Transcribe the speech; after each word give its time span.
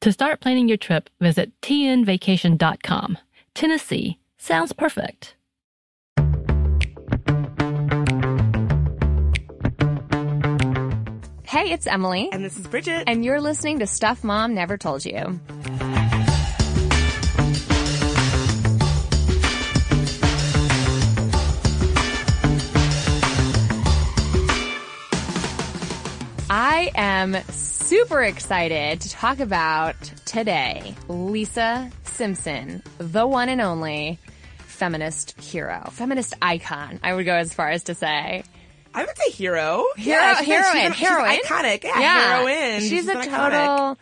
To 0.00 0.12
start 0.12 0.40
planning 0.40 0.66
your 0.66 0.78
trip, 0.78 1.10
visit 1.20 1.52
tnvacation.com. 1.60 3.18
Tennessee 3.52 4.18
sounds 4.38 4.72
perfect. 4.72 5.34
Hey, 11.44 11.72
it's 11.72 11.86
Emily. 11.86 12.30
And 12.32 12.42
this 12.42 12.56
is 12.58 12.66
Bridget. 12.66 13.04
And 13.08 13.26
you're 13.26 13.42
listening 13.42 13.80
to 13.80 13.86
Stuff 13.86 14.24
Mom 14.24 14.54
Never 14.54 14.78
Told 14.78 15.04
You. 15.04 15.38
I 26.48 26.90
am 26.94 27.36
super 27.90 28.22
excited 28.22 29.00
to 29.00 29.10
talk 29.10 29.40
about 29.40 30.00
today 30.24 30.94
Lisa 31.08 31.90
Simpson, 32.04 32.84
the 32.98 33.26
one 33.26 33.48
and 33.48 33.60
only 33.60 34.16
feminist 34.58 35.40
hero, 35.40 35.82
feminist 35.90 36.34
icon, 36.40 37.00
I 37.02 37.14
would 37.14 37.26
go 37.26 37.34
as 37.34 37.52
far 37.52 37.68
as 37.68 37.82
to 37.84 37.96
say. 37.96 38.44
I 38.94 39.04
would 39.04 39.18
say 39.18 39.32
hero. 39.32 39.86
Hero, 39.96 40.22
yeah, 40.22 40.40
she's- 40.40 40.46
heroine, 40.46 40.92
she's, 40.92 40.98
she's 40.98 41.08
heroine. 41.08 41.38
iconic. 41.40 41.82
Yeah, 41.82 42.36
heroine. 42.36 42.80
She's, 42.82 43.08
a 43.08 43.14
total. 43.24 43.98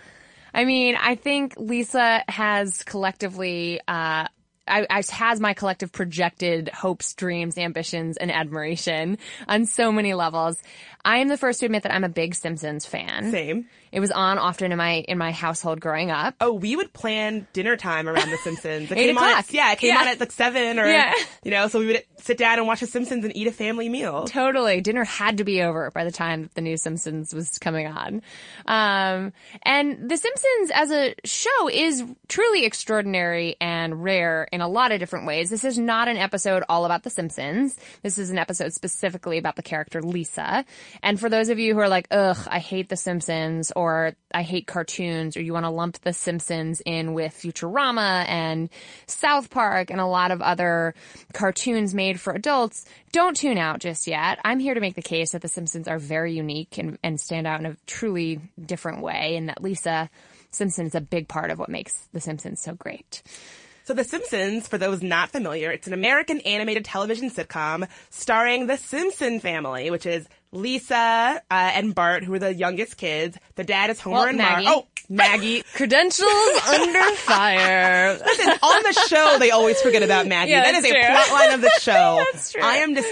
I 0.53 0.67
mean, 0.67 0.95
I 1.01 1.15
think 1.15 1.55
Lisa 1.57 2.23
has 2.29 2.83
collectively, 2.83 3.81
uh, 3.89 4.29
I, 4.69 4.87
I 4.91 5.03
has 5.13 5.41
my 5.41 5.55
collective 5.55 5.93
projected 5.93 6.69
hopes, 6.69 7.15
dreams, 7.15 7.57
ambitions, 7.57 8.19
and 8.19 8.31
admiration 8.31 9.17
on 9.49 9.65
so 9.65 9.91
many 9.91 10.13
levels. 10.13 10.63
I 11.09 11.19
am 11.19 11.29
the 11.29 11.39
first 11.39 11.61
to 11.61 11.67
admit 11.67 11.85
that 11.85 11.95
I'm 11.95 12.05
a 12.05 12.09
big 12.11 12.35
Simpsons 12.35 12.85
fan. 12.85 13.31
Same. 13.31 13.67
It 13.91 14.01
was 14.01 14.11
on 14.13 14.37
often 14.37 14.71
in 14.73 14.77
my 14.77 14.97
in 15.09 15.17
my 15.17 15.33
household 15.33 15.81
growing 15.81 16.11
up. 16.11 16.35
Oh, 16.43 16.53
we 16.53 16.77
would 16.77 16.93
plan 16.93 17.47
dinner 17.55 17.75
time 17.79 18.07
around 18.07 18.31
The 18.31 18.37
Simpsons. 18.37 18.91
It 18.91 18.99
Eight 18.99 19.07
came 19.07 19.17
on 19.17 19.25
at, 19.39 19.51
yeah, 19.51 19.73
it 19.73 19.79
came 19.79 19.95
Yeah. 19.95 20.01
on 20.03 20.09
at 20.09 20.21
like 20.21 20.31
seven 20.33 20.79
or, 20.79 20.87
Yeah. 20.87 21.15
you 21.43 21.51
know, 21.51 21.67
so 21.69 21.79
we 21.79 21.87
would 21.87 22.05
sit 22.19 22.37
down 22.37 22.59
and 22.59 22.67
watch 22.67 22.81
The 22.81 22.87
Simpsons 22.87 23.25
and 23.25 23.35
eat 23.35 23.47
a 23.47 23.53
family 23.53 23.89
meal. 23.89 24.27
Totally. 24.27 24.83
Dinner 24.83 25.05
had 25.05 25.39
to 25.39 25.45
be 25.45 25.63
over 25.63 25.91
by 25.91 26.05
the 26.05 26.11
time 26.11 26.51
the 26.55 26.61
new 26.61 26.77
Simpsons 26.77 27.33
was 27.33 27.57
coming 27.59 27.87
on. 27.87 28.21
Um, 28.67 29.33
and 29.63 30.11
The 30.11 30.17
Simpsons 30.19 30.71
as 30.75 30.91
a 30.91 31.15
show 31.25 31.69
is 31.71 32.05
truly 32.29 32.67
extraordinary 32.67 33.57
and 33.61 34.05
rare 34.05 34.47
in 34.53 34.61
a 34.61 34.69
lot 34.69 34.93
of 34.93 35.01
different 35.01 35.27
ways. 35.27 35.49
This 35.49 35.65
is 35.65 35.79
not 35.79 36.09
an 36.09 36.19
episode 36.19 36.63
all 36.69 36.85
about 36.85 37.05
The 37.05 37.11
Simpsons. 37.11 37.79
This 38.03 38.19
is 38.19 38.29
an 38.29 38.37
episode 38.39 38.75
specifically 38.75 39.39
about 39.39 39.57
the 39.57 39.63
character 39.63 40.03
Lisa. 40.03 40.67
And 41.03 41.19
for 41.19 41.29
those 41.29 41.49
of 41.49 41.59
you 41.59 41.75
who 41.75 41.81
are 41.81 41.89
like, 41.89 42.09
ugh, 42.11 42.39
I 42.51 42.59
hate 42.59 42.89
The 42.89 42.97
Simpsons 42.97 43.73
or 43.75 44.15
I 44.33 44.43
hate 44.43 44.67
cartoons 44.67 45.37
or 45.37 45.43
you 45.43 45.53
want 45.53 45.65
to 45.65 45.71
lump 45.71 46.01
The 46.01 46.13
Simpsons 46.13 46.83
in 46.85 47.15
with 47.15 47.35
Futurama 47.35 48.27
and 48.29 48.69
South 49.07 49.51
Park 49.51 49.91
and 49.91 50.01
a 50.01 50.07
lot 50.07 50.31
of 50.31 50.43
other 50.43 50.95
cartoons 51.33 51.95
made 51.95 52.21
for 52.21 52.33
adults, 52.33 52.85
don't 53.13 53.37
tune 53.37 53.59
out 53.59 53.81
just 53.81 54.07
yet. 54.07 54.39
I'm 54.45 54.59
here 54.59 54.75
to 54.75 54.81
make 54.81 54.95
the 54.95 55.03
case 55.03 55.33
that 55.33 55.43
The 55.43 55.49
Simpsons 55.49 55.89
are 55.89 55.99
very 55.99 56.35
unique 56.35 56.79
and, 56.79 56.99
and 57.03 57.21
stand 57.21 57.47
out 57.47 57.61
in 57.61 57.67
a 57.67 57.77
truly 57.87 58.41
different 58.65 59.03
way 59.03 59.37
and 59.37 59.49
that 59.49 59.63
Lisa 59.63 60.11
Simpson 60.51 60.87
is 60.87 60.95
a 60.95 61.01
big 61.01 61.29
part 61.29 61.51
of 61.51 61.59
what 61.59 61.69
makes 61.69 62.09
The 62.13 62.21
Simpsons 62.21 62.61
so 62.61 62.75
great. 62.75 63.23
So 63.85 63.95
The 63.95 64.05
Simpsons, 64.05 64.69
for 64.69 64.77
those 64.77 65.03
not 65.03 65.31
familiar, 65.31 65.71
it's 65.71 65.87
an 65.87 65.95
American 65.95 66.41
animated 66.41 66.85
television 66.85 67.31
sitcom 67.31 67.89
starring 68.11 68.67
the 68.67 68.77
Simpson 68.77 69.41
family, 69.41 69.91
which 69.91 70.05
is 70.05 70.29
Lisa 70.53 71.43
uh, 71.51 71.71
and 71.75 71.95
Bart, 71.95 72.25
who 72.25 72.35
are 72.35 72.39
the 72.39 72.55
youngest 72.55 72.97
kids. 72.97 73.37
The 73.57 73.65
dad 73.65 73.91
is 73.91 74.01
Homer 74.01 74.17
Well, 74.17 74.29
and 74.29 74.39
Maggie. 74.39 74.65
Marge. 74.65 74.85
Oh, 74.85 74.87
Maggie. 75.09 75.63
Credentials 75.75 76.29
under 76.69 77.03
fire. 77.17 78.19
Listen, 78.25 78.49
on 78.63 78.83
the 78.83 78.93
show, 79.09 79.37
they 79.39 79.51
always 79.51 79.81
forget 79.81 80.03
about 80.03 80.27
Maggie. 80.27 80.51
Yeah, 80.51 80.63
that 80.65 80.75
is 80.75 80.83
that's 80.83 80.95
a 80.95 80.99
true. 81.01 81.15
plot 81.15 81.33
line 81.33 81.55
of 81.55 81.61
the 81.63 81.71
show. 81.81 82.25
That's 82.33 82.53
true. 82.53 82.63
I 82.63 82.77
am 82.79 82.95
just 82.95 83.09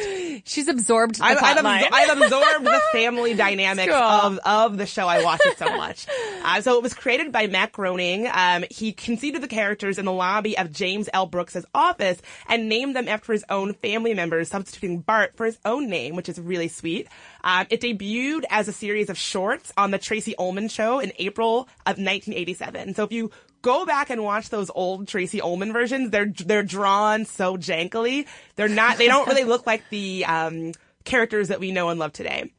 She's 0.49 0.69
absorbed 0.69 1.17
the 1.19 1.25
I've, 1.25 1.39
plot 1.39 1.57
I've, 1.59 1.65
line. 1.65 1.85
absor- 1.85 1.89
I've 1.93 2.23
absorbed 2.23 2.67
the 2.67 2.81
family 2.93 3.35
dynamics 3.35 3.93
Cool. 3.93 4.03
of, 4.03 4.39
of 4.45 4.77
the 4.79 4.87
show. 4.87 5.07
I 5.09 5.23
watch 5.25 5.41
it 5.45 5.59
so 5.59 5.75
much. 5.77 6.07
Uh, 6.45 6.61
so 6.61 6.77
it 6.77 6.83
was 6.83 6.93
created 6.95 7.33
by 7.33 7.47
Matt 7.47 7.73
Groening. 7.73 8.29
Um, 8.31 8.65
he 8.71 8.93
conceived 8.93 9.37
of 9.37 9.43
the 9.43 9.49
characters 9.49 9.99
in 9.99 10.05
the 10.05 10.13
lobby 10.13 10.57
of 10.59 10.71
James 10.73 11.09
L. 11.13 11.27
Brooks' 11.27 11.57
office 11.75 12.21
and 12.49 12.69
named 12.69 12.95
them 12.95 13.09
after 13.09 13.33
his 13.33 13.45
own 13.49 13.73
family 13.75 14.13
members, 14.15 14.49
substituting 14.51 15.01
Bart 15.01 15.33
for 15.37 15.47
his 15.47 15.59
own 15.65 15.89
name, 15.89 16.15
which 16.15 16.29
is 16.29 16.39
really 16.39 16.69
sweet. 16.69 17.09
Um, 17.47 17.65
it 17.71 17.81
debuted 17.81 18.43
as 18.51 18.67
a 18.67 18.73
series 18.73 19.09
of 19.09 19.17
shorts 19.17 19.73
on 19.77 19.93
the 19.93 19.99
Tracey 19.99 20.35
Ullman 20.37 20.69
show 20.69 20.99
in 20.99 21.13
April 21.21 21.61
of 21.87 21.97
1987. 21.97 22.95
So 22.95 23.05
if 23.05 23.13
you 23.13 23.31
go 23.63 23.87
back 23.87 24.11
and 24.11 24.25
watch 24.25 24.51
those 24.51 24.69
old 24.75 25.07
Tracey 25.07 25.41
Ullman 25.41 25.73
versions, 25.73 26.11
they're 26.11 26.27
they're 26.27 26.65
drawn 26.65 27.25
so 27.25 27.57
jankily. 27.57 28.27
They're 28.57 28.69
not. 28.69 28.99
They 28.99 29.07
don't 29.07 29.29
really 29.29 29.45
look 29.53 29.65
like 29.65 29.89
the 29.91 30.25
um, 30.25 30.73
characters 31.05 31.47
that 31.49 31.61
we 31.61 31.71
know 31.71 31.89
and 31.91 32.01
love 32.01 32.13
today. 32.13 32.53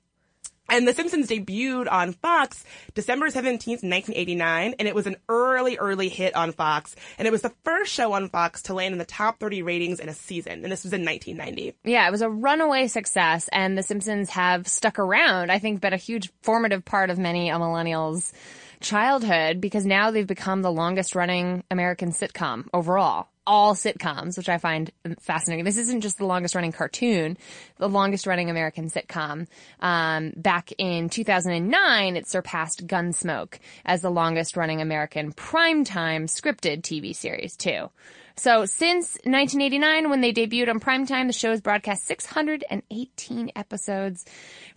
And 0.69 0.87
The 0.87 0.93
Simpsons 0.93 1.27
debuted 1.27 1.91
on 1.91 2.13
Fox 2.13 2.63
December 2.93 3.27
17th, 3.27 3.83
1989, 3.83 4.75
and 4.77 4.87
it 4.87 4.95
was 4.95 5.07
an 5.07 5.15
early, 5.29 5.77
early 5.77 6.09
hit 6.09 6.35
on 6.35 6.51
Fox. 6.51 6.95
And 7.17 7.27
it 7.27 7.31
was 7.31 7.41
the 7.41 7.53
first 7.63 7.91
show 7.91 8.13
on 8.13 8.29
Fox 8.29 8.63
to 8.63 8.73
land 8.73 8.93
in 8.93 8.99
the 8.99 9.05
top 9.05 9.39
30 9.39 9.61
ratings 9.61 9.99
in 9.99 10.09
a 10.09 10.13
season, 10.13 10.63
and 10.63 10.71
this 10.71 10.83
was 10.83 10.93
in 10.93 11.05
1990. 11.05 11.75
Yeah, 11.83 12.07
it 12.07 12.11
was 12.11 12.21
a 12.21 12.29
runaway 12.29 12.87
success, 12.87 13.49
and 13.51 13.77
The 13.77 13.83
Simpsons 13.83 14.29
have 14.31 14.67
stuck 14.67 14.99
around. 14.99 15.51
I 15.51 15.59
think 15.59 15.81
been 15.81 15.93
a 15.93 15.97
huge 15.97 16.31
formative 16.41 16.83
part 16.83 17.09
of 17.09 17.17
many 17.17 17.49
a 17.49 17.55
millennials' 17.55 18.33
childhood 18.81 19.61
because 19.61 19.85
now 19.85 20.11
they've 20.11 20.27
become 20.27 20.61
the 20.61 20.71
longest 20.71 21.15
running 21.15 21.63
American 21.71 22.11
sitcom 22.11 22.67
overall. 22.73 23.27
All 23.47 23.75
sitcoms, 23.75 24.37
which 24.37 24.49
I 24.49 24.57
find 24.57 24.91
fascinating. 25.21 25.63
This 25.63 25.77
isn't 25.77 26.01
just 26.01 26.17
the 26.17 26.25
longest 26.25 26.53
running 26.53 26.73
cartoon, 26.73 27.37
the 27.77 27.87
longest 27.87 28.27
running 28.27 28.49
American 28.49 28.89
sitcom. 28.89 29.47
Um, 29.79 30.33
back 30.35 30.73
in 30.77 31.07
2009, 31.07 32.17
it 32.17 32.27
surpassed 32.27 32.85
Gunsmoke 32.85 33.59
as 33.85 34.01
the 34.01 34.11
longest 34.11 34.57
running 34.57 34.81
American 34.81 35.31
primetime 35.31 36.25
scripted 36.25 36.81
TV 36.81 37.15
series 37.15 37.55
too. 37.55 37.89
So 38.37 38.65
since 38.65 39.15
1989, 39.23 40.09
when 40.09 40.21
they 40.21 40.31
debuted 40.31 40.69
on 40.69 40.79
primetime, 40.79 41.25
the 41.25 41.33
show 41.33 41.49
has 41.49 41.59
broadcast 41.59 42.05
618 42.05 43.51
episodes. 43.55 44.25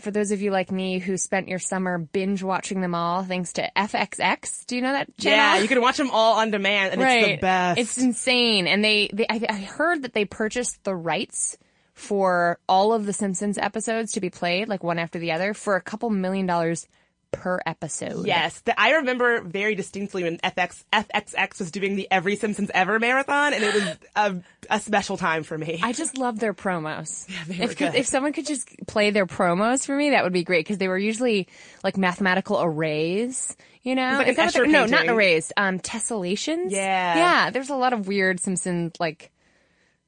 For 0.01 0.11
those 0.11 0.31
of 0.31 0.41
you 0.41 0.51
like 0.51 0.73
me 0.73 0.99
who 0.99 1.19
spent 1.19 1.49
your 1.49 1.59
summer 1.59 1.99
binge 1.99 2.43
watching 2.43 2.81
them 2.81 2.95
all, 2.95 3.23
thanks 3.23 3.53
to 3.55 3.71
FXX. 3.77 4.65
Do 4.65 4.77
you 4.77 4.83
know 4.83 4.93
that 4.93 5.15
channel? 5.19 5.39
Yeah, 5.39 5.59
you 5.63 5.69
can 5.69 5.83
watch 5.83 5.99
them 5.99 6.11
all 6.11 6.39
on 6.39 6.51
demand, 6.51 6.95
and 6.95 7.03
it's 7.03 7.27
the 7.27 7.37
best. 7.37 7.79
It's 7.79 7.99
insane. 7.99 8.67
And 8.67 8.83
they, 8.83 9.11
they 9.13 9.27
I, 9.29 9.41
I 9.49 9.61
heard 9.61 10.03
that 10.03 10.15
they 10.15 10.25
purchased 10.25 10.83
the 10.85 10.95
rights 10.97 11.59
for 11.93 12.59
all 12.67 12.95
of 12.95 13.05
the 13.05 13.13
Simpsons 13.13 13.59
episodes 13.59 14.13
to 14.13 14.21
be 14.21 14.31
played, 14.31 14.69
like 14.69 14.83
one 14.83 14.99
after 14.99 15.19
the 15.19 15.33
other, 15.33 15.53
for 15.53 15.77
a 15.77 15.83
couple 15.83 16.09
million 16.09 16.47
dollars 16.47 16.87
per 17.33 17.61
episode. 17.67 18.27
Yes, 18.27 18.61
the, 18.61 18.79
I 18.79 18.91
remember 18.93 19.41
very 19.41 19.75
distinctly 19.75 20.25
when 20.25 20.39
FX 20.39 20.85
FXX 20.93 21.59
was 21.59 21.71
doing 21.71 21.97
the 21.97 22.09
Every 22.11 22.37
Simpsons 22.37 22.71
Ever 22.75 22.99
marathon, 22.99 23.55
and 23.55 23.63
it 23.63 23.75
was 23.75 23.97
a, 24.17 24.37
a 24.71 24.81
special 24.81 25.17
time 25.17 25.43
for 25.43 25.57
me. 25.57 25.81
I 25.83 25.93
just 25.93 26.19
love 26.19 26.39
their 26.39 26.55
promos. 26.55 27.27
Yeah, 27.31 27.45
they 27.47 27.65
if, 27.65 27.81
if 27.81 28.07
someone 28.07 28.33
could 28.33 28.47
just 28.47 28.69
play 28.87 29.11
their 29.11 29.27
promos 29.27 29.87
for 29.87 29.97
me, 29.97 30.11
that 30.11 30.25
would 30.25 30.33
be 30.33 30.45
great 30.45 30.65
because 30.65 30.79
they 30.79 30.89
were 30.89 30.99
usually 30.99 31.49
like 31.85 31.97
mathematical 31.97 32.61
arrays. 32.61 33.57
You 33.83 33.95
know, 33.95 34.19
like 34.19 34.29
an 34.29 34.35
that 34.35 34.45
what 34.47 34.55
they're- 34.55 34.65
Escher 34.67 34.71
no, 34.71 34.85
not 34.87 35.07
arrays. 35.09 35.53
Um, 35.57 35.79
tessellations. 35.79 36.71
Yeah. 36.71 37.15
yeah. 37.17 37.51
There's 37.51 37.71
a 37.71 37.77
lot 37.77 37.93
of 37.95 38.07
weird 38.09 38.39
Simpson 38.41 38.93
like, 39.01 39.31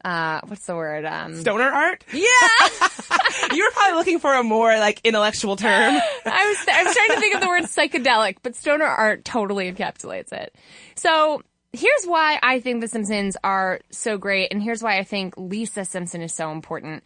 uh, 0.05 0.41
what's 0.47 0.67
the 0.67 0.75
word? 0.75 1.05
Um, 1.05 1.41
Stoner 1.41 1.65
art? 1.65 2.05
yeah. 2.13 2.23
you 3.53 3.65
were 3.65 3.71
probably 3.73 3.97
looking 3.97 4.19
for 4.19 4.35
a 4.35 4.43
more 4.43 4.79
like 4.79 5.01
intellectual 5.05 5.57
term. 5.57 5.95
I 6.27 6.47
was 6.47 6.67
I 6.71 6.85
was 6.85 6.95
trying 6.95 7.11
to 7.11 7.21
think 7.21 7.35
of 7.35 7.41
the 7.41 7.49
word 7.49 7.63
psychedelic, 7.65 8.37
but 8.43 8.57
stoner 8.57 8.85
art 8.85 9.25
totally 9.25 9.71
encapsulates 9.73 10.33
it. 10.33 10.55
So 10.97 11.43
here's 11.73 12.05
why 12.05 12.39
I 12.43 12.61
think 12.61 12.81
The 12.81 12.89
Simpsons 12.89 13.37
are 13.43 13.81
so 13.91 14.19
great, 14.19 14.53
and 14.53 14.63
here's 14.63 14.83
why 14.83 14.99
I 14.99 15.05
think 15.05 15.35
Lisa 15.37 15.85
Simpson 15.85 16.23
is 16.23 16.33
so 16.35 16.53
important. 16.53 17.05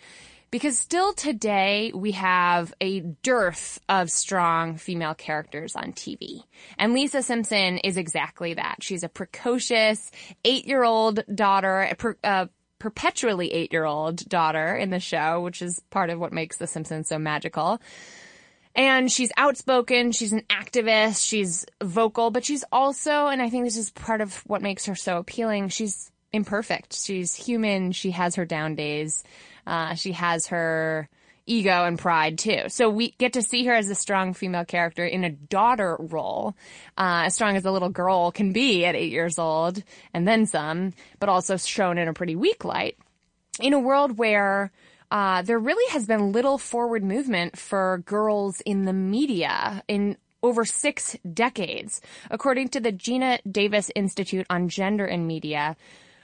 Because 0.53 0.79
still 0.79 1.13
today 1.13 1.91
we 1.93 2.13
have 2.13 2.73
a 2.81 3.01
dearth 3.01 3.81
of 3.89 4.11
strong 4.11 4.77
female 4.77 5.13
characters 5.13 5.75
on 5.75 5.93
TV. 5.93 6.45
And 6.79 6.95
Lisa 6.95 7.21
Simpson 7.21 7.79
is 7.79 7.97
exactly 7.97 8.55
that. 8.55 8.77
She's 8.81 9.03
a 9.03 9.09
precocious 9.09 10.11
eight-year-old 10.45 11.25
daughter, 11.35 11.81
a 11.83 11.95
per, 11.97 12.17
uh, 12.23 12.47
perpetually 12.79 13.53
eight-year-old 13.53 14.29
daughter 14.29 14.75
in 14.75 14.91
the 14.91 15.01
show, 15.01 15.41
which 15.41 15.63
is 15.63 15.81
part 15.91 16.11
of 16.11 16.19
what 16.19 16.33
makes 16.33 16.57
The 16.57 16.67
Simpsons 16.67 17.09
so 17.09 17.19
magical. 17.19 17.81
And 18.75 19.11
she's 19.11 19.33
outspoken, 19.39 20.13
she's 20.13 20.35
an 20.35 20.43
activist, 20.51 21.27
she's 21.27 21.65
vocal, 21.83 22.31
but 22.31 22.45
she's 22.45 22.65
also, 22.71 23.29
and 23.29 23.41
I 23.41 23.49
think 23.49 23.65
this 23.65 23.79
is 23.79 23.91
part 23.91 24.21
of 24.21 24.37
what 24.47 24.61
makes 24.61 24.85
her 24.85 24.95
so 24.95 25.17
appealing, 25.17 25.71
she's 25.71 26.11
imperfect. 26.33 26.95
She's 26.95 27.35
human, 27.35 27.93
she 27.93 28.11
has 28.11 28.35
her 28.35 28.45
down 28.45 28.75
days, 28.75 29.25
uh, 29.67 29.95
she 29.95 30.13
has 30.13 30.49
her 30.49 31.09
ego 31.47 31.85
and 31.85 31.99
pride 31.99 32.39
too. 32.39 32.63
So 32.69 32.91
we 32.91 33.13
get 33.19 33.35
to 33.35 33.43
see 33.43 33.65
her 33.67 33.75
as 33.75 33.89
a 33.89 33.95
strong 33.95 34.35
female 34.35 34.65
character 34.65 35.05
in 35.05 35.25
a 35.25 35.31
daughter 35.31 35.97
role, 35.99 36.57
uh, 36.99 37.25
as 37.27 37.35
strong 37.35 37.57
as 37.57 37.65
a 37.65 37.71
little 37.71 37.89
girl 37.89 38.31
can 38.31 38.53
be 38.53 38.85
at 38.85 38.95
eight 38.95 39.13
years 39.13 39.39
old, 39.39 39.83
and 40.13 40.27
then 40.27 40.47
some, 40.47 40.93
but 41.19 41.29
also 41.29 41.57
shown 41.57 41.99
in 41.99 42.09
a 42.09 42.15
pretty 42.15 42.37
weak 42.37 42.65
light 42.65 42.99
in 43.61 43.73
a 43.73 43.81
world 43.81 44.19
where 44.19 44.71
uh, 45.11 45.43
there 45.43 45.59
really 45.59 45.91
has 45.93 46.07
been 46.07 46.33
little 46.33 46.59
forward 46.59 47.05
movement 47.05 47.57
for 47.57 48.03
girls 48.07 48.61
in 48.63 48.85
the 48.85 48.93
media 48.93 49.83
in 49.89 50.17
over 50.43 50.65
six 50.65 51.17
decades. 51.33 52.01
According 52.31 52.69
to 52.71 52.81
the 52.81 52.93
Geena 52.93 53.39
Davis 53.51 53.91
Institute 53.95 54.47
on 54.51 54.69
Gender 54.69 55.07
and 55.07 55.27
Media, 55.27 55.77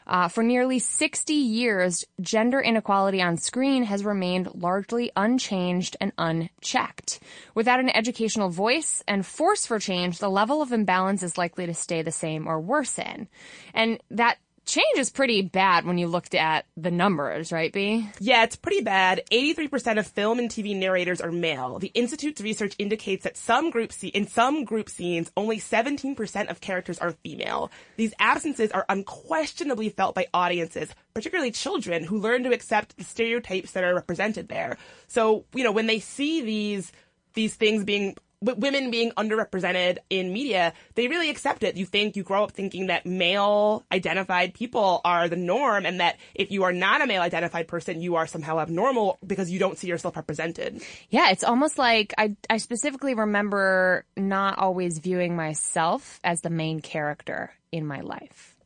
uh, 0.07 0.29
for 0.29 0.43
nearly 0.43 0.79
60 0.79 1.33
years, 1.33 2.05
gender 2.21 2.61
inequality 2.61 3.23
on 3.23 3.37
screen 3.37 3.85
has 3.85 4.05
remained 4.05 4.55
largely 4.55 5.11
unchanged 5.17 5.97
and 6.01 6.13
unchecked. 6.19 7.21
Without 7.55 7.81
an 7.81 7.91
educational 7.91 8.49
voice 8.49 9.03
and 9.07 9.25
force 9.25 9.67
for 9.67 9.79
change, 9.79 10.19
the 10.19 10.31
level 10.31 10.63
of 10.63 10.73
imbalance 10.73 11.23
is 11.23 11.39
likely 11.39 11.67
to 11.67 11.75
stay 11.75 12.03
the 12.03 12.13
same 12.13 12.47
or 12.47 12.61
worsen. 12.61 13.29
And 13.75 14.01
that 14.11 14.39
change 14.65 14.99
is 14.99 15.11
pretty 15.11 15.43
bad 15.43 15.85
when 15.85 15.99
you 15.99 16.07
looked 16.07 16.35
at 16.35 16.67
the 16.77 16.91
numbers, 16.91 17.53
right, 17.53 17.73
B? 17.73 18.09
Yeah, 18.21 18.45
it's 18.45 18.57
pretty 18.57 18.83
bad. 18.83 19.23
83% 19.31 19.99
of 19.99 20.07
film 20.07 20.39
and 20.39 20.49
TV 20.49 20.77
narrators 20.77 21.21
are 21.21 21.33
male. 21.33 21.79
The 21.79 21.89
Institute's 21.89 22.41
research 22.41 22.75
indicates 22.79 23.25
that 23.25 23.37
some 23.37 23.71
group 23.71 23.93
in 24.03 24.27
some 24.27 24.65
group 24.65 24.89
scenes, 24.89 25.31
only 25.37 25.59
17% 25.59 26.51
of 26.51 26.61
characters 26.61 26.99
are 26.99 27.13
female. 27.25 27.71
These 27.97 28.15
absences 28.19 28.71
are 28.71 28.87
unquestionably 28.89 29.89
felt 29.89 30.15
by 30.15 30.27
audiences, 30.33 30.91
particularly 31.15 31.51
children 31.51 32.05
who 32.05 32.19
learn 32.19 32.45
to 32.45 32.53
accept 32.53 32.97
the 32.97 33.05
stereotypes 33.05 33.73
that 33.73 33.85
are 33.85 33.95
represented 33.95 34.49
there. 34.49 34.79
So, 35.09 35.45
you 35.55 35.65
know, 35.65 35.73
when 35.73 35.87
they 35.87 35.99
see 35.99 36.43
these, 36.43 36.93
these 37.35 37.55
things 37.55 37.85
being 37.85 38.17
women 38.43 38.91
being 38.91 39.13
underrepresented 39.13 39.99
in 40.11 40.33
media, 40.33 40.73
they 40.95 41.09
really 41.09 41.31
accept 41.31 41.63
it. 41.63 41.77
You 41.77 41.87
think, 41.87 42.17
you 42.17 42.23
grow 42.23 42.45
up 42.45 42.53
thinking 42.53 42.89
that 42.89 43.07
male 43.07 43.85
identified 43.93 44.55
people 44.55 45.01
are 45.05 45.29
the 45.29 45.37
norm 45.37 45.87
and 45.87 46.01
that 46.01 46.19
if 46.35 46.51
you 46.51 46.65
are 46.65 46.73
not 46.73 47.01
a 47.01 47.07
male 47.07 47.23
identified 47.23 47.69
person, 47.69 48.01
you 48.01 48.17
are 48.17 48.27
somehow 48.27 48.59
abnormal 48.59 49.19
because 49.27 49.51
you 49.51 49.59
don't 49.59 49.79
see 49.79 49.87
yourself 49.87 50.17
represented. 50.17 50.83
Yeah, 51.11 51.31
it's 51.31 51.45
almost 51.45 51.79
like 51.79 52.13
I, 52.19 52.37
I 52.51 52.59
specifically 52.59 53.15
remember 53.15 54.05
not 54.17 54.59
always 54.59 54.99
viewing 54.99 55.37
myself 55.37 56.21
as 56.25 56.41
the 56.41 56.51
main 56.51 56.81
character 56.81 57.53
in 57.71 57.87
my 57.87 58.01
life. 58.01 58.57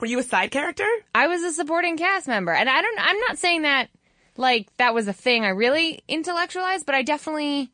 Were 0.00 0.06
you 0.06 0.18
a 0.18 0.22
side 0.22 0.50
character? 0.50 0.86
I 1.14 1.26
was 1.26 1.42
a 1.42 1.52
supporting 1.52 1.96
cast 1.96 2.28
member, 2.28 2.52
and 2.52 2.68
I 2.68 2.82
don't. 2.82 2.98
I'm 3.00 3.18
not 3.20 3.38
saying 3.38 3.62
that 3.62 3.88
like 4.36 4.68
that 4.76 4.92
was 4.92 5.08
a 5.08 5.12
thing 5.12 5.44
I 5.44 5.50
really 5.50 6.02
intellectualized, 6.08 6.84
but 6.84 6.94
I 6.94 7.02
definitely. 7.02 7.70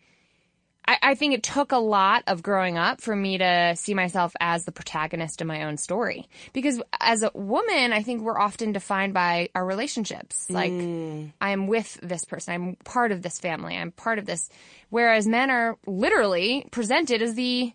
I, 0.86 0.98
I 1.02 1.14
think 1.14 1.34
it 1.34 1.42
took 1.42 1.72
a 1.72 1.78
lot 1.78 2.24
of 2.26 2.42
growing 2.42 2.76
up 2.76 3.00
for 3.00 3.14
me 3.14 3.38
to 3.38 3.74
see 3.76 3.94
myself 3.94 4.34
as 4.40 4.64
the 4.64 4.72
protagonist 4.72 5.40
of 5.40 5.46
my 5.46 5.64
own 5.64 5.76
story. 5.76 6.28
Because 6.52 6.82
as 7.00 7.22
a 7.22 7.30
woman, 7.34 7.92
I 7.92 8.02
think 8.02 8.22
we're 8.22 8.38
often 8.38 8.72
defined 8.72 9.14
by 9.14 9.48
our 9.54 9.64
relationships. 9.64 10.50
Like, 10.50 10.72
mm. 10.72 11.32
I 11.40 11.50
am 11.50 11.66
with 11.66 11.98
this 12.02 12.24
person. 12.24 12.54
I'm 12.54 12.76
part 12.84 13.12
of 13.12 13.22
this 13.22 13.38
family. 13.38 13.76
I'm 13.76 13.92
part 13.92 14.18
of 14.18 14.26
this. 14.26 14.48
Whereas 14.90 15.26
men 15.26 15.50
are 15.50 15.78
literally 15.86 16.66
presented 16.70 17.22
as 17.22 17.34
the 17.34 17.72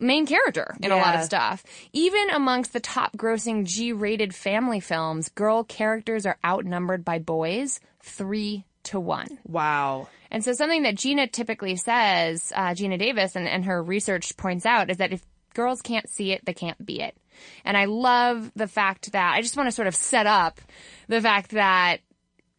main 0.00 0.26
character 0.26 0.74
in 0.80 0.90
a 0.90 0.96
lot 0.96 1.14
of 1.14 1.22
stuff. 1.22 1.62
Even 1.92 2.30
amongst 2.30 2.72
the 2.72 2.80
top 2.80 3.16
grossing 3.16 3.64
G 3.64 3.92
rated 3.92 4.34
family 4.34 4.80
films, 4.80 5.28
girl 5.28 5.62
characters 5.62 6.26
are 6.26 6.38
outnumbered 6.44 7.04
by 7.04 7.20
boys 7.20 7.78
three 8.00 8.64
to 8.84 9.00
one. 9.00 9.38
Wow. 9.46 10.08
And 10.30 10.42
so 10.42 10.52
something 10.52 10.82
that 10.82 10.94
Geena 10.94 11.30
typically 11.30 11.76
says, 11.76 12.52
uh, 12.54 12.70
Geena 12.70 12.98
Davis, 12.98 13.36
and, 13.36 13.46
and 13.46 13.64
her 13.66 13.82
research 13.82 14.36
points 14.36 14.64
out 14.64 14.90
is 14.90 14.96
that 14.96 15.12
if 15.12 15.22
girls 15.54 15.82
can't 15.82 16.08
see 16.08 16.32
it, 16.32 16.44
they 16.44 16.54
can't 16.54 16.84
be 16.84 17.00
it. 17.00 17.16
And 17.64 17.76
I 17.76 17.84
love 17.84 18.50
the 18.56 18.68
fact 18.68 19.12
that 19.12 19.34
I 19.34 19.42
just 19.42 19.56
want 19.56 19.66
to 19.66 19.72
sort 19.72 19.88
of 19.88 19.94
set 19.94 20.26
up 20.26 20.60
the 21.08 21.20
fact 21.20 21.50
that 21.50 21.98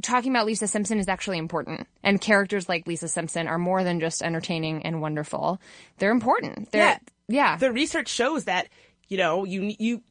talking 0.02 0.32
about 0.32 0.46
Lisa 0.46 0.68
Simpson 0.68 1.00
is 1.00 1.08
actually 1.08 1.38
important. 1.38 1.88
And 2.04 2.20
characters 2.20 2.68
like 2.68 2.86
Lisa 2.88 3.08
Simpson 3.08 3.48
are 3.48 3.58
more 3.58 3.84
than 3.84 4.00
just 4.00 4.22
entertaining 4.22 4.84
and 4.86 5.02
wonderful. 5.02 5.60
They're 5.98 6.12
important. 6.12 6.72
They're, 6.72 6.82
Yeah. 6.82 6.98
yeah. 7.28 7.58
The 7.58 7.72
research 7.72 8.10
shows 8.10 8.46
that, 8.46 8.68
you 9.08 9.18
know, 9.18 9.46
you, 9.46 9.74
you, 9.80 10.02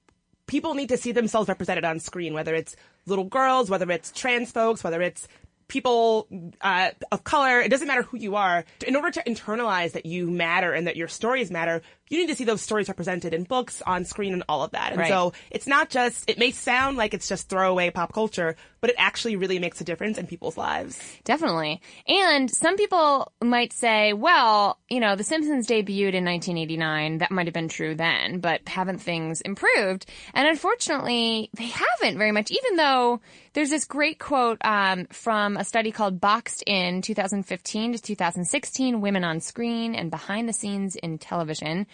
people 0.46 0.74
need 0.74 0.88
to 0.88 0.96
see 0.96 1.12
themselves 1.12 1.48
represented 1.48 1.84
on 1.84 2.00
screen, 2.00 2.32
whether 2.32 2.54
it's 2.54 2.74
little 3.06 3.24
girls, 3.24 3.68
whether 3.68 3.90
it's 3.90 4.10
trans 4.12 4.50
folks, 4.50 4.82
whether 4.82 5.02
it's 5.02 5.28
people 5.72 6.28
uh, 6.60 6.90
of 7.10 7.24
color. 7.24 7.60
It 7.60 7.70
doesn't 7.70 7.88
matter 7.88 8.02
who 8.02 8.18
you 8.18 8.36
are. 8.36 8.64
In 8.86 8.94
order 8.94 9.10
to 9.12 9.22
internalize 9.24 9.92
that 9.92 10.04
you 10.04 10.30
matter 10.30 10.74
and 10.74 10.86
that 10.86 10.96
your 10.96 11.08
stories 11.08 11.50
matter, 11.50 11.80
you 12.10 12.18
need 12.18 12.26
to 12.28 12.34
see 12.34 12.44
those 12.44 12.60
stories 12.60 12.88
represented 12.88 13.32
in 13.32 13.44
books, 13.44 13.80
on 13.86 14.04
screen, 14.04 14.34
and 14.34 14.44
all 14.50 14.62
of 14.62 14.72
that. 14.72 14.90
And 14.92 15.00
Right. 15.00 15.08
so 15.08 15.32
it's 15.50 15.66
not 15.66 15.88
just, 15.88 16.28
it 16.28 16.36
may 16.38 16.50
sound 16.50 16.98
like 16.98 17.14
it's 17.14 17.26
just 17.26 17.48
throwaway 17.48 17.88
pop 17.88 18.12
culture, 18.12 18.54
but 18.82 18.90
it 18.90 18.96
actually 18.98 19.36
really 19.36 19.60
makes 19.60 19.80
a 19.80 19.84
difference 19.84 20.18
in 20.18 20.26
people's 20.26 20.58
lives. 20.58 21.00
Definitely. 21.22 21.80
And 22.08 22.50
some 22.50 22.76
people 22.76 23.32
might 23.40 23.72
say, 23.72 24.12
well, 24.12 24.80
you 24.90 24.98
know, 24.98 25.14
The 25.14 25.22
Simpsons 25.22 25.68
debuted 25.68 26.14
in 26.14 26.24
1989. 26.24 27.18
That 27.18 27.30
might 27.30 27.46
have 27.46 27.54
been 27.54 27.68
true 27.68 27.94
then, 27.94 28.40
but 28.40 28.68
haven't 28.68 28.98
things 28.98 29.40
improved? 29.40 30.06
And 30.34 30.48
unfortunately, 30.48 31.48
they 31.56 31.68
haven't 31.68 32.18
very 32.18 32.32
much, 32.32 32.50
even 32.50 32.76
though 32.76 33.20
there's 33.52 33.70
this 33.70 33.84
great 33.84 34.18
quote 34.18 34.58
um, 34.64 35.06
from 35.12 35.56
a 35.56 35.64
study 35.64 35.92
called 35.92 36.20
Boxed 36.20 36.64
In 36.66 37.02
2015 37.02 37.92
to 37.92 38.02
2016 38.02 39.00
Women 39.00 39.22
on 39.22 39.38
Screen 39.38 39.94
and 39.94 40.10
Behind 40.10 40.48
the 40.48 40.52
Scenes 40.52 40.96
in 40.96 41.18
Television, 41.18 41.86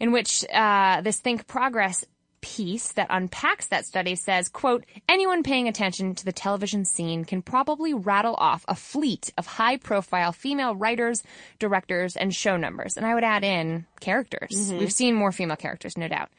in 0.00 0.12
which 0.12 0.46
uh, 0.50 1.02
this 1.02 1.20
Think 1.20 1.46
Progress 1.46 2.06
piece 2.40 2.92
that 2.92 3.06
unpacks 3.10 3.66
that 3.68 3.86
study 3.86 4.14
says, 4.14 4.48
quote, 4.48 4.84
anyone 5.08 5.42
paying 5.42 5.68
attention 5.68 6.14
to 6.14 6.24
the 6.24 6.32
television 6.32 6.84
scene 6.84 7.24
can 7.24 7.42
probably 7.42 7.94
rattle 7.94 8.34
off 8.38 8.64
a 8.68 8.74
fleet 8.74 9.32
of 9.36 9.46
high 9.46 9.76
profile 9.76 10.32
female 10.32 10.74
writers, 10.74 11.22
directors, 11.58 12.16
and 12.16 12.32
showrunners. 12.32 12.96
And 12.96 13.06
I 13.06 13.14
would 13.14 13.24
add 13.24 13.44
in 13.44 13.86
characters. 14.00 14.50
Mm-hmm. 14.50 14.78
We've 14.78 14.92
seen 14.92 15.14
more 15.14 15.32
female 15.32 15.56
characters, 15.56 15.96
no 15.96 16.08
doubt. 16.08 16.30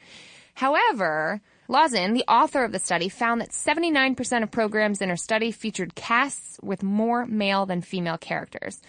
However, 0.55 1.41
Lauzen, 1.69 2.13
the 2.13 2.25
author 2.27 2.63
of 2.63 2.71
the 2.71 2.79
study, 2.79 3.09
found 3.09 3.41
that 3.41 3.51
79% 3.51 4.43
of 4.43 4.51
programs 4.51 5.01
in 5.01 5.09
her 5.09 5.17
study 5.17 5.51
featured 5.51 5.95
casts 5.95 6.59
with 6.63 6.81
more 6.81 7.25
male 7.25 7.65
than 7.65 7.81
female 7.81 8.17
characters. 8.17 8.81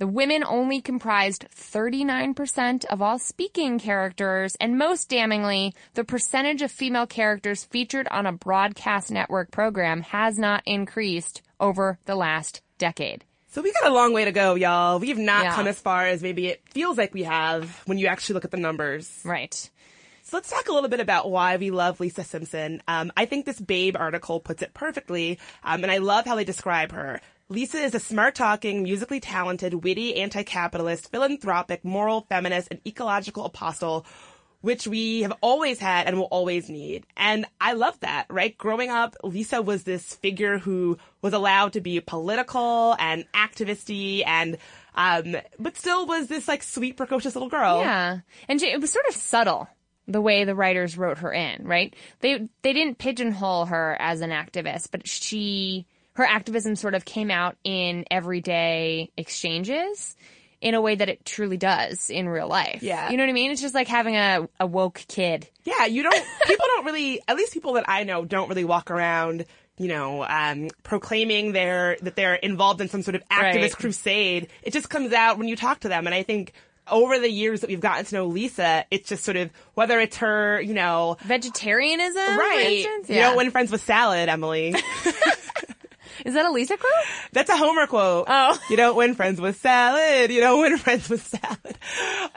The 0.00 0.06
women 0.06 0.42
only 0.42 0.80
comprised 0.80 1.44
39% 1.54 2.86
of 2.86 3.02
all 3.02 3.18
speaking 3.18 3.78
characters, 3.78 4.56
and 4.58 4.78
most 4.78 5.10
damningly, 5.10 5.74
the 5.92 6.04
percentage 6.04 6.62
of 6.62 6.72
female 6.72 7.06
characters 7.06 7.64
featured 7.64 8.08
on 8.10 8.24
a 8.24 8.32
broadcast 8.32 9.10
network 9.10 9.50
program 9.50 10.00
has 10.00 10.38
not 10.38 10.62
increased 10.64 11.42
over 11.60 11.98
the 12.06 12.14
last 12.14 12.62
decade. 12.78 13.26
So 13.48 13.60
we 13.60 13.74
got 13.74 13.90
a 13.90 13.94
long 13.94 14.14
way 14.14 14.24
to 14.24 14.32
go, 14.32 14.54
y'all. 14.54 14.98
We've 15.00 15.18
not 15.18 15.44
Yeah. 15.44 15.54
come 15.54 15.66
as 15.66 15.78
far 15.78 16.06
as 16.06 16.22
maybe 16.22 16.46
it 16.46 16.62
feels 16.70 16.96
like 16.96 17.12
we 17.12 17.24
have 17.24 17.82
when 17.84 17.98
you 17.98 18.06
actually 18.06 18.32
look 18.36 18.46
at 18.46 18.52
the 18.52 18.56
numbers. 18.56 19.20
Right. 19.22 19.52
So 20.22 20.38
let's 20.38 20.48
talk 20.48 20.68
a 20.70 20.72
little 20.72 20.88
bit 20.88 21.00
about 21.00 21.30
why 21.30 21.58
we 21.58 21.70
love 21.70 22.00
Lisa 22.00 22.24
Simpson. 22.24 22.82
Um, 22.88 23.12
I 23.18 23.26
think 23.26 23.44
this 23.44 23.60
Babe 23.60 23.98
article 23.98 24.40
puts 24.40 24.62
it 24.62 24.72
perfectly, 24.72 25.38
um, 25.62 25.82
and 25.82 25.92
I 25.92 25.98
love 25.98 26.24
how 26.24 26.36
they 26.36 26.44
describe 26.44 26.92
her. 26.92 27.20
Lisa 27.50 27.78
is 27.78 27.96
a 27.96 28.00
smart-talking, 28.00 28.84
musically 28.84 29.18
talented, 29.18 29.82
witty, 29.82 30.14
anti-capitalist, 30.14 31.10
philanthropic, 31.10 31.84
moral, 31.84 32.24
feminist, 32.28 32.68
and 32.70 32.80
ecological 32.86 33.44
apostle, 33.44 34.06
which 34.60 34.86
we 34.86 35.22
have 35.22 35.32
always 35.40 35.80
had 35.80 36.06
and 36.06 36.16
will 36.16 36.26
always 36.26 36.70
need. 36.70 37.04
And 37.16 37.44
I 37.60 37.72
love 37.72 37.98
that, 38.00 38.26
right? 38.30 38.56
Growing 38.56 38.88
up, 38.88 39.16
Lisa 39.24 39.60
was 39.60 39.82
this 39.82 40.14
figure 40.14 40.58
who 40.58 40.96
was 41.22 41.32
allowed 41.32 41.72
to 41.72 41.80
be 41.80 41.98
political 41.98 42.94
and 43.00 43.24
activisty 43.34 44.22
and 44.24 44.56
um, 44.94 45.36
but 45.58 45.76
still 45.76 46.06
was 46.06 46.28
this 46.28 46.46
like 46.46 46.62
sweet, 46.62 46.96
precocious 46.96 47.34
little 47.34 47.48
girl. 47.48 47.80
Yeah. 47.80 48.20
And 48.48 48.62
it 48.62 48.80
was 48.80 48.92
sort 48.92 49.06
of 49.08 49.14
subtle 49.14 49.68
the 50.06 50.20
way 50.20 50.44
the 50.44 50.54
writers 50.54 50.96
wrote 50.96 51.18
her 51.18 51.32
in, 51.32 51.64
right? 51.64 51.94
They 52.20 52.48
they 52.62 52.72
didn't 52.72 52.98
pigeonhole 52.98 53.66
her 53.66 53.96
as 53.98 54.20
an 54.20 54.30
activist, 54.30 54.90
but 54.90 55.08
she 55.08 55.86
her 56.20 56.26
activism 56.26 56.76
sort 56.76 56.94
of 56.94 57.04
came 57.06 57.30
out 57.30 57.56
in 57.64 58.04
everyday 58.10 59.10
exchanges 59.16 60.14
in 60.60 60.74
a 60.74 60.80
way 60.82 60.94
that 60.94 61.08
it 61.08 61.24
truly 61.24 61.56
does 61.56 62.10
in 62.10 62.28
real 62.28 62.46
life. 62.46 62.82
Yeah. 62.82 63.10
You 63.10 63.16
know 63.16 63.22
what 63.22 63.30
I 63.30 63.32
mean? 63.32 63.50
It's 63.50 63.62
just 63.62 63.74
like 63.74 63.88
having 63.88 64.16
a, 64.16 64.46
a 64.60 64.66
woke 64.66 65.02
kid. 65.08 65.48
Yeah, 65.64 65.86
you 65.86 66.02
don't. 66.02 66.14
People 66.46 66.66
don't 66.74 66.84
really. 66.84 67.22
At 67.26 67.36
least 67.36 67.54
people 67.54 67.72
that 67.74 67.86
I 67.88 68.04
know 68.04 68.26
don't 68.26 68.50
really 68.50 68.64
walk 68.66 68.90
around, 68.90 69.46
you 69.78 69.88
know, 69.88 70.22
um, 70.28 70.68
proclaiming 70.82 71.52
their 71.52 71.96
that 72.02 72.16
they're 72.16 72.34
involved 72.34 72.82
in 72.82 72.90
some 72.90 73.00
sort 73.02 73.14
of 73.14 73.22
activist 73.30 73.60
Right. 73.62 73.72
crusade. 73.72 74.48
It 74.62 74.74
just 74.74 74.90
comes 74.90 75.14
out 75.14 75.38
when 75.38 75.48
you 75.48 75.56
talk 75.56 75.80
to 75.80 75.88
them, 75.88 76.04
and 76.06 76.14
I 76.14 76.22
think 76.22 76.52
over 76.90 77.18
the 77.18 77.30
years 77.30 77.60
that 77.62 77.70
we've 77.70 77.80
gotten 77.80 78.04
to 78.04 78.14
know 78.16 78.26
Lisa, 78.26 78.84
it's 78.90 79.08
just 79.08 79.24
sort 79.24 79.36
of 79.38 79.50
whether 79.74 79.98
it's 80.00 80.16
her, 80.18 80.60
you 80.60 80.74
know, 80.74 81.16
Vegetarianism, 81.24 82.14
for 82.34 82.36
right? 82.38 82.66
instance? 82.68 83.08
You 83.08 83.14
Yeah. 83.16 83.28
don't 83.28 83.36
win 83.38 83.50
friends 83.50 83.70
with 83.72 83.80
salad, 83.82 84.28
Emily. 84.28 84.74
Is 86.24 86.34
that 86.34 86.44
a 86.46 86.50
Lisa 86.50 86.76
quote? 86.76 86.92
That's 87.32 87.50
a 87.50 87.56
Homer 87.56 87.86
quote. 87.86 88.26
Oh. 88.28 88.58
You 88.70 88.76
don't 88.76 88.96
win 88.96 89.14
friends 89.14 89.40
with 89.40 89.60
salad. 89.60 90.30
You 90.30 90.40
don't 90.40 90.60
win 90.60 90.78
friends 90.78 91.08
with 91.08 91.26
salad. 91.26 91.78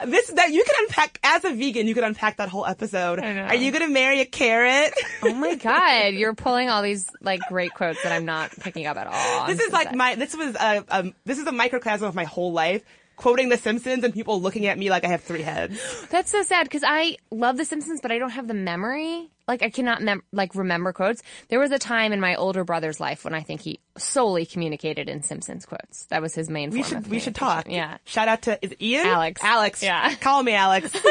This, 0.05 0.27
that, 0.31 0.51
you 0.51 0.63
can 0.63 0.75
unpack, 0.85 1.19
as 1.23 1.43
a 1.45 1.53
vegan, 1.53 1.87
you 1.87 1.93
can 1.95 2.03
unpack 2.03 2.37
that 2.37 2.49
whole 2.49 2.65
episode. 2.65 3.19
I 3.19 3.33
know. 3.33 3.43
Are 3.43 3.55
you 3.55 3.71
gonna 3.71 3.89
marry 3.89 4.19
a 4.21 4.25
carrot? 4.25 4.93
Oh 5.23 5.33
my 5.33 5.55
god, 5.63 6.13
you're 6.13 6.33
pulling 6.35 6.69
all 6.69 6.81
these 6.81 7.07
like 7.21 7.41
great 7.49 7.73
quotes 7.73 8.01
that 8.03 8.11
I'm 8.11 8.25
not 8.25 8.51
picking 8.51 8.85
up 8.87 8.97
at 8.97 9.07
all. 9.07 9.47
this 9.47 9.59
I'm 9.59 9.65
is 9.65 9.65
so 9.67 9.73
like 9.73 9.87
sad. 9.89 9.95
my, 9.95 10.15
this 10.15 10.35
was 10.35 10.55
a, 10.55 10.85
um, 10.89 11.13
this 11.25 11.39
is 11.39 11.47
a 11.47 11.51
microcosm 11.51 12.07
of 12.07 12.15
my 12.15 12.23
whole 12.25 12.51
life. 12.51 12.83
Quoting 13.15 13.49
The 13.49 13.57
Simpsons 13.57 14.03
and 14.03 14.11
people 14.11 14.41
looking 14.41 14.65
at 14.65 14.77
me 14.77 14.89
like 14.89 15.05
I 15.05 15.09
have 15.09 15.21
three 15.21 15.43
heads. 15.43 15.79
That's 16.09 16.31
so 16.31 16.41
sad 16.41 16.63
because 16.63 16.83
I 16.83 17.17
love 17.29 17.57
The 17.57 17.63
Simpsons, 17.65 18.01
but 18.01 18.11
I 18.11 18.17
don't 18.17 18.31
have 18.31 18.47
the 18.47 18.55
memory. 18.55 19.29
Like 19.47 19.61
I 19.61 19.69
cannot 19.69 20.01
mem- 20.01 20.23
like 20.31 20.55
remember 20.55 20.93
quotes. 20.93 21.21
There 21.49 21.59
was 21.59 21.71
a 21.71 21.79
time 21.79 22.13
in 22.13 22.19
my 22.21 22.35
older 22.35 22.63
brother's 22.63 22.99
life 22.99 23.25
when 23.25 23.33
I 23.33 23.41
think 23.41 23.61
he 23.61 23.79
solely 23.97 24.45
communicated 24.45 25.09
in 25.09 25.21
Simpsons 25.21 25.65
quotes. 25.65 26.05
That 26.05 26.21
was 26.21 26.33
his 26.33 26.49
main. 26.49 26.69
We 26.69 26.83
should, 26.83 27.07
we 27.07 27.19
should 27.19 27.35
talk. 27.35 27.67
Yeah. 27.69 27.97
Shout 28.05 28.27
out 28.29 28.43
to, 28.43 28.57
is 28.63 28.73
Ian? 28.81 29.05
Alex. 29.05 29.41
Alex. 29.43 29.83
Yeah. 29.83 30.15
Call 30.15 30.43
me 30.43 30.53
Alex. 30.53 30.95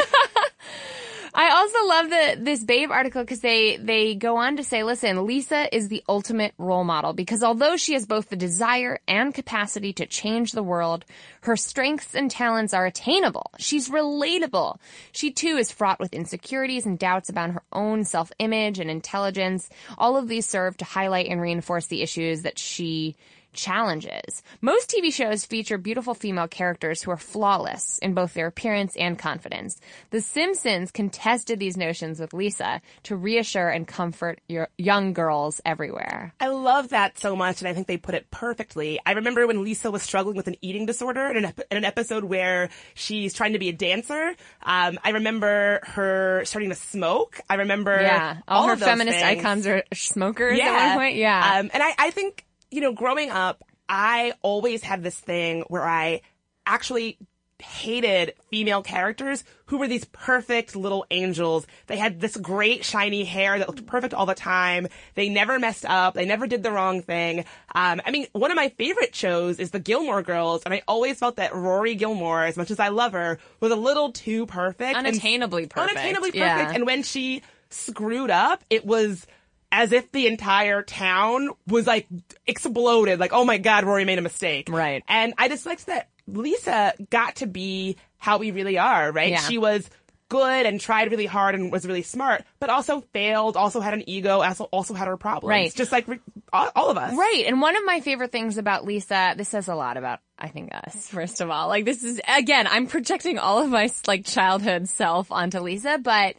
I 1.35 1.49
also 1.49 1.87
love 1.87 2.09
the 2.09 2.43
this 2.43 2.63
Babe 2.63 2.91
article 2.91 3.23
because 3.23 3.39
they 3.39 3.77
they 3.77 4.13
go 4.13 4.37
on 4.37 4.57
to 4.57 4.63
say, 4.63 4.83
listen, 4.83 5.25
Lisa 5.25 5.73
is 5.75 5.87
the 5.87 6.03
ultimate 6.07 6.53
role 6.59 6.83
model 6.83 7.13
because 7.13 7.43
although 7.43 7.75
she 7.75 7.93
has 7.93 8.05
both 8.05 8.29
the 8.29 8.35
desire 8.35 8.99
and 9.07 9.33
capacity 9.33 9.93
to 9.93 10.05
change 10.05 10.51
the 10.51 10.61
world, 10.61 11.05
her 11.41 11.55
strengths 11.55 12.13
and 12.13 12.29
talents 12.29 12.73
are 12.73 12.85
attainable. 12.85 13.49
She's 13.57 13.89
relatable. 13.89 14.77
She 15.11 15.31
too 15.31 15.57
is 15.57 15.71
fraught 15.71 15.99
with 15.99 16.13
insecurities 16.13 16.85
and 16.85 16.99
doubts 16.99 17.29
about 17.29 17.51
her 17.51 17.63
own 17.71 18.03
self-image 18.03 18.79
and 18.79 18.91
intelligence. 18.91 19.69
All 19.97 20.17
of 20.17 20.27
these 20.27 20.45
serve 20.45 20.77
to 20.77 20.85
highlight 20.85 21.27
and 21.27 21.41
reinforce 21.41 21.87
the 21.87 22.03
issues 22.03 22.43
that 22.43 22.59
she 22.59 23.15
challenges. 23.53 24.43
Most 24.61 24.89
TV 24.89 25.13
shows 25.13 25.45
feature 25.45 25.77
beautiful 25.77 26.13
female 26.13 26.47
characters 26.47 27.01
who 27.01 27.11
are 27.11 27.17
flawless 27.17 27.97
in 27.99 28.13
both 28.13 28.33
their 28.33 28.47
appearance 28.47 28.95
and 28.95 29.17
confidence. 29.17 29.79
The 30.09 30.21
Simpsons 30.21 30.91
contested 30.91 31.59
these 31.59 31.77
notions 31.77 32.19
with 32.19 32.33
Lisa 32.33 32.81
to 33.03 33.15
reassure 33.15 33.69
and 33.69 33.87
comfort 33.87 34.41
your 34.47 34.69
young 34.77 35.13
girls 35.13 35.61
everywhere. 35.65 36.33
I 36.39 36.47
love 36.47 36.89
that 36.89 37.19
so 37.19 37.35
much, 37.35 37.61
and 37.61 37.67
I 37.67 37.73
think 37.73 37.87
they 37.87 37.97
put 37.97 38.15
it 38.15 38.29
perfectly. 38.31 38.99
I 39.05 39.11
remember 39.13 39.45
when 39.47 39.63
Lisa 39.63 39.91
was 39.91 40.03
struggling 40.03 40.35
with 40.35 40.47
an 40.47 40.55
eating 40.61 40.85
disorder 40.85 41.25
in 41.27 41.37
an, 41.37 41.45
ep- 41.45 41.61
in 41.71 41.77
an 41.77 41.85
episode 41.85 42.23
where 42.23 42.69
she's 42.93 43.33
trying 43.33 43.53
to 43.53 43.59
be 43.59 43.69
a 43.69 43.73
dancer. 43.73 44.35
Um, 44.63 44.99
I 45.03 45.11
remember 45.11 45.79
her 45.83 46.43
starting 46.45 46.69
to 46.69 46.75
smoke. 46.75 47.39
I 47.49 47.55
remember 47.55 47.99
Yeah. 48.01 48.37
All, 48.47 48.67
her 48.67 48.73
of 48.73 48.79
those 48.79 48.87
feminist 48.87 49.19
things. 49.19 49.39
icons 49.39 49.67
are 49.67 49.83
smokers 49.93 50.59
at 50.59 50.87
one 50.89 50.97
point. 50.97 51.15
Yeah. 51.15 51.59
Um, 51.59 51.69
and 51.73 51.83
I, 51.83 51.93
I 51.97 52.09
think, 52.11 52.45
you 52.73 52.81
know, 52.81 52.93
growing 52.93 53.29
up, 53.29 53.63
I 53.87 54.33
always 54.41 54.81
had 54.83 55.03
this 55.03 55.19
thing 55.19 55.63
where 55.67 55.83
I 55.83 56.21
actually 56.65 57.17
hated 57.59 58.33
female 58.49 58.81
characters 58.81 59.43
who 59.67 59.77
were 59.77 59.87
these 59.87 60.05
perfect 60.05 60.75
little 60.75 61.05
angels. 61.11 61.65
They 61.87 61.97
had 61.97 62.19
this 62.19 62.35
great 62.35 62.83
shiny 62.83 63.23
hair 63.23 63.57
that 63.57 63.67
looked 63.67 63.85
perfect 63.85 64.13
all 64.13 64.25
the 64.25 64.35
time. 64.35 64.87
They 65.15 65.29
never 65.29 65.59
messed 65.59 65.85
up. 65.85 66.13
They 66.13 66.25
never 66.25 66.47
did 66.47 66.63
the 66.63 66.71
wrong 66.71 67.01
thing. 67.01 67.45
Um, 67.73 68.01
I 68.05 68.11
mean, 68.11 68.27
one 68.33 68.51
of 68.51 68.55
my 68.55 68.69
favorite 68.69 69.15
shows 69.15 69.59
is 69.59 69.71
the 69.71 69.79
Gilmore 69.79 70.23
Girls, 70.23 70.63
and 70.63 70.73
I 70.73 70.81
always 70.87 71.19
felt 71.19 71.37
that 71.37 71.53
Rory 71.53 71.95
Gilmore, 71.95 72.43
as 72.43 72.57
much 72.57 72.71
as 72.71 72.79
I 72.79 72.89
love 72.89 73.13
her, 73.13 73.39
was 73.59 73.71
a 73.71 73.77
little 73.77 74.11
too 74.11 74.45
perfect. 74.45 74.97
Unattainably 74.97 75.69
perfect. 75.69 75.97
Unattainably 75.97 76.19
perfect. 76.19 76.35
Yeah. 76.35 76.71
And 76.73 76.85
when 76.85 77.03
she 77.03 77.43
screwed 77.69 78.29
up, 78.29 78.63
it 78.69 78.85
was 78.85 79.25
as 79.73 79.91
if 79.91 80.11
the 80.11 80.27
entire 80.27 80.83
town 80.83 81.49
was 81.65 81.87
like 81.87 82.07
exploded. 82.45 83.19
Like, 83.19 83.33
oh 83.33 83.43
my 83.43 83.57
God, 83.57 83.85
Rory 83.85 84.05
made 84.05 84.19
a 84.19 84.21
mistake. 84.21 84.69
Right. 84.71 85.03
And 85.07 85.33
I 85.39 85.49
just 85.49 85.65
liked 85.65 85.87
that 85.87 86.09
Lisa 86.27 86.93
got 87.09 87.37
to 87.37 87.47
be 87.47 87.97
how 88.17 88.37
we 88.37 88.51
really 88.51 88.77
are, 88.77 89.11
right? 89.11 89.31
Yeah. 89.31 89.39
She 89.39 89.57
was 89.57 89.89
good 90.29 90.67
and 90.67 90.79
tried 90.79 91.09
really 91.09 91.25
hard 91.25 91.55
and 91.55 91.71
was 91.71 91.87
really 91.87 92.03
smart, 92.03 92.43
but 92.59 92.69
also 92.69 93.01
failed, 93.13 93.57
also 93.57 93.81
had 93.81 93.95
an 93.95 94.07
ego, 94.07 94.41
also, 94.41 94.65
also 94.65 94.93
had 94.93 95.07
her 95.07 95.17
problems. 95.17 95.49
Right. 95.49 95.73
Just 95.73 95.91
like 95.91 96.07
re- 96.07 96.19
all, 96.53 96.69
all 96.75 96.89
of 96.91 96.97
us. 96.97 97.15
Right. 97.15 97.45
And 97.47 97.59
one 97.59 97.75
of 97.75 97.83
my 97.83 97.99
favorite 97.99 98.31
things 98.31 98.59
about 98.59 98.85
Lisa, 98.85 99.33
this 99.35 99.49
says 99.49 99.67
a 99.67 99.75
lot 99.75 99.97
about, 99.97 100.19
I 100.37 100.49
think, 100.49 100.69
us, 100.73 101.07
first 101.09 101.41
of 101.41 101.49
all. 101.49 101.67
Like, 101.67 101.85
this 101.85 102.03
is, 102.03 102.21
again, 102.27 102.67
I'm 102.67 102.85
projecting 102.85 103.39
all 103.39 103.63
of 103.63 103.71
my, 103.71 103.89
like, 104.05 104.23
childhood 104.23 104.87
self 104.87 105.31
onto 105.31 105.59
Lisa, 105.59 105.97
but 105.97 106.35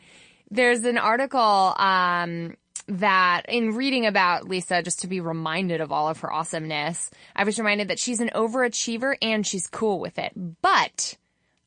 there's 0.53 0.85
an 0.85 0.99
article, 0.99 1.41
um, 1.41 2.57
that 2.87 3.43
in 3.49 3.75
reading 3.75 4.07
about 4.07 4.49
Lisa, 4.49 4.83
just 4.83 5.01
to 5.01 5.07
be 5.07 5.21
reminded 5.21 5.81
of 5.81 5.93
all 5.93 6.09
of 6.09 6.21
her 6.21 6.33
awesomeness, 6.33 7.11
I 7.35 7.45
was 7.45 7.59
reminded 7.59 7.89
that 7.89 7.99
she's 7.99 8.21
an 8.21 8.31
overachiever 8.35 9.17
and 9.23 9.47
she's 9.47 9.67
cool 9.67 10.01
with 10.01 10.19
it. 10.19 10.33
But 10.63 11.17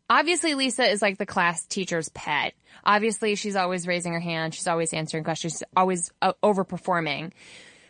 obviously 0.09 0.53
Lisa 0.53 0.85
is 0.85 1.01
like 1.01 1.17
the 1.17 1.25
class 1.25 1.65
teacher's 1.65 2.09
pet. 2.09 2.53
Obviously 2.83 3.35
she's 3.35 3.55
always 3.55 3.87
raising 3.87 4.13
her 4.13 4.19
hand. 4.19 4.53
She's 4.53 4.67
always 4.67 4.93
answering 4.93 5.23
questions. 5.23 5.53
She's 5.53 5.63
always 5.75 6.11
uh, 6.21 6.33
overperforming, 6.43 7.31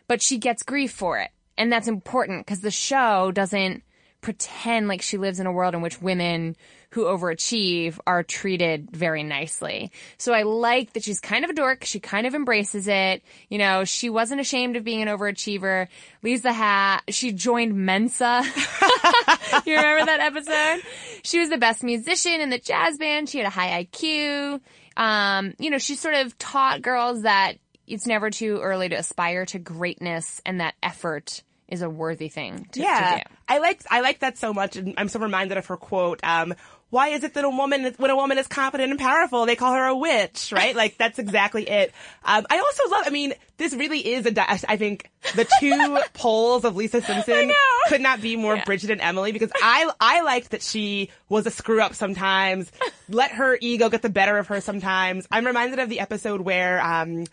but 0.07 0.21
she 0.21 0.37
gets 0.37 0.63
grief 0.63 0.91
for 0.91 1.19
it. 1.19 1.29
And 1.57 1.71
that's 1.71 1.87
important 1.87 2.45
because 2.45 2.61
the 2.61 2.71
show 2.71 3.31
doesn't 3.31 3.83
pretend 4.21 4.87
like 4.87 5.01
she 5.01 5.17
lives 5.17 5.39
in 5.39 5.47
a 5.47 5.51
world 5.51 5.75
in 5.75 5.81
which 5.81 6.01
women 6.01 6.55
who 6.91 7.03
overachieve 7.03 7.99
are 8.07 8.23
treated 8.23 8.89
very 8.91 9.23
nicely. 9.23 9.91
So 10.17 10.33
I 10.33 10.43
like 10.43 10.93
that 10.93 11.03
she's 11.03 11.19
kind 11.19 11.43
of 11.43 11.51
a 11.51 11.53
dork. 11.53 11.83
She 11.83 11.99
kind 11.99 12.25
of 12.25 12.33
embraces 12.33 12.87
it. 12.87 13.23
You 13.49 13.57
know, 13.57 13.83
she 13.83 14.09
wasn't 14.09 14.41
ashamed 14.41 14.77
of 14.77 14.83
being 14.83 15.01
an 15.01 15.07
overachiever. 15.07 15.87
Lisa 16.23 16.51
had, 16.53 17.01
she 17.09 17.33
joined 17.33 17.75
Mensa. 17.75 18.41
you 19.65 19.75
remember 19.75 20.05
that 20.05 20.19
episode? 20.21 20.81
She 21.23 21.39
was 21.39 21.49
the 21.49 21.57
best 21.57 21.83
musician 21.83 22.39
in 22.39 22.49
the 22.49 22.59
jazz 22.59 22.97
band. 22.97 23.29
She 23.29 23.37
had 23.37 23.47
a 23.47 23.51
high 23.51 23.83
IQ. 23.83 24.61
Um, 24.95 25.53
you 25.59 25.69
know, 25.69 25.77
she 25.77 25.95
sort 25.95 26.15
of 26.15 26.37
taught 26.37 26.81
girls 26.81 27.23
that 27.23 27.57
it's 27.85 28.07
never 28.07 28.29
too 28.29 28.59
early 28.61 28.89
to 28.89 28.95
aspire 28.95 29.45
to 29.47 29.59
greatness 29.59 30.41
and 30.45 30.61
that 30.61 30.75
effort 30.81 31.43
is 31.67 31.81
a 31.81 31.89
worthy 31.89 32.29
thing 32.29 32.67
to, 32.71 32.81
yeah, 32.81 33.17
to 33.17 33.23
do. 33.23 33.35
I 33.47 33.59
like 33.59 33.81
I 33.89 34.01
like 34.01 34.19
that 34.19 34.37
so 34.37 34.53
much, 34.53 34.75
and 34.75 34.93
I'm 34.97 35.09
so 35.09 35.19
reminded 35.19 35.57
of 35.57 35.65
her 35.67 35.77
quote. 35.77 36.19
Um, 36.23 36.53
why 36.89 37.09
is 37.09 37.23
it 37.23 37.33
that 37.33 37.43
a 37.43 37.49
woman, 37.49 37.93
when 37.97 38.11
a 38.11 38.15
woman 38.15 38.37
is 38.37 38.47
confident 38.47 38.91
and 38.91 38.99
powerful, 38.99 39.45
they 39.45 39.57
call 39.57 39.73
her 39.73 39.87
a 39.87 39.95
witch, 39.95 40.53
right? 40.53 40.73
like 40.75 40.97
that's 40.97 41.19
exactly 41.19 41.67
it. 41.67 41.91
Um, 42.23 42.45
I 42.49 42.59
also 42.59 42.89
love. 42.89 43.03
I 43.05 43.09
mean, 43.09 43.33
this 43.57 43.73
really 43.73 43.99
is 43.99 44.25
a. 44.25 44.31
di- 44.31 44.59
I 44.67 44.77
think 44.77 45.09
the 45.35 45.45
two 45.59 45.99
poles 46.13 46.63
of 46.63 46.75
Lisa 46.75 47.01
Simpson 47.01 47.51
could 47.89 48.01
not 48.01 48.21
be 48.21 48.35
more 48.37 48.61
Bridget 48.65 48.91
and 48.91 49.01
Emily 49.01 49.31
because 49.33 49.51
I 49.61 49.89
I 49.99 50.21
liked 50.21 50.51
that 50.51 50.61
she 50.61 51.09
was 51.27 51.45
a 51.45 51.51
screw 51.51 51.81
up 51.81 51.93
sometimes, 51.93 52.71
let 53.09 53.31
her 53.31 53.57
ego 53.59 53.89
get 53.89 54.01
the 54.01 54.09
better 54.09 54.37
of 54.37 54.47
her 54.47 54.61
sometimes. 54.61 55.27
I'm 55.29 55.45
reminded 55.45 55.79
of 55.79 55.89
the 55.89 55.99
episode 55.99 56.41
where. 56.41 56.81
Um, 56.81 57.25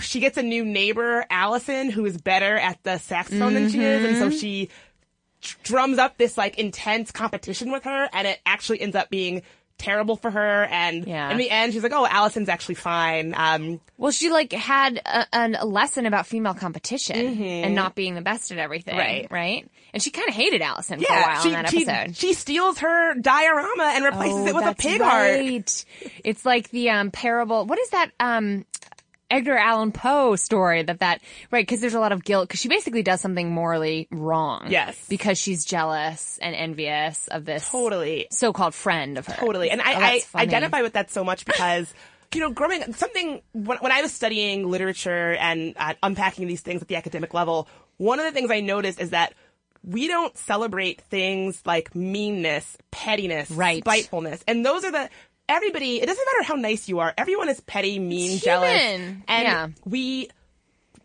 she 0.00 0.18
gets 0.18 0.36
a 0.36 0.42
new 0.42 0.64
neighbor, 0.64 1.24
Allison, 1.30 1.88
who 1.88 2.04
is 2.04 2.16
better 2.20 2.56
at 2.56 2.82
the 2.82 2.98
saxophone 2.98 3.54
than 3.54 3.70
she 3.70 3.80
is, 3.80 4.04
and 4.04 4.16
so 4.16 4.36
she 4.36 4.68
drums 5.62 5.98
up 5.98 6.16
this 6.18 6.36
like 6.38 6.58
intense 6.58 7.10
competition 7.10 7.70
with 7.72 7.84
her, 7.84 8.08
and 8.12 8.26
it 8.26 8.40
actually 8.46 8.80
ends 8.80 8.96
up 8.96 9.10
being 9.10 9.42
terrible 9.76 10.14
for 10.16 10.30
her. 10.30 10.64
And 10.70 11.04
Yeah. 11.06 11.30
in 11.30 11.36
the 11.36 11.50
end, 11.50 11.72
she's 11.72 11.82
like, 11.82 11.92
"Oh, 11.92 12.06
Allison's 12.06 12.48
actually 12.48 12.76
fine." 12.76 13.34
Um, 13.36 13.80
Well, 13.98 14.12
she 14.12 14.30
like 14.30 14.52
had 14.52 15.00
a, 15.04 15.26
a 15.32 15.66
lesson 15.66 16.06
about 16.06 16.26
female 16.26 16.54
competition 16.54 17.16
and 17.42 17.74
not 17.74 17.94
being 17.96 18.14
the 18.14 18.20
best 18.22 18.52
at 18.52 18.58
everything. 18.58 18.96
Right. 18.96 19.26
Right. 19.30 19.68
And 19.92 20.02
she 20.02 20.10
kind 20.10 20.28
of 20.28 20.34
hated 20.34 20.60
Allison 20.62 21.00
for 21.00 21.12
a 21.12 21.20
while 21.20 21.40
she, 21.42 21.48
in 21.48 21.54
that 21.54 21.70
she, 21.70 21.86
episode. 21.86 22.16
she 22.16 22.34
steals 22.34 22.78
her 22.78 23.14
diorama 23.14 23.92
and 23.94 24.04
replaces 24.04 24.38
Oh, 24.40 24.46
it 24.46 24.54
with 24.54 24.64
a 24.66 24.74
pig 24.74 25.00
heart. 25.00 25.84
It's 26.24 26.44
like 26.44 26.70
the 26.70 26.90
um, 26.90 27.10
parable. 27.10 27.64
What 27.66 27.78
is 27.78 27.90
that? 27.90 28.10
Um, 28.18 28.64
Edgar 29.30 29.56
Allan 29.56 29.90
Poe 29.92 30.36
story 30.36 30.82
that 30.82 31.00
that 31.00 31.20
right 31.50 31.62
because 31.66 31.80
there's 31.80 31.94
a 31.94 32.00
lot 32.00 32.12
of 32.12 32.22
guilt 32.24 32.46
because 32.48 32.60
she 32.60 32.68
basically 32.68 33.02
does 33.02 33.20
something 33.20 33.50
morally 33.50 34.06
wrong. 34.10 34.66
Yes. 34.68 35.02
because 35.08 35.38
she's 35.38 35.64
jealous 35.64 36.38
and 36.42 36.54
envious 36.54 37.26
of 37.28 37.44
this 37.44 37.68
Totally. 37.68 38.26
so-called 38.30 38.74
friend 38.74 39.18
of 39.18 39.26
hers. 39.26 39.36
Totally. 39.38 39.70
And 39.70 39.80
Oh, 39.80 39.84
I, 39.84 39.90
I 39.94 40.00
that's 40.12 40.24
funny. 40.26 40.42
identify 40.46 40.82
with 40.82 40.92
that 40.92 41.10
so 41.10 41.24
much 41.24 41.44
because, 41.46 41.92
you 42.34 42.40
know, 42.40 42.50
growing 42.50 42.92
something, 42.94 43.40
when, 43.52 43.78
when 43.78 43.92
I 43.92 44.02
was 44.02 44.12
studying 44.12 44.68
literature 44.70 45.32
and 45.34 45.74
uh, 45.76 45.94
unpacking 46.02 46.46
these 46.46 46.60
things 46.60 46.82
at 46.82 46.88
the 46.88 46.96
academic 46.96 47.32
level, 47.34 47.68
one 47.96 48.18
of 48.18 48.24
the 48.26 48.32
things 48.32 48.50
I 48.50 48.60
noticed 48.60 49.00
is 49.00 49.10
that 49.10 49.34
we 49.82 50.08
don't 50.08 50.36
celebrate 50.36 51.00
things 51.02 51.62
like 51.66 51.94
meanness, 51.94 52.76
pettiness, 52.90 53.50
Right. 53.50 53.82
spitefulness. 53.82 54.42
And 54.48 54.64
those 54.64 54.84
are 54.84 54.90
the, 54.92 55.10
everybody, 55.48 56.00
it 56.00 56.06
doesn't 56.06 56.24
matter 56.34 56.46
how 56.48 56.54
nice 56.54 56.88
you 56.88 57.00
are. 57.00 57.12
Everyone 57.16 57.48
is 57.48 57.60
petty, 57.60 57.98
mean, 57.98 58.32
It's 58.32 58.44
jealous. 58.44 58.70
human. 58.80 59.24
And 59.28 59.42
Yeah. 59.44 59.68
we, 59.84 60.30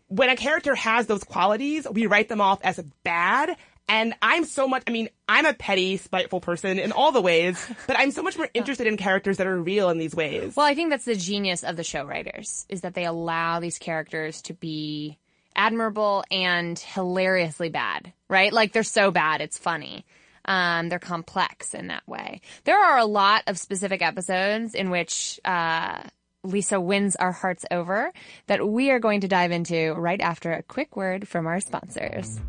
when 0.08 0.28
a 0.28 0.36
character 0.36 0.74
has 0.74 1.06
those 1.06 1.24
qualities, 1.24 1.86
we 1.90 2.06
write 2.06 2.28
them 2.28 2.40
off 2.40 2.60
as 2.62 2.80
bad. 3.04 3.56
And 3.88 4.14
I'm 4.22 4.44
so 4.44 4.68
much, 4.68 4.84
I 4.86 4.92
mean, 4.92 5.08
I'm 5.28 5.46
a 5.46 5.52
petty, 5.52 5.96
spiteful 5.96 6.40
person 6.40 6.78
in 6.78 6.92
all 6.92 7.10
the 7.10 7.20
ways, 7.20 7.64
but 7.88 7.98
I'm 7.98 8.12
so 8.12 8.22
much 8.22 8.36
more 8.38 8.48
interested 8.54 8.86
in 8.86 8.96
characters 8.96 9.38
that 9.38 9.48
are 9.48 9.60
real 9.60 9.90
in 9.90 9.98
these 9.98 10.14
ways. 10.14 10.54
Well, 10.54 10.66
I 10.66 10.74
think 10.74 10.90
that's 10.90 11.04
the 11.04 11.16
genius 11.16 11.64
of 11.64 11.76
the 11.76 11.82
show 11.84 12.04
writers 12.04 12.66
is 12.68 12.82
that 12.82 12.94
they 12.94 13.04
allow 13.04 13.58
these 13.58 13.78
characters 13.78 14.42
to 14.42 14.54
be 14.54 15.18
admirable 15.56 16.22
and 16.30 16.78
hilariously 16.78 17.68
bad, 17.68 18.12
right? 18.28 18.52
Like 18.52 18.72
they're 18.72 18.84
so 18.84 19.10
bad, 19.10 19.40
it's 19.40 19.58
funny. 19.58 20.04
Um, 20.44 20.88
they're 20.88 20.98
complex 20.98 21.74
in 21.74 21.88
that 21.88 22.06
way. 22.08 22.40
There 22.64 22.78
are 22.82 22.98
a 22.98 23.04
lot 23.04 23.44
of 23.46 23.58
specific 23.58 24.02
episodes 24.02 24.74
in 24.74 24.90
which, 24.90 25.38
uh, 25.44 26.02
Lisa 26.42 26.80
wins 26.80 27.16
our 27.16 27.32
hearts 27.32 27.66
over 27.70 28.12
that 28.46 28.66
we 28.66 28.90
are 28.90 28.98
going 28.98 29.20
to 29.20 29.28
dive 29.28 29.52
into 29.52 29.92
right 29.92 30.20
after 30.20 30.52
a 30.52 30.62
quick 30.62 30.96
word 30.96 31.28
from 31.28 31.46
our 31.46 31.60
sponsors. 31.60 32.40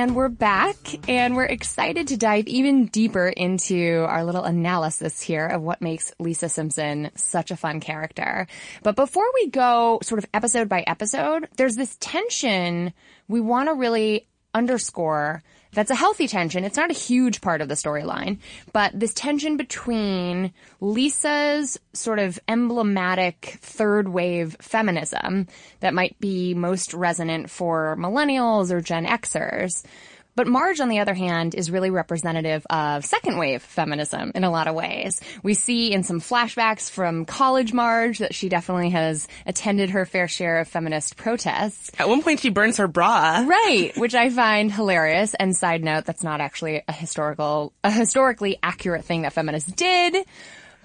And 0.00 0.16
we're 0.16 0.30
back 0.30 0.78
and 1.10 1.36
we're 1.36 1.44
excited 1.44 2.08
to 2.08 2.16
dive 2.16 2.46
even 2.46 2.86
deeper 2.86 3.28
into 3.28 4.06
our 4.08 4.24
little 4.24 4.44
analysis 4.44 5.20
here 5.20 5.46
of 5.46 5.60
what 5.60 5.82
makes 5.82 6.10
Lisa 6.18 6.48
Simpson 6.48 7.10
such 7.16 7.50
a 7.50 7.56
fun 7.56 7.80
character. 7.80 8.46
But 8.82 8.96
before 8.96 9.26
we 9.34 9.48
go 9.50 9.98
sort 10.02 10.18
of 10.18 10.30
episode 10.32 10.70
by 10.70 10.84
episode, 10.86 11.48
there's 11.58 11.76
this 11.76 11.98
tension 12.00 12.94
we 13.28 13.42
want 13.42 13.68
to 13.68 13.74
really 13.74 14.26
underscore 14.54 15.42
that's 15.72 15.90
a 15.90 15.94
healthy 15.94 16.26
tension. 16.26 16.64
It's 16.64 16.76
not 16.76 16.90
a 16.90 16.94
huge 16.94 17.40
part 17.40 17.60
of 17.60 17.68
the 17.68 17.74
storyline, 17.74 18.38
but 18.72 18.98
this 18.98 19.14
tension 19.14 19.56
between 19.56 20.52
Lisa's 20.80 21.78
sort 21.92 22.18
of 22.18 22.38
emblematic 22.48 23.58
third 23.60 24.08
wave 24.08 24.56
feminism 24.60 25.46
that 25.80 25.94
might 25.94 26.18
be 26.20 26.54
most 26.54 26.94
resonant 26.94 27.50
for 27.50 27.96
millennials 27.98 28.70
or 28.70 28.80
Gen 28.80 29.06
Xers. 29.06 29.84
But 30.40 30.46
Marge, 30.46 30.80
on 30.80 30.88
the 30.88 31.00
other 31.00 31.12
hand, 31.12 31.54
is 31.54 31.70
really 31.70 31.90
representative 31.90 32.66
of 32.70 33.04
second 33.04 33.36
wave 33.36 33.60
feminism 33.60 34.32
in 34.34 34.42
a 34.42 34.50
lot 34.50 34.68
of 34.68 34.74
ways. 34.74 35.20
We 35.42 35.52
see 35.52 35.92
in 35.92 36.02
some 36.02 36.18
flashbacks 36.18 36.90
from 36.90 37.26
college 37.26 37.74
Marge 37.74 38.20
that 38.20 38.34
she 38.34 38.48
definitely 38.48 38.88
has 38.88 39.28
attended 39.44 39.90
her 39.90 40.06
fair 40.06 40.28
share 40.28 40.60
of 40.60 40.68
feminist 40.68 41.18
protests. 41.18 41.90
At 41.98 42.08
one 42.08 42.22
point, 42.22 42.40
she 42.40 42.48
burns 42.48 42.78
her 42.78 42.88
bra. 42.88 43.44
Right, 43.46 43.92
which 43.98 44.14
I 44.14 44.30
find 44.30 44.72
hilarious. 44.72 45.34
And 45.34 45.54
side 45.54 45.84
note, 45.84 46.06
that's 46.06 46.24
not 46.24 46.40
actually 46.40 46.84
a 46.88 46.92
historical, 46.92 47.74
a 47.84 47.90
historically 47.90 48.58
accurate 48.62 49.04
thing 49.04 49.20
that 49.22 49.34
feminists 49.34 49.70
did. 49.70 50.24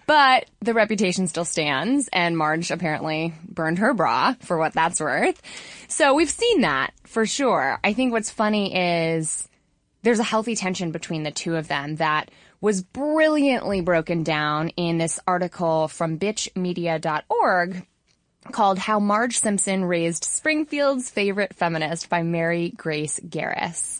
But 0.06 0.46
the 0.60 0.74
reputation 0.74 1.28
still 1.28 1.46
stands, 1.46 2.10
and 2.14 2.38
Marge 2.38 2.72
apparently 2.72 3.34
burned 3.48 3.80
her 3.80 3.94
bra 3.94 4.36
for 4.42 4.58
what 4.58 4.74
that's 4.74 5.00
worth. 5.00 5.42
So 5.88 6.14
we've 6.14 6.30
seen 6.30 6.62
that 6.62 6.94
for 7.06 7.26
sure. 7.26 7.80
I 7.84 7.94
think 7.94 8.12
what's 8.12 8.30
funny 8.30 8.76
is 8.76 9.48
there's 10.06 10.20
a 10.20 10.24
healthy 10.24 10.56
tension 10.56 10.92
between 10.92 11.24
the 11.24 11.32
two 11.32 11.56
of 11.56 11.68
them 11.68 11.96
that 11.96 12.30
was 12.62 12.84
brilliantly 12.84 13.82
broken 13.82 14.22
down 14.22 14.70
in 14.70 15.00
this 15.00 15.20
article 15.28 15.88
from 15.88 16.20
bitchmedia.org 16.20 17.88
called 18.52 18.78
How 18.78 19.00
Marge 19.00 19.40
Simpson 19.40 19.84
Raised 19.84 20.24
Springfield's 20.24 21.10
Favorite 21.10 21.56
Feminist 21.56 22.08
by 22.08 22.22
Mary 22.22 22.72
Grace 22.78 23.20
Garris. 23.20 24.00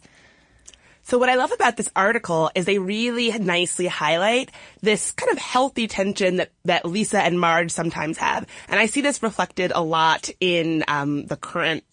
So 1.02 1.18
what 1.18 1.30
I 1.30 1.36
love 1.36 1.52
about 1.52 1.76
this 1.76 1.90
article 1.96 2.52
is 2.54 2.66
they 2.66 2.78
really 2.78 3.36
nicely 3.40 3.88
highlight 3.88 4.52
this 4.82 5.12
kind 5.12 5.32
of 5.32 5.40
healthy 5.40 5.88
tension 5.88 6.36
that, 6.36 6.52
that 6.66 6.86
Lisa 6.86 7.20
and 7.20 7.40
Marge 7.40 7.72
sometimes 7.72 8.20
have. 8.20 8.46
And 8.68 8.80
I 8.80 8.86
see 8.86 9.02
this 9.02 9.24
reflected 9.24 9.72
a 9.74 9.82
lot 9.82 10.30
in 10.40 10.84
um, 10.88 11.26
the 11.26 11.36
current 11.36 11.84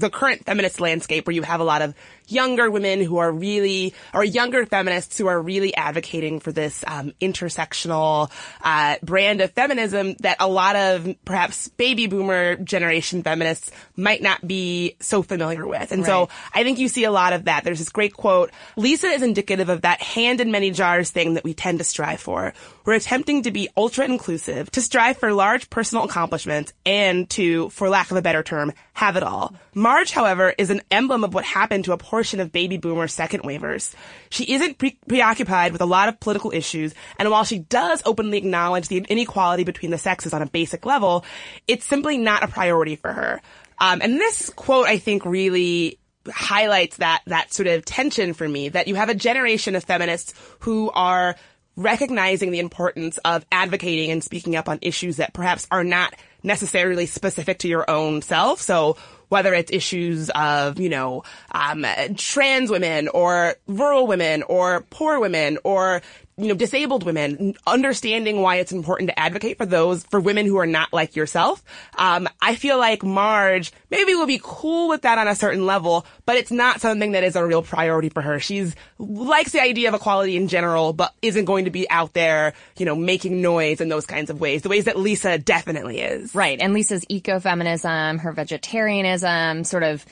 the 0.00 0.10
current 0.10 0.44
feminist 0.44 0.80
landscape 0.80 1.26
where 1.26 1.34
you 1.34 1.42
have 1.42 1.60
a 1.60 1.64
lot 1.64 1.82
of 1.82 1.94
younger 2.26 2.70
women 2.70 3.02
who 3.02 3.18
are 3.18 3.30
really, 3.30 3.94
or 4.14 4.24
younger 4.24 4.64
feminists 4.64 5.18
who 5.18 5.26
are 5.26 5.40
really 5.40 5.74
advocating 5.74 6.40
for 6.40 6.52
this 6.52 6.84
um, 6.86 7.12
intersectional 7.20 8.30
uh, 8.62 8.96
brand 9.02 9.40
of 9.40 9.50
feminism 9.52 10.14
that 10.20 10.36
a 10.40 10.48
lot 10.48 10.76
of 10.76 11.08
perhaps 11.24 11.68
baby 11.68 12.06
boomer 12.06 12.56
generation 12.56 13.22
feminists 13.22 13.70
might 13.96 14.22
not 14.22 14.46
be 14.46 14.96
so 15.00 15.22
familiar 15.22 15.66
with. 15.66 15.92
And 15.92 16.04
so 16.04 16.28
I 16.54 16.62
think 16.62 16.78
you 16.78 16.88
see 16.88 17.04
a 17.04 17.10
lot 17.10 17.32
of 17.32 17.44
that. 17.44 17.64
There's 17.64 17.78
this 17.78 17.90
great 17.90 18.14
quote, 18.14 18.50
Lisa 18.76 19.08
is 19.08 19.22
indicative 19.22 19.68
of 19.68 19.82
that 19.82 20.00
hand 20.00 20.40
in 20.40 20.50
many 20.50 20.70
jars 20.70 21.10
thing 21.10 21.34
that 21.34 21.44
we 21.44 21.52
tend 21.54 21.78
to 21.78 21.84
strive 21.84 22.20
for. 22.20 22.54
We're 22.84 22.94
attempting 22.94 23.42
to 23.42 23.50
be 23.50 23.68
ultra 23.76 24.04
inclusive, 24.04 24.70
to 24.72 24.80
strive 24.80 25.18
for 25.18 25.32
large 25.32 25.68
personal 25.68 26.04
accomplishments, 26.04 26.72
and 26.86 27.28
to, 27.30 27.68
for 27.70 27.88
lack 27.88 28.10
of 28.10 28.16
a 28.16 28.22
better 28.22 28.42
term, 28.42 28.72
have 28.94 29.16
it 29.16 29.22
all. 29.22 29.54
Marge, 29.90 30.12
however, 30.12 30.54
is 30.56 30.70
an 30.70 30.82
emblem 30.92 31.24
of 31.24 31.34
what 31.34 31.44
happened 31.44 31.84
to 31.84 31.92
a 31.92 31.98
portion 31.98 32.38
of 32.38 32.52
baby 32.52 32.76
boomer 32.76 33.08
second 33.08 33.42
wavers. 33.42 33.92
She 34.28 34.44
isn't 34.54 34.78
pre- 34.78 34.96
preoccupied 35.08 35.72
with 35.72 35.80
a 35.80 35.84
lot 35.84 36.08
of 36.08 36.20
political 36.20 36.52
issues, 36.52 36.94
and 37.18 37.28
while 37.28 37.42
she 37.42 37.58
does 37.58 38.00
openly 38.06 38.38
acknowledge 38.38 38.86
the 38.86 38.98
inequality 39.08 39.64
between 39.64 39.90
the 39.90 39.98
sexes 39.98 40.32
on 40.32 40.42
a 40.42 40.46
basic 40.46 40.86
level, 40.86 41.24
it's 41.66 41.84
simply 41.84 42.18
not 42.18 42.44
a 42.44 42.46
priority 42.46 42.94
for 42.94 43.12
her. 43.12 43.40
Um, 43.80 44.00
and 44.00 44.14
this 44.14 44.50
quote, 44.50 44.86
I 44.86 44.98
think, 44.98 45.24
really 45.24 45.98
highlights 46.32 46.98
that 46.98 47.22
that 47.26 47.52
sort 47.52 47.66
of 47.66 47.84
tension 47.84 48.32
for 48.32 48.48
me 48.48 48.68
that 48.68 48.86
you 48.86 48.94
have 48.94 49.08
a 49.08 49.14
generation 49.16 49.74
of 49.74 49.82
feminists 49.82 50.34
who 50.60 50.92
are 50.92 51.34
recognizing 51.74 52.52
the 52.52 52.60
importance 52.60 53.18
of 53.24 53.44
advocating 53.50 54.12
and 54.12 54.22
speaking 54.22 54.54
up 54.54 54.68
on 54.68 54.78
issues 54.82 55.16
that 55.16 55.32
perhaps 55.32 55.66
are 55.72 55.82
not 55.82 56.14
necessarily 56.44 57.06
specific 57.06 57.58
to 57.58 57.68
your 57.68 57.90
own 57.90 58.22
self. 58.22 58.60
So 58.60 58.96
whether 59.30 59.54
it's 59.54 59.72
issues 59.72 60.28
of, 60.34 60.78
you 60.78 60.90
know, 60.90 61.22
um, 61.52 61.86
trans 62.16 62.70
women 62.70 63.08
or 63.08 63.54
rural 63.66 64.06
women 64.06 64.42
or 64.42 64.82
poor 64.90 65.18
women 65.18 65.56
or, 65.64 66.02
you 66.36 66.48
know, 66.48 66.54
disabled 66.54 67.04
women, 67.04 67.54
understanding 67.66 68.40
why 68.40 68.56
it's 68.56 68.72
important 68.72 69.10
to 69.10 69.18
advocate 69.18 69.58
for 69.58 69.66
those, 69.66 70.04
for 70.04 70.20
women 70.20 70.46
who 70.46 70.56
are 70.56 70.66
not 70.66 70.92
like 70.92 71.14
yourself. 71.14 71.62
Um, 71.96 72.28
I 72.40 72.54
feel 72.54 72.78
like 72.78 73.02
Marge 73.02 73.72
maybe 73.90 74.14
will 74.14 74.26
be 74.26 74.40
cool 74.42 74.88
with 74.88 75.02
that 75.02 75.18
on 75.18 75.28
a 75.28 75.34
certain 75.34 75.66
level, 75.66 76.06
but 76.24 76.36
it's 76.36 76.50
not 76.50 76.80
something 76.80 77.12
that 77.12 77.24
is 77.24 77.36
a 77.36 77.44
real 77.44 77.62
priority 77.62 78.08
for 78.08 78.22
her. 78.22 78.40
She's 78.40 78.74
likes 78.98 79.52
the 79.52 79.60
idea 79.60 79.88
of 79.88 79.94
equality 79.94 80.36
in 80.36 80.48
general, 80.48 80.92
but 80.92 81.12
isn't 81.20 81.44
going 81.44 81.66
to 81.66 81.70
be 81.70 81.88
out 81.90 82.14
there, 82.14 82.54
you 82.78 82.86
know, 82.86 82.94
making 82.94 83.42
noise 83.42 83.80
in 83.80 83.88
those 83.88 84.06
kinds 84.06 84.30
of 84.30 84.40
ways, 84.40 84.62
the 84.62 84.68
ways 84.68 84.84
that 84.84 84.98
Lisa 84.98 85.38
definitely 85.38 86.00
is. 86.00 86.34
Right. 86.34 86.58
And 86.60 86.72
Lisa's 86.72 87.04
ecofeminism, 87.06 88.20
her 88.20 88.32
vegetarianism, 88.32 89.64
sort 89.64 89.82
of 89.82 90.06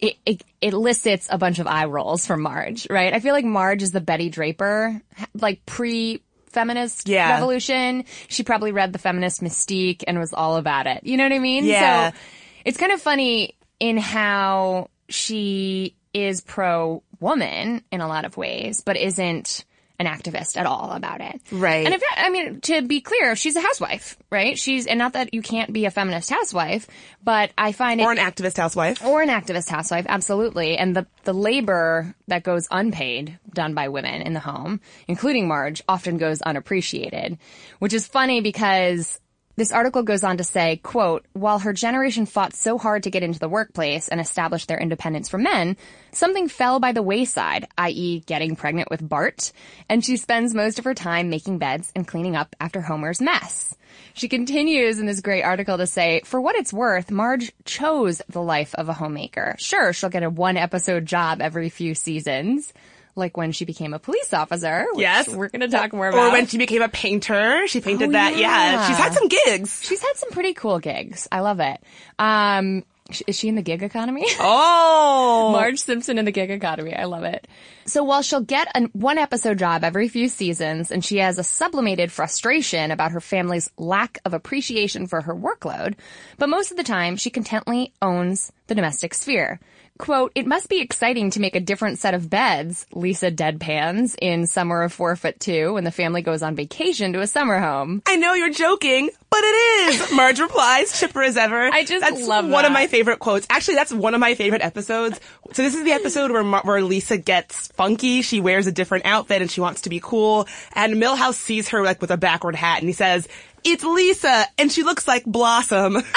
it, 0.00 0.16
it 0.60 0.72
elicits 0.72 1.28
a 1.30 1.38
bunch 1.38 1.58
of 1.58 1.66
eye 1.66 1.84
rolls 1.84 2.26
from 2.26 2.40
Marge, 2.42 2.86
right? 2.90 3.12
I 3.12 3.20
feel 3.20 3.34
like 3.34 3.44
Marge 3.44 3.82
is 3.82 3.92
the 3.92 4.00
Betty 4.00 4.30
Draper, 4.30 5.00
like 5.34 5.64
pre 5.66 6.22
feminist 6.48 7.08
Yeah. 7.08 7.32
revolution. 7.34 8.04
She 8.28 8.42
probably 8.42 8.72
read 8.72 8.92
the 8.92 8.98
feminist 8.98 9.40
mystique 9.42 10.02
and 10.08 10.18
was 10.18 10.32
all 10.32 10.56
about 10.56 10.86
it. 10.86 11.04
You 11.04 11.16
know 11.16 11.24
what 11.24 11.32
I 11.32 11.38
mean? 11.38 11.64
Yeah. 11.64 12.10
So 12.10 12.16
it's 12.64 12.76
kind 12.78 12.92
of 12.92 13.00
funny 13.00 13.56
in 13.78 13.98
how 13.98 14.88
she 15.08 15.94
is 16.12 16.40
pro 16.40 17.02
woman 17.20 17.84
in 17.92 18.00
a 18.00 18.08
lot 18.08 18.24
of 18.24 18.36
ways, 18.36 18.80
but 18.80 18.96
isn't 18.96 19.64
an 20.00 20.06
activist 20.06 20.56
at 20.56 20.64
all 20.64 20.92
about 20.92 21.20
it. 21.20 21.42
Right. 21.52 21.84
And 21.84 21.94
if 21.94 22.02
I 22.16 22.30
mean, 22.30 22.62
to 22.62 22.80
be 22.80 23.02
clear, 23.02 23.36
she's 23.36 23.54
a 23.54 23.60
housewife, 23.60 24.16
right? 24.30 24.58
She's, 24.58 24.86
and 24.86 24.98
not 24.98 25.12
that 25.12 25.34
you 25.34 25.42
can't 25.42 25.74
be 25.74 25.84
a 25.84 25.90
feminist 25.90 26.30
housewife, 26.30 26.88
but 27.22 27.52
I 27.58 27.72
find 27.72 28.00
it. 28.00 28.04
Or 28.04 28.10
an 28.10 28.16
activist 28.16 28.56
housewife. 28.56 29.04
or 29.04 29.20
an 29.20 29.28
activist 29.28 29.68
housewife, 29.68 30.06
absolutely. 30.08 30.78
And 30.78 30.96
the, 30.96 31.06
the 31.24 31.34
labor 31.34 32.14
that 32.28 32.44
goes 32.44 32.66
unpaid 32.70 33.38
done 33.52 33.74
by 33.74 33.88
women 33.88 34.22
in 34.22 34.32
the 34.32 34.40
home, 34.40 34.80
including 35.06 35.46
Marge, 35.46 35.82
often 35.86 36.16
goes 36.16 36.40
unappreciated, 36.40 37.36
which 37.78 37.92
is 37.92 38.08
funny 38.08 38.40
because 38.40 39.20
this 39.56 39.72
article 39.72 40.02
goes 40.02 40.24
on 40.24 40.38
to 40.38 40.44
say, 40.44 40.76
quote, 40.76 41.26
while 41.32 41.58
her 41.58 41.72
generation 41.72 42.24
fought 42.24 42.54
so 42.54 42.78
hard 42.78 43.02
to 43.02 43.10
get 43.10 43.22
into 43.22 43.38
the 43.38 43.48
workplace 43.48 44.08
and 44.08 44.20
establish 44.20 44.66
their 44.66 44.80
independence 44.80 45.28
from 45.28 45.42
men, 45.42 45.76
something 46.12 46.48
fell 46.48 46.80
by 46.80 46.92
the 46.92 47.02
wayside, 47.02 47.66
i.e. 47.76 48.20
getting 48.20 48.56
pregnant 48.56 48.90
with 48.90 49.06
Bart, 49.06 49.52
and 49.88 50.04
she 50.04 50.16
spends 50.16 50.54
most 50.54 50.78
of 50.78 50.84
her 50.84 50.94
time 50.94 51.28
making 51.30 51.58
beds 51.58 51.92
and 51.94 52.08
cleaning 52.08 52.36
up 52.36 52.56
after 52.60 52.80
Homer's 52.80 53.20
mess. 53.20 53.76
She 54.14 54.28
continues 54.28 54.98
in 54.98 55.06
this 55.06 55.20
great 55.20 55.42
article 55.42 55.76
to 55.76 55.86
say, 55.86 56.22
for 56.24 56.40
what 56.40 56.56
it's 56.56 56.72
worth, 56.72 57.10
Marge 57.10 57.52
chose 57.64 58.22
the 58.28 58.42
life 58.42 58.74
of 58.74 58.88
a 58.88 58.94
homemaker. 58.94 59.56
Sure, 59.58 59.92
she'll 59.92 60.10
get 60.10 60.22
a 60.22 60.30
one 60.30 60.56
episode 60.56 61.06
job 61.06 61.40
every 61.40 61.68
few 61.68 61.94
seasons, 61.94 62.72
like 63.16 63.36
when 63.36 63.52
she 63.52 63.64
became 63.64 63.92
a 63.94 63.98
police 63.98 64.32
officer. 64.32 64.86
which 64.92 65.00
Yes. 65.02 65.28
We're 65.28 65.48
going 65.48 65.60
to 65.60 65.68
talk 65.68 65.92
more 65.92 66.08
about. 66.08 66.28
Or 66.28 66.32
when 66.32 66.46
she 66.46 66.58
became 66.58 66.82
a 66.82 66.88
painter, 66.88 67.66
she 67.66 67.80
painted 67.80 68.10
Oh, 68.10 68.12
that. 68.12 68.36
Yeah. 68.36 68.48
yeah. 68.72 68.88
she's 68.88 68.96
had 68.96 69.12
some 69.14 69.28
gigs. 69.28 69.80
She's 69.84 70.00
had 70.02 70.16
some 70.16 70.30
pretty 70.30 70.54
cool 70.54 70.78
gigs. 70.78 71.26
I 71.32 71.40
love 71.40 71.60
it. 71.60 71.82
Um, 72.18 72.84
is 73.26 73.36
she 73.36 73.48
in 73.48 73.56
the 73.56 73.62
gig 73.62 73.82
economy? 73.82 74.24
Oh, 74.38 75.50
Marge 75.52 75.80
Simpson 75.80 76.18
in 76.18 76.24
the 76.24 76.30
gig 76.32 76.50
economy. 76.50 76.94
I 76.94 77.04
love 77.04 77.24
it. 77.24 77.46
So 77.86 78.04
while 78.04 78.22
she'll 78.22 78.40
get 78.40 78.68
a 78.76 78.82
one 78.92 79.18
episode 79.18 79.58
job 79.58 79.82
every 79.84 80.08
few 80.08 80.28
seasons 80.28 80.90
and 80.92 81.04
she 81.04 81.16
has 81.18 81.38
a 81.38 81.44
sublimated 81.44 82.12
frustration 82.12 82.90
about 82.92 83.10
her 83.12 83.20
family's 83.20 83.68
lack 83.78 84.18
of 84.24 84.32
appreciation 84.34 85.06
for 85.08 85.20
her 85.22 85.34
workload, 85.34 85.94
but 86.38 86.48
most 86.48 86.70
of 86.70 86.76
the 86.76 86.84
time 86.84 87.16
she 87.16 87.30
contently 87.30 87.92
owns 88.00 88.52
the 88.68 88.74
domestic 88.76 89.14
sphere. 89.14 89.58
Quote, 90.00 90.32
it 90.34 90.46
must 90.46 90.70
be 90.70 90.80
exciting 90.80 91.30
to 91.32 91.40
make 91.40 91.54
a 91.54 91.60
different 91.60 91.98
set 91.98 92.14
of 92.14 92.30
beds, 92.30 92.86
Lisa 92.92 93.30
deadpans 93.30 94.16
in 94.22 94.46
Summer 94.46 94.82
of 94.82 94.94
Four 94.94 95.14
Foot 95.14 95.38
Two 95.38 95.74
when 95.74 95.84
the 95.84 95.90
family 95.90 96.22
goes 96.22 96.42
on 96.42 96.56
vacation 96.56 97.12
to 97.12 97.20
a 97.20 97.26
summer 97.26 97.60
home. 97.60 98.00
I 98.06 98.16
know 98.16 98.32
you're 98.32 98.48
joking, 98.48 99.10
but 99.28 99.40
it 99.42 99.92
is. 99.92 100.12
Marge 100.14 100.40
replies, 100.40 100.98
chipper 100.98 101.22
as 101.22 101.36
ever. 101.36 101.68
I 101.70 101.84
just 101.84 102.00
that's 102.00 102.26
love 102.26 102.48
one 102.48 102.64
of 102.64 102.72
my 102.72 102.86
favorite 102.86 103.18
quotes. 103.18 103.46
Actually, 103.50 103.74
that's 103.74 103.92
one 103.92 104.14
of 104.14 104.20
my 104.20 104.34
favorite 104.34 104.62
episodes. 104.62 105.20
So 105.52 105.62
this 105.62 105.74
is 105.74 105.84
the 105.84 105.92
episode 105.92 106.30
where 106.30 106.44
Mar- 106.44 106.62
where 106.64 106.82
Lisa 106.82 107.18
gets 107.18 107.68
funky. 107.68 108.22
She 108.22 108.40
wears 108.40 108.66
a 108.66 108.72
different 108.72 109.04
outfit 109.04 109.42
and 109.42 109.50
she 109.50 109.60
wants 109.60 109.82
to 109.82 109.90
be 109.90 110.00
cool. 110.02 110.48
And 110.74 110.94
Milhouse 110.94 111.34
sees 111.34 111.68
her 111.68 111.82
like 111.82 112.00
with 112.00 112.10
a 112.10 112.16
backward 112.16 112.54
hat 112.54 112.78
and 112.78 112.88
he 112.88 112.94
says, 112.94 113.28
"It's 113.64 113.84
Lisa," 113.84 114.46
and 114.58 114.70
she 114.70 114.82
looks 114.82 115.06
like 115.08 115.24
Blossom. 115.24 115.96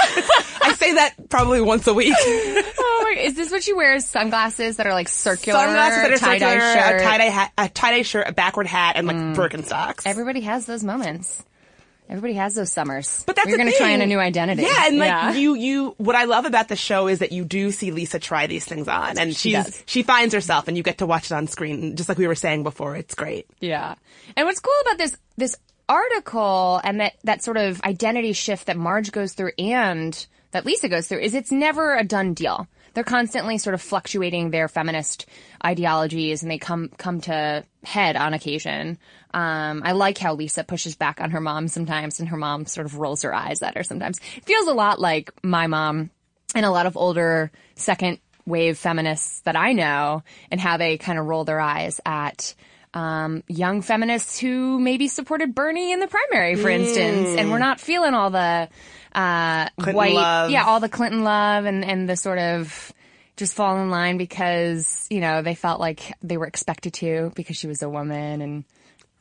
I 0.62 0.76
say 0.78 0.94
that 0.96 1.30
probably 1.30 1.62
once 1.62 1.88
a 1.88 1.94
week. 1.94 2.14
Oh 2.86 3.06
my, 3.16 3.20
is 3.22 3.36
this 3.36 3.52
what 3.52 3.64
she 3.64 3.74
wears? 3.74 4.06
Sunglasses 4.06 4.78
that 4.78 4.88
are 4.88 4.94
like 4.94 5.10
circular, 5.10 5.60
Sunglasses 5.60 6.02
that 6.04 6.12
are 6.14 6.18
tie-dye 6.18 6.58
circular, 6.58 6.74
shirt. 6.74 7.02
a 7.02 7.04
tie 7.04 7.18
dye 7.18 7.24
hat, 7.26 7.52
a 7.58 7.70
tie 7.70 7.92
dye 7.92 8.02
shirt, 8.04 8.28
a 8.28 8.32
backward 8.32 8.68
hat, 8.68 8.96
and 8.96 9.08
like 9.08 9.16
mm. 9.18 9.36
Birkenstocks. 9.36 10.04
Everybody 10.06 10.42
has 10.42 10.66
those 10.66 10.84
moments. 10.84 11.44
Everybody 12.10 12.34
has 12.34 12.54
those 12.56 12.72
summers. 12.72 13.24
But 13.26 13.36
that's 13.36 13.48
you're 13.50 13.58
gonna 13.58 13.72
try 13.72 13.88
thing. 13.88 13.96
on 13.96 14.02
a 14.02 14.06
new 14.06 14.20
identity. 14.20 14.64
Yeah, 14.64 14.88
and 14.88 14.98
like 15.00 15.08
Yeah. 15.08 15.34
you, 15.34 15.56
you. 15.56 15.96
What 15.98 16.16
I 16.16 16.26
love 16.26 16.46
about 16.46 16.68
the 16.68 16.76
show 16.76 17.08
is 17.08 17.20
that 17.20 17.32
you 17.32 17.44
do 17.46 17.72
see 17.72 17.92
Lisa 17.92 18.20
try 18.20 18.48
these 18.48 18.66
things 18.66 18.88
on, 18.88 19.18
and 19.18 19.36
She 19.36 19.52
she's 19.52 19.66
does. 19.66 19.84
she 19.86 20.04
finds 20.04 20.34
herself, 20.34 20.68
and 20.68 20.78
you 20.78 20.84
get 20.84 21.00
to 21.00 21.06
watch 21.06 21.26
it 21.26 21.32
on 21.34 21.48
screen, 21.48 21.96
just 21.96 22.10
like 22.10 22.18
we 22.18 22.28
were 22.28 22.36
saying 22.36 22.64
before. 22.64 22.96
It's 22.96 23.16
great. 23.16 23.48
Yeah. 23.60 23.96
And 24.38 24.46
what's 24.46 24.60
cool 24.60 24.74
about 24.84 24.98
this 24.98 25.18
this 25.38 25.58
article 25.88 26.80
and 26.84 27.00
that 27.00 27.14
that 27.24 27.44
sort 27.44 27.58
of 27.58 27.82
identity 27.82 28.34
shift 28.34 28.68
that 28.68 28.78
Marge 28.78 29.12
goes 29.12 29.34
through 29.34 29.52
and 29.58 30.26
that 30.52 30.66
Lisa 30.66 30.88
goes 30.88 31.08
through 31.08 31.20
is 31.20 31.34
it's 31.34 31.52
never 31.52 31.96
a 31.96 32.04
done 32.04 32.34
deal. 32.34 32.68
They're 32.94 33.04
constantly 33.04 33.58
sort 33.58 33.74
of 33.74 33.82
fluctuating 33.82 34.52
their 34.52 34.68
feminist 34.68 35.26
ideologies 35.66 36.44
and 36.44 36.52
they 36.52 36.60
come 36.60 36.90
come 36.98 37.22
to 37.22 37.64
head 37.84 38.16
on 38.16 38.34
occasion. 38.34 39.00
Um, 39.34 39.82
I 39.84 39.94
like 39.94 40.20
how 40.20 40.36
Lisa 40.36 40.64
pushes 40.64 40.96
back 40.96 41.20
on 41.20 41.32
her 41.32 41.42
mom 41.42 41.68
sometimes 41.68 42.20
and 42.20 42.30
her 42.30 42.38
mom 42.38 42.66
sort 42.68 42.86
of 42.86 42.98
rolls 42.98 43.24
her 43.24 43.34
eyes 43.34 43.62
at 43.64 43.76
her 43.76 43.84
sometimes. 43.84 44.20
It 44.38 44.46
feels 44.46 44.68
a 44.68 44.74
lot 44.74 45.02
like 45.02 45.32
my 45.44 45.68
mom 45.68 46.12
and 46.54 46.66
a 46.66 46.72
lot 46.72 46.86
of 46.86 46.96
older 46.96 47.52
second 47.76 48.20
wave 48.46 48.78
feminists 48.78 49.40
that 49.42 49.56
I 49.56 49.74
know 49.74 50.24
and 50.52 50.60
how 50.60 50.78
they 50.78 50.98
kind 50.98 51.18
of 51.18 51.26
roll 51.26 51.46
their 51.46 51.60
eyes 51.60 52.00
at 52.06 52.54
um, 52.94 53.44
young 53.48 53.82
feminists 53.82 54.40
who 54.40 54.80
maybe 54.80 55.08
supported 55.08 55.56
Bernie 55.56 55.92
in 55.92 56.00
the 56.00 56.08
primary, 56.08 56.56
for 56.56 56.70
instance, 56.70 57.30
and 57.38 57.52
we're 57.52 57.60
not 57.60 57.80
feeling 57.80 58.14
all 58.14 58.30
the 58.30 58.70
uh, 59.14 59.70
white, 59.78 60.14
love. 60.14 60.52
yeah, 60.52 60.66
all 60.66 60.80
the 60.80 60.90
Clinton 60.90 61.24
love 61.24 61.66
and 61.66 61.84
and 61.84 62.10
the 62.10 62.16
sort 62.16 62.40
of 62.40 62.94
just 63.36 63.56
fall 63.56 63.80
in 63.80 63.90
line 63.90 64.18
because 64.18 65.08
you 65.10 65.20
know 65.20 65.42
they 65.42 65.56
felt 65.56 65.80
like 65.80 66.14
they 66.22 66.38
were 66.38 66.46
expected 66.46 66.94
to 66.94 67.32
because 67.36 67.58
she 67.58 67.68
was 67.68 67.82
a 67.82 67.90
woman 67.90 68.42
and 68.42 68.64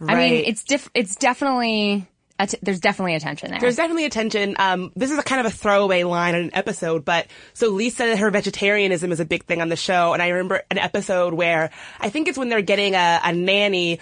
I 0.01 0.17
mean 0.17 0.45
it's 0.47 0.65
diff- 0.65 0.91
it's 0.95 1.17
definitely 1.17 2.07
a 2.43 2.47
t- 2.47 2.59
there's 2.63 2.81
definitely 2.81 3.15
a 3.15 3.21
tension 3.21 3.51
there. 3.51 3.61
There's 3.61 3.77
definitely 3.77 4.05
attention. 4.05 4.57
Um, 4.59 4.93
this 4.97 5.11
is 5.11 5.19
a 5.19 5.23
kind 5.23 5.41
of 5.45 5.47
a 5.53 5.55
throwaway 5.55 6.03
line 6.05 6.35
in 6.35 6.45
an 6.45 6.51
episode, 6.55 7.05
but 7.05 7.27
so 7.55 7.69
Lisa, 7.69 8.17
her 8.17 8.31
vegetarianism 8.31 9.13
is 9.13 9.21
a 9.21 9.25
big 9.25 9.45
thing 9.45 9.61
on 9.61 9.69
the 9.69 9.77
show, 9.77 10.13
and 10.13 10.23
I 10.23 10.29
remember 10.29 10.63
an 10.71 10.79
episode 10.79 11.35
where 11.35 11.71
I 12.01 12.09
think 12.11 12.29
it's 12.29 12.37
when 12.39 12.49
they're 12.49 12.63
getting 12.63 12.95
a, 12.95 13.21
a 13.25 13.33
nanny. 13.33 14.01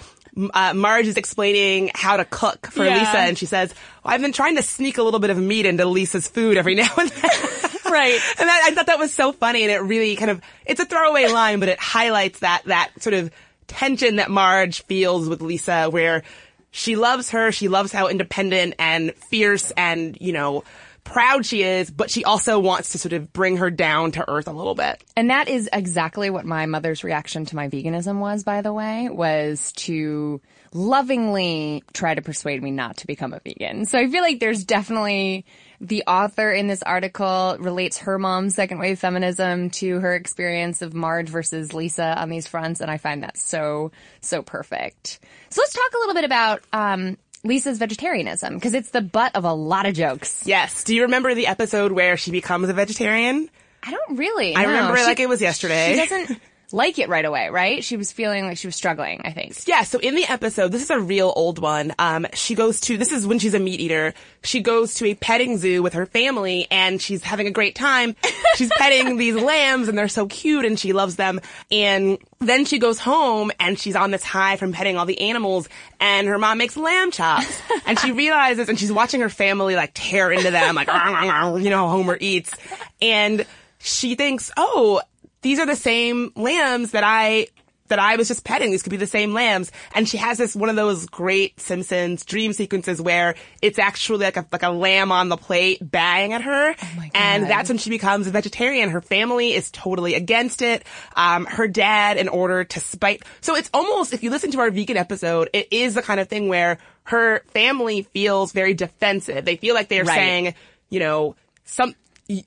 Uh, 0.55 0.73
Marge 0.75 1.09
is 1.09 1.17
explaining 1.17 1.91
how 1.95 2.17
to 2.17 2.25
cook 2.25 2.69
for 2.69 2.85
Yeah. 2.85 2.99
Lisa, 3.01 3.19
and 3.19 3.37
she 3.37 3.47
says, 3.47 3.75
well, 4.05 4.15
"I've 4.15 4.21
been 4.21 4.33
trying 4.33 4.57
to 4.57 4.63
sneak 4.63 4.99
a 4.99 5.03
little 5.03 5.19
bit 5.21 5.31
of 5.31 5.39
meat 5.39 5.67
into 5.67 5.85
Lisa's 5.87 6.29
food 6.29 6.57
every 6.57 6.75
now 6.77 6.89
and 6.97 7.09
then." 7.11 7.31
Right. 7.91 8.21
And 8.39 8.49
that, 8.49 8.63
I 8.71 8.73
thought 8.73 8.87
that 8.87 9.01
was 9.01 9.13
so 9.13 9.33
funny, 9.33 9.65
and 9.65 9.73
it 9.73 9.79
really 9.79 10.15
kind 10.15 10.31
of 10.31 10.41
it's 10.65 10.79
a 10.79 10.85
throwaway 10.85 11.27
line, 11.27 11.59
but 11.59 11.69
it 11.69 11.81
highlights 11.81 12.39
that 12.39 12.63
that 12.67 12.91
sort 13.01 13.15
of 13.15 13.33
tension 13.67 14.17
that 14.17 14.31
Marge 14.31 14.83
feels 14.85 15.29
with 15.29 15.41
Lisa, 15.43 15.91
where 15.91 16.23
she 16.71 16.97
loves 16.97 17.31
her, 17.31 17.53
she 17.53 17.69
loves 17.69 17.93
how 17.93 18.09
independent 18.09 18.75
and 18.79 19.15
fierce 19.15 19.71
and 19.73 20.17
you 20.21 20.33
know 20.33 20.65
proud 21.05 21.45
she 21.45 21.63
is, 21.63 21.91
but 21.91 22.11
she 22.11 22.25
also 22.25 22.59
wants 22.59 22.91
to 22.91 22.99
sort 22.99 23.13
of 23.13 23.33
bring 23.33 23.57
her 23.57 23.71
down 23.71 24.13
to 24.13 24.29
earth 24.29 24.47
a 24.49 24.53
little 24.53 24.75
bit. 24.75 25.03
And 25.17 25.31
that 25.31 25.49
is 25.49 25.69
exactly 25.73 26.31
what 26.31 26.45
my 26.45 26.67
mother's 26.67 27.03
reaction 27.03 27.47
to 27.47 27.57
my 27.57 27.69
veganism 27.69 28.21
was, 28.21 28.45
by 28.45 28.63
the 28.63 28.73
way, 28.73 29.09
was 29.11 29.73
to 29.73 30.41
lovingly 30.73 31.83
try 31.93 32.15
to 32.15 32.23
persuade 32.23 32.63
me 32.63 32.71
not 32.71 32.99
to 32.99 33.07
become 33.07 33.33
a 33.33 33.41
vegan. 33.41 33.87
So 33.87 33.99
I 33.99 34.09
feel 34.09 34.23
like 34.23 34.41
there's 34.41 34.65
definitely 34.65 35.45
the 35.81 36.05
author 36.07 36.53
in 36.53 36.67
this 36.67 36.83
article 36.83 37.57
relates 37.59 37.99
her 37.99 38.19
mom's 38.19 38.55
second 38.55 38.79
wave 38.79 38.99
feminism 38.99 39.71
to 39.71 39.99
her 40.01 40.15
experience 40.15 40.83
of 40.83 40.93
Marge 40.93 41.29
versus 41.29 41.73
Lisa 41.73 42.21
on 42.21 42.29
these 42.29 42.47
fronts. 42.47 42.81
And 42.81 42.91
I 42.91 42.99
find 42.99 43.23
that 43.23 43.39
so, 43.39 43.91
so 44.21 44.43
perfect. 44.43 45.21
So 45.49 45.63
let's 45.63 45.73
talk 45.73 45.93
a 45.95 45.99
little 45.99 46.15
bit 46.15 46.25
about, 46.25 46.63
um, 46.73 47.17
Lisa's 47.43 47.79
vegetarianism 47.79 48.55
because 48.55 48.75
it's 48.75 48.91
the 48.91 49.01
butt 49.01 49.35
of 49.35 49.45
a 49.45 49.53
lot 49.55 49.87
of 49.87 49.95
jokes. 49.95 50.43
Yes. 50.47 50.85
Do 50.85 50.95
you 50.95 51.03
remember 51.03 51.35
the 51.35 51.47
episode 51.47 51.91
where 51.91 52.19
she 52.19 52.31
becomes 52.31 52.69
a 52.69 52.75
vegetarian? 52.75 53.49
I 53.83 53.93
don't 53.93 54.19
really. 54.19 54.55
I 54.55 54.65
no. 54.65 54.69
remember 54.69 54.97
it 54.97 55.01
She- 55.01 55.07
like 55.07 55.21
it 55.21 55.29
was 55.31 55.41
yesterday. 55.41 55.95
She 55.95 56.07
doesn't 56.07 56.41
like 56.73 56.99
it 56.99 57.09
right 57.09 57.25
away, 57.25 57.49
right? 57.49 57.83
She 57.85 57.97
was 57.97 58.13
feeling 58.13 58.45
like 58.45 58.59
she 58.59 58.67
was 58.67 58.77
struggling, 58.77 59.21
I 59.25 59.33
think. 59.33 59.57
Yeah, 59.67 59.83
so 59.83 59.99
in 59.99 60.15
the 60.15 60.25
episode, 60.25 60.73
this 60.73 60.83
is 60.83 60.91
a 60.91 61.01
real 61.01 61.33
old 61.35 61.59
one. 61.59 61.93
Um, 61.99 62.27
she 62.35 62.55
goes 62.55 62.81
to, 62.83 62.97
this 62.97 63.13
is 63.13 63.27
when 63.27 63.39
she's 63.39 63.55
a 63.55 63.59
meat 63.59 63.81
eater. 63.81 64.15
She 64.43 64.61
goes 64.61 64.95
to 64.95 65.07
a 65.07 65.15
petting 65.15 65.59
zoo 65.59 65.83
with 65.83 65.95
her 65.95 66.07
family 66.07 66.67
and 66.71 67.01
she's 67.01 67.23
having 67.23 67.47
a 67.47 67.51
great 67.51 67.75
time. 67.75 68.17
She's 68.57 68.71
petting 68.79 69.17
these 69.17 69.37
lambs 69.37 69.89
and 69.89 69.97
they're 69.97 70.09
so 70.09 70.27
cute 70.27 70.65
and 70.65 70.79
she 70.79 70.93
loves 70.93 71.17
them. 71.17 71.41
And 71.71 72.19
then 72.41 72.65
she 72.65 72.79
goes 72.79 72.99
home 72.99 73.53
and 73.61 73.79
she's 73.79 73.95
on 73.95 74.11
this 74.11 74.25
high 74.25 74.57
from 74.57 74.73
petting 74.73 74.97
all 74.97 75.07
the 75.07 75.21
animals 75.21 75.69
and 76.01 76.27
her 76.27 76.39
mom 76.39 76.59
makes 76.59 76.77
lamb 76.77 77.11
chops. 77.11 77.59
and 77.87 77.99
she 77.99 78.13
realizes, 78.13 78.69
and 78.69 78.79
she's 78.79 78.93
watching 78.93 79.21
her 79.21 79.29
family 79.29 79.77
like 79.77 79.93
tear 79.95 80.33
into 80.33 80.51
them, 80.51 80.75
like, 80.75 80.89
you 81.63 81.71
know, 81.71 81.89
Homer 81.89 82.19
eats. 82.21 82.55
And 83.01 83.47
she 83.79 84.15
thinks, 84.15 84.51
oh, 84.57 85.01
these 85.43 85.59
are 85.59 85.67
the 85.67 85.77
same 85.77 86.33
lambs 86.37 86.93
that 86.93 87.05
I 87.05 87.49
that 87.89 87.99
I 87.99 88.15
was 88.15 88.29
just 88.29 88.45
petting. 88.45 88.71
These 88.71 88.85
could 88.85 88.91
be 88.91 88.97
the 88.99 89.07
same 89.09 89.33
lambs. 89.35 89.73
And 89.97 90.09
she 90.09 90.17
has 90.19 90.39
this 90.39 90.55
one 90.55 90.69
of 90.69 90.77
those 90.77 91.07
great 91.07 91.59
Simpsons 91.59 92.25
dream 92.25 92.53
sequences 92.53 93.03
where 93.03 93.35
it's 93.63 93.81
actually 93.81 94.25
like 94.27 94.37
a 94.37 94.47
like 94.53 94.63
a 94.63 94.69
lamb 94.71 95.11
on 95.11 95.29
the 95.29 95.37
plate 95.37 95.79
banging 95.83 96.33
at 96.33 96.43
her. 96.43 96.77
and 97.17 97.51
that's 97.51 97.69
when 97.69 97.79
she 97.79 97.91
becomes 97.91 98.29
a 98.29 98.31
vegetarian. 98.31 98.91
Her 98.91 99.01
family 99.01 99.55
is 99.55 99.73
totally 99.73 100.15
against 100.15 100.63
it. 100.63 100.85
Um, 101.17 101.47
her 101.47 101.67
dad, 101.67 102.17
in 102.17 102.29
order 102.29 102.63
to 102.63 102.79
spite, 102.79 103.25
so 103.41 103.57
it's 103.57 103.71
almost 103.75 104.13
if 104.13 104.23
you 104.23 104.31
listen 104.31 104.53
to 104.53 104.61
our 104.61 104.71
vegan 104.71 104.97
episode, 104.97 105.51
it 105.53 105.67
is 105.73 105.95
the 105.95 106.03
kind 106.03 106.21
of 106.21 106.29
thing 106.29 106.47
where 106.47 106.79
her 107.05 107.41
family 107.49 108.03
feels 108.03 108.53
very 108.53 108.73
defensive. 108.75 109.45
They 109.45 109.57
feel 109.57 109.75
like 109.75 109.89
they're 109.89 110.05
Right. 110.05 110.15
saying, 110.15 110.55
you 110.91 111.01
know, 111.01 111.35
some 111.65 111.97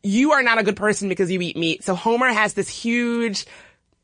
you 0.01 0.31
are 0.31 0.43
not 0.43 0.59
a 0.59 0.63
good 0.63 0.77
person 0.77 1.09
because 1.09 1.29
you 1.31 1.41
eat 1.41 1.57
meat. 1.57 1.83
So 1.83 1.95
Homer 1.95 2.27
has 2.27 2.53
this 2.53 2.69
huge 2.69 3.45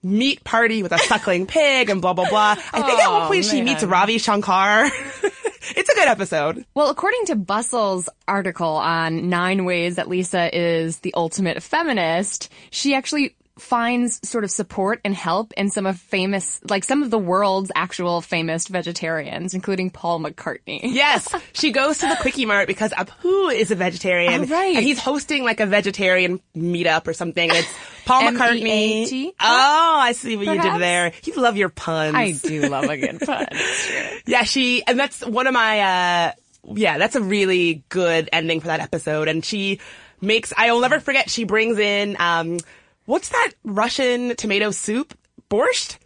meat 0.01 0.43
party 0.43 0.83
with 0.83 0.91
a 0.91 0.97
suckling 1.07 1.45
pig 1.45 1.89
and 1.89 2.01
blah 2.01 2.13
blah 2.13 2.29
blah. 2.29 2.55
I 2.73 2.81
think 2.81 2.99
at 2.99 3.11
one 3.11 3.23
oh, 3.23 3.27
point 3.27 3.45
she 3.45 3.61
meets 3.61 3.83
Ravi 3.83 4.17
Shankar. 4.17 4.85
it's 5.75 5.89
a 5.89 5.95
good 5.95 6.07
episode. 6.07 6.65
Well, 6.73 6.89
according 6.89 7.25
to 7.27 7.35
Bustle's 7.35 8.09
article 8.27 8.75
on 8.75 9.29
nine 9.29 9.65
ways 9.65 9.95
that 9.95 10.09
Lisa 10.09 10.55
is 10.55 10.99
the 10.99 11.13
ultimate 11.15 11.63
feminist, 11.63 12.51
she 12.71 12.93
actually 12.93 13.35
finds 13.61 14.19
sort 14.27 14.43
of 14.43 14.51
support 14.51 15.01
and 15.05 15.13
help 15.15 15.53
in 15.53 15.69
some 15.69 15.85
of 15.85 15.97
famous, 15.99 16.59
like 16.69 16.83
some 16.83 17.03
of 17.03 17.09
the 17.11 17.17
world's 17.19 17.71
actual 17.75 18.21
famous 18.21 18.67
vegetarians, 18.67 19.53
including 19.53 19.89
Paul 19.89 20.19
McCartney. 20.19 20.79
Yes, 20.83 21.33
she 21.53 21.71
goes 21.71 21.99
to 21.99 22.07
the 22.07 22.15
Kwik-E-Mart 22.15 22.67
because 22.67 22.91
Apu 22.91 23.53
is 23.53 23.71
a 23.71 23.75
vegetarian, 23.75 24.41
Oh, 24.43 24.45
right. 24.47 24.75
and 24.75 24.85
he's 24.85 24.99
hosting 24.99 25.43
like 25.43 25.59
a 25.59 25.65
vegetarian 25.65 26.39
meetup 26.55 27.07
or 27.07 27.13
something. 27.13 27.49
It's 27.51 27.67
Paul 28.05 28.23
McCartney. 28.23 29.33
Oh, 29.39 29.97
I 30.01 30.11
see 30.13 30.35
what 30.35 30.45
you 30.47 30.61
did 30.61 30.79
there. 30.81 31.11
You 31.23 31.33
love 31.35 31.57
your 31.57 31.69
puns. 31.69 32.15
I 32.15 32.31
do 32.31 32.61
love 32.69 32.85
a 32.85 32.97
good 32.97 33.19
pun. 33.21 33.47
Yeah, 34.25 34.43
she, 34.43 34.83
and 34.85 34.99
that's 34.99 35.25
one 35.25 35.47
of 35.47 35.53
my, 35.53 35.79
uh, 35.79 36.31
yeah, 36.75 36.97
that's 36.97 37.15
a 37.15 37.21
really 37.21 37.83
good 37.89 38.29
ending 38.31 38.59
for 38.59 38.67
that 38.67 38.79
episode. 38.79 39.27
And 39.27 39.43
she 39.43 39.79
makes, 40.21 40.53
I'll 40.55 40.81
never 40.81 40.99
forget, 40.99 41.29
she 41.29 41.45
brings 41.45 41.79
in, 41.79 42.15
um, 42.19 42.57
what's 43.09 43.29
that 43.29 43.53
Russian 43.63 44.35
tomato 44.35 44.69
soup? 44.69 45.17
Borscht? 45.49 45.97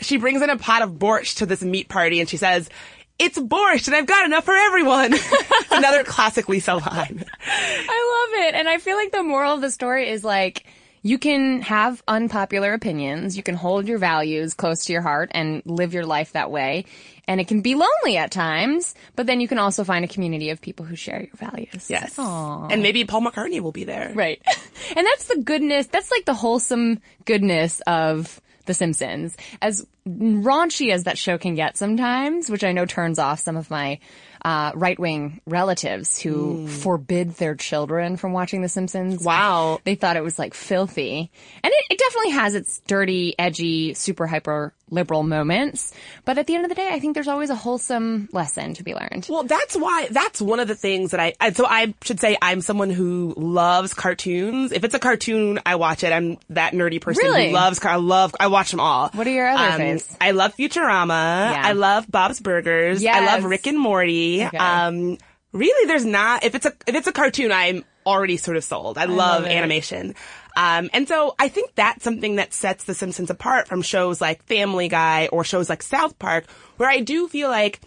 She 0.00 0.16
brings 0.16 0.40
in 0.40 0.48
a 0.48 0.56
pot 0.56 0.80
of 0.80 0.92
borscht 0.92 1.36
to 1.36 1.46
this 1.46 1.62
meat 1.62 1.90
party 1.90 2.20
and 2.20 2.28
she 2.28 2.38
says, 2.38 2.70
it's 3.18 3.38
borscht 3.38 3.86
and 3.86 3.94
I've 3.94 4.06
got 4.06 4.24
enough 4.24 4.46
for 4.46 4.54
everyone. 4.54 5.14
Another 5.70 6.04
classic 6.04 6.48
Lisa 6.48 6.76
line. 6.76 7.24
I 7.46 8.28
love 8.32 8.46
it. 8.46 8.54
And 8.54 8.66
I 8.66 8.78
feel 8.78 8.96
like 8.96 9.12
the 9.12 9.22
moral 9.22 9.54
of 9.54 9.60
the 9.60 9.70
story 9.70 10.08
is 10.08 10.24
like, 10.24 10.64
you 11.02 11.18
can 11.18 11.62
have 11.62 12.02
unpopular 12.08 12.72
opinions. 12.72 13.36
You 13.36 13.42
can 13.42 13.54
hold 13.54 13.86
your 13.88 13.98
values 13.98 14.54
close 14.54 14.84
to 14.86 14.92
your 14.92 15.02
heart 15.02 15.30
and 15.32 15.62
live 15.64 15.94
your 15.94 16.06
life 16.06 16.32
that 16.32 16.50
way. 16.50 16.84
And 17.26 17.40
it 17.40 17.48
can 17.48 17.60
be 17.60 17.74
lonely 17.74 18.16
at 18.16 18.30
times, 18.30 18.94
but 19.14 19.26
then 19.26 19.40
you 19.40 19.48
can 19.48 19.58
also 19.58 19.84
find 19.84 20.04
a 20.04 20.08
community 20.08 20.50
of 20.50 20.60
people 20.60 20.86
who 20.86 20.96
share 20.96 21.20
your 21.20 21.36
values. 21.36 21.90
Yes. 21.90 22.18
And 22.18 22.82
maybe 22.82 23.04
Paul 23.04 23.22
McCartney 23.22 23.60
will 23.60 23.72
be 23.72 23.84
there. 23.84 24.12
Right. 24.14 24.42
And 24.96 25.04
that's 25.04 25.26
the 25.26 25.42
goodness, 25.42 25.88
that's 25.88 26.10
like 26.10 26.24
the 26.24 26.34
wholesome 26.34 27.00
goodness 27.24 27.82
of 27.86 28.40
The 28.66 28.74
Simpsons. 28.74 29.36
As 29.60 29.84
raunchy 30.08 30.92
as 30.92 31.04
that 31.04 31.18
show 31.18 31.36
can 31.36 31.56
get 31.56 31.76
sometimes, 31.76 32.48
which 32.48 32.62
I 32.62 32.72
know 32.72 32.86
turns 32.86 33.18
off 33.18 33.40
some 33.40 33.56
of 33.56 33.70
my 33.70 33.98
uh, 34.44 34.72
right 34.74 34.98
wing 34.98 35.40
relatives 35.46 36.18
who 36.18 36.66
forbid 36.68 37.34
their 37.34 37.54
children 37.54 38.16
from 38.16 38.32
watching 38.32 38.62
The 38.62 38.68
Simpsons. 38.68 39.24
Wow. 39.24 39.80
They 39.84 39.94
thought 39.94 40.16
it 40.16 40.22
was 40.22 40.38
like 40.38 40.54
filthy. 40.54 41.30
And 41.62 41.72
it, 41.72 41.84
it 41.90 41.98
definitely 41.98 42.30
has 42.30 42.54
its 42.54 42.80
dirty, 42.86 43.34
edgy, 43.38 43.94
super 43.94 44.26
hyper 44.26 44.72
liberal 44.90 45.22
moments. 45.22 45.92
But 46.24 46.38
at 46.38 46.46
the 46.46 46.54
end 46.54 46.64
of 46.64 46.68
the 46.68 46.74
day, 46.74 46.88
I 46.90 47.00
think 47.00 47.14
there's 47.14 47.28
always 47.28 47.50
a 47.50 47.54
wholesome 47.54 48.28
lesson 48.32 48.74
to 48.74 48.82
be 48.82 48.94
learned. 48.94 49.26
Well, 49.28 49.44
that's 49.44 49.76
why, 49.76 50.08
that's 50.10 50.40
one 50.40 50.60
of 50.60 50.68
the 50.68 50.74
things 50.74 51.10
that 51.10 51.20
I, 51.20 51.34
I, 51.40 51.52
so 51.52 51.66
I 51.66 51.94
should 52.02 52.20
say 52.20 52.36
I'm 52.40 52.60
someone 52.60 52.90
who 52.90 53.34
loves 53.36 53.94
cartoons. 53.94 54.72
If 54.72 54.84
it's 54.84 54.94
a 54.94 54.98
cartoon, 54.98 55.60
I 55.66 55.76
watch 55.76 56.04
it. 56.04 56.12
I'm 56.12 56.38
that 56.50 56.72
nerdy 56.72 57.00
person 57.00 57.24
Really? 57.24 57.48
who 57.48 57.54
loves, 57.54 57.84
I 57.84 57.96
love, 57.96 58.34
I 58.38 58.48
watch 58.48 58.70
them 58.70 58.80
all. 58.80 59.10
What 59.10 59.26
are 59.26 59.30
your 59.30 59.48
other 59.48 59.82
faves? 59.82 60.16
I 60.20 60.32
love 60.32 60.56
Futurama. 60.56 61.52
Yeah. 61.52 61.62
I 61.64 61.72
love 61.72 62.10
Bob's 62.10 62.40
Burgers. 62.40 63.04
I 63.04 63.24
love 63.24 63.44
Rick 63.44 63.66
and 63.66 63.78
Morty. 63.78 64.44
Okay. 64.44 64.56
Um, 64.56 65.18
really 65.52 65.86
there's 65.86 66.04
not, 66.04 66.44
if 66.44 66.54
it's 66.54 66.66
a, 66.66 66.72
if 66.86 66.94
it's 66.94 67.06
a 67.06 67.12
cartoon, 67.12 67.52
I'm 67.52 67.84
already 68.08 68.36
sort 68.36 68.56
of 68.56 68.64
sold. 68.64 68.98
I, 68.98 69.04
love, 69.04 69.42
love 69.42 69.44
animation. 69.44 70.14
Um, 70.56 70.90
and 70.92 71.06
so 71.06 71.34
I 71.38 71.48
think 71.48 71.74
that's 71.74 72.02
something 72.02 72.36
that 72.36 72.52
sets 72.52 72.84
The 72.84 72.94
Simpsons 72.94 73.30
apart 73.30 73.68
from 73.68 73.82
shows 73.82 74.20
like 74.20 74.42
Family 74.44 74.88
Guy 74.88 75.28
or 75.30 75.44
shows 75.44 75.68
like 75.68 75.82
South 75.82 76.18
Park, 76.18 76.48
where 76.78 76.88
I 76.88 77.00
do 77.00 77.28
feel 77.28 77.48
like 77.48 77.80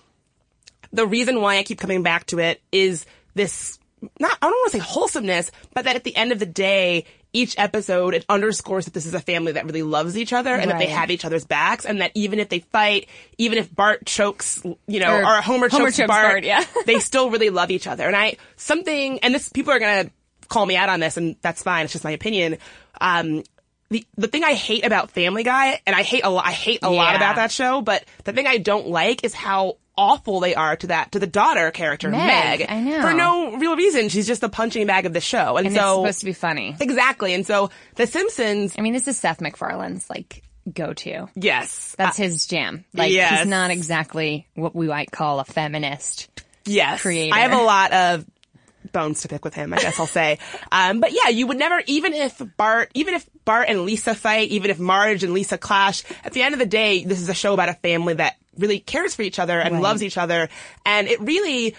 the 0.94 1.08
reason 1.08 1.42
why 1.42 1.58
I 1.58 1.64
keep 1.64 1.80
coming 1.80 2.04
back 2.04 2.28
to 2.28 2.40
it 2.40 2.62
is 2.72 3.06
this 3.34 3.80
not 4.20 4.38
I 4.42 4.48
don't 4.48 4.54
want 4.54 4.72
to 4.72 4.78
say 4.78 4.84
wholesomeness, 4.84 5.52
but 5.74 5.86
that 5.86 5.96
at 5.96 6.04
the 6.04 6.16
end 6.16 6.32
of 6.32 6.40
the 6.40 6.46
day, 6.46 7.06
each 7.34 7.56
episode 7.58 8.14
it 8.14 8.26
underscores 8.28 8.86
that 8.86 8.94
this 8.94 9.06
is 9.06 9.14
a 9.14 9.20
family 9.20 9.54
that 9.54 9.66
really 9.66 9.84
loves 9.84 10.18
each 10.18 10.34
other 10.34 10.54
and 10.54 10.70
that 10.70 10.80
they 10.80 10.88
have 10.88 11.10
each 11.10 11.24
other's 11.24 11.46
backs 11.46 11.86
and 11.86 12.02
that 12.02 12.12
even 12.14 12.40
if 12.40 12.50
they 12.50 12.60
fight, 12.60 13.08
even 13.38 13.58
if 13.58 13.74
Bart 13.74 14.06
chokes, 14.06 14.62
you 14.88 15.00
know, 15.00 15.18
Or 15.18 15.38
or, 15.38 15.42
Homer, 15.42 15.70
Homer 15.70 15.86
chokes, 15.86 15.98
chokes 15.98 16.08
Bart, 16.08 16.32
Bart, 16.32 16.44
yeah. 16.44 16.66
they 16.86 17.00
still 17.00 17.30
really 17.30 17.50
love 17.50 17.72
each 17.72 17.88
other. 17.88 18.06
And 18.06 18.16
I 18.16 18.38
something 18.58 19.20
and 19.20 19.34
this 19.34 19.50
people 19.50 19.72
are 19.74 19.80
going 19.80 20.06
to 20.08 20.12
call 20.50 20.66
me 20.66 20.76
out 20.76 20.90
on 20.90 21.00
this 21.00 21.18
and 21.18 21.36
that's 21.42 21.64
fine, 21.64 21.86
it's 21.86 21.94
just 21.94 22.04
my 22.04 22.12
opinion. 22.12 22.58
Um 23.00 23.44
the, 23.92 24.06
the 24.18 24.28
thing 24.28 24.44
I 24.44 24.54
hate 24.54 24.86
about 24.86 25.12
Family 25.12 25.44
Guy, 25.44 25.80
and 25.86 25.96
I 25.96 26.02
hate 26.02 26.24
a 26.24 26.30
lot, 26.30 26.46
I 26.48 26.52
hate 26.52 26.80
a 26.82 26.90
lot 26.90 27.16
about 27.16 27.36
that 27.36 27.52
show, 27.52 27.82
but 27.82 28.04
the 28.24 28.34
thing 28.34 28.48
I 28.48 28.58
don't 28.58 28.88
like 28.88 29.24
is 29.24 29.34
how 29.36 29.78
awful 29.98 30.40
they 30.40 30.56
are 30.56 30.76
to 30.78 30.88
that, 30.88 31.12
to 31.12 31.20
the 31.20 31.28
daughter 31.28 31.70
character, 31.70 32.10
Meg, 32.10 32.60
Meg. 32.60 32.66
I 32.70 32.80
know. 32.80 33.02
For 33.02 33.14
no 33.14 33.58
real 33.58 33.76
reason. 33.76 34.10
She's 34.10 34.26
just 34.26 34.42
the 34.42 34.50
punching 34.50 34.88
bag 34.88 35.06
of 35.06 35.14
the 35.14 35.20
show. 35.22 35.58
And, 35.58 35.68
And 35.68 35.76
it's 35.76 35.76
so, 35.76 35.98
supposed 36.02 36.20
to 36.22 36.26
be 36.26 36.34
funny. 36.34 36.76
exactly. 36.80 37.34
And 37.34 37.46
so, 37.46 37.70
The 37.96 38.08
Simpsons, 38.08 38.76
I 38.78 38.82
mean, 38.82 38.94
this 38.94 39.08
is 39.08 39.20
Seth 39.20 39.40
MacFarlane's 39.42 40.10
like 40.10 40.42
go-to. 40.74 41.28
yes. 41.36 41.94
That's 41.98 42.18
his 42.18 42.48
jam. 42.48 42.86
Like 42.94 43.12
yes. 43.12 43.40
he's 43.40 43.48
not 43.50 43.70
exactly 43.72 44.48
what 44.56 44.74
we 44.76 44.88
might 44.88 45.12
call 45.12 45.40
a 45.42 45.46
feminist. 45.46 46.30
Yes. 46.66 47.02
creator. 47.02 47.36
I 47.36 47.40
have 47.40 47.54
a 47.54 47.62
lot 47.62 47.92
of 47.92 48.26
bones 48.92 49.22
to 49.22 49.28
pick 49.28 49.44
with 49.46 49.54
him, 49.54 49.74
I 49.74 49.78
guess 49.78 50.00
I'll 50.00 50.08
say. 50.08 50.38
Um, 50.74 51.00
but 51.02 51.12
yeah, 51.12 51.30
you 51.30 51.48
would 51.48 51.58
never, 51.58 51.82
even 51.86 52.14
if 52.14 52.42
Bart, 52.58 52.90
even 52.94 53.14
if 53.14 53.28
Bart 53.44 53.68
and 53.68 53.82
Lisa 53.82 54.16
fight, 54.16 54.50
even 54.50 54.72
if 54.72 54.80
Marge 54.80 55.24
and 55.24 55.34
Lisa 55.34 55.58
clash, 55.58 56.04
at 56.24 56.32
the 56.34 56.42
end 56.44 56.54
of 56.54 56.60
the 56.60 56.66
day, 56.66 57.04
this 57.04 57.20
is 57.20 57.28
a 57.28 57.34
show 57.34 57.54
about 57.54 57.68
a 57.70 57.74
family 57.74 58.14
that 58.14 58.38
really 58.58 58.80
cares 58.80 59.14
for 59.16 59.22
each 59.24 59.38
other 59.40 59.60
and 59.60 59.76
Right. 59.76 59.82
loves 59.84 60.02
each 60.04 60.18
other. 60.18 60.48
And 60.86 61.08
it 61.08 61.20
really, 61.20 61.76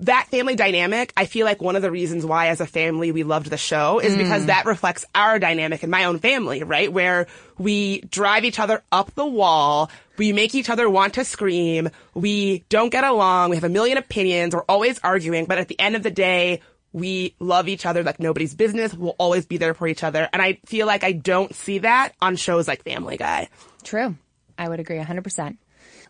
that 0.00 0.28
family 0.30 0.56
dynamic, 0.56 1.12
I 1.16 1.24
feel 1.24 1.46
like 1.46 1.62
one 1.62 1.74
of 1.74 1.82
the 1.82 1.90
reasons 1.90 2.26
why 2.26 2.48
as 2.48 2.60
a 2.60 2.66
family 2.66 3.12
we 3.12 3.22
loved 3.22 3.48
the 3.48 3.56
show 3.56 3.98
is 3.98 4.14
mm. 4.14 4.18
because 4.18 4.46
that 4.46 4.66
reflects 4.66 5.06
our 5.14 5.38
dynamic 5.38 5.82
in 5.82 5.88
my 5.88 6.04
own 6.04 6.18
family, 6.18 6.62
right? 6.62 6.92
Where 6.92 7.26
we 7.56 8.00
drive 8.02 8.44
each 8.44 8.58
other 8.58 8.82
up 8.92 9.14
the 9.14 9.26
wall. 9.26 9.90
We 10.18 10.32
make 10.32 10.54
each 10.54 10.68
other 10.68 10.88
want 10.90 11.14
to 11.14 11.24
scream. 11.24 11.88
We 12.14 12.64
don't 12.68 12.90
get 12.90 13.04
along. 13.04 13.50
We 13.50 13.56
have 13.56 13.64
a 13.64 13.70
million 13.70 13.96
opinions. 13.96 14.54
We're 14.54 14.64
always 14.68 14.98
arguing. 15.02 15.46
But 15.46 15.58
at 15.58 15.68
the 15.68 15.80
end 15.80 15.96
of 15.96 16.02
the 16.02 16.10
day, 16.10 16.60
we 16.92 17.34
love 17.38 17.68
each 17.68 17.86
other 17.86 18.02
like 18.02 18.20
nobody's 18.20 18.54
business. 18.54 18.92
We'll 18.92 19.16
always 19.18 19.46
be 19.46 19.56
there 19.56 19.74
for 19.74 19.86
each 19.86 20.04
other. 20.04 20.28
And 20.32 20.42
I 20.42 20.58
feel 20.66 20.86
like 20.86 21.04
I 21.04 21.12
don't 21.12 21.54
see 21.54 21.78
that 21.78 22.12
on 22.20 22.36
shows 22.36 22.68
like 22.68 22.84
Family 22.84 23.16
Guy. 23.16 23.48
True. 23.82 24.14
I 24.58 24.68
would 24.68 24.80
agree 24.80 24.98
100%. 24.98 25.56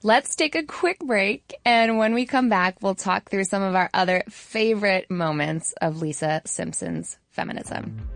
Let's 0.03 0.37
take 0.37 0.55
a 0.55 0.63
quick 0.63 0.99
break. 1.01 1.55
And 1.65 1.99
when 1.99 2.15
we 2.15 2.27
come 2.27 2.49
back, 2.49 2.77
we'll 2.83 2.95
talk 2.95 3.31
through 3.31 3.45
some 3.45 3.63
of 3.63 3.75
our 3.75 3.91
other 3.95 4.23
favorite 4.29 5.11
moments 5.11 5.73
of 5.81 6.01
Lisa 6.01 6.43
Simpson's 6.45 7.19
feminism. 7.31 8.09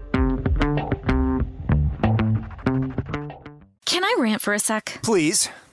Can 3.86 4.04
I 4.04 4.16
rant 4.18 4.40
for 4.40 4.54
a 4.54 4.58
sec? 4.58 5.00
Please. 5.02 5.48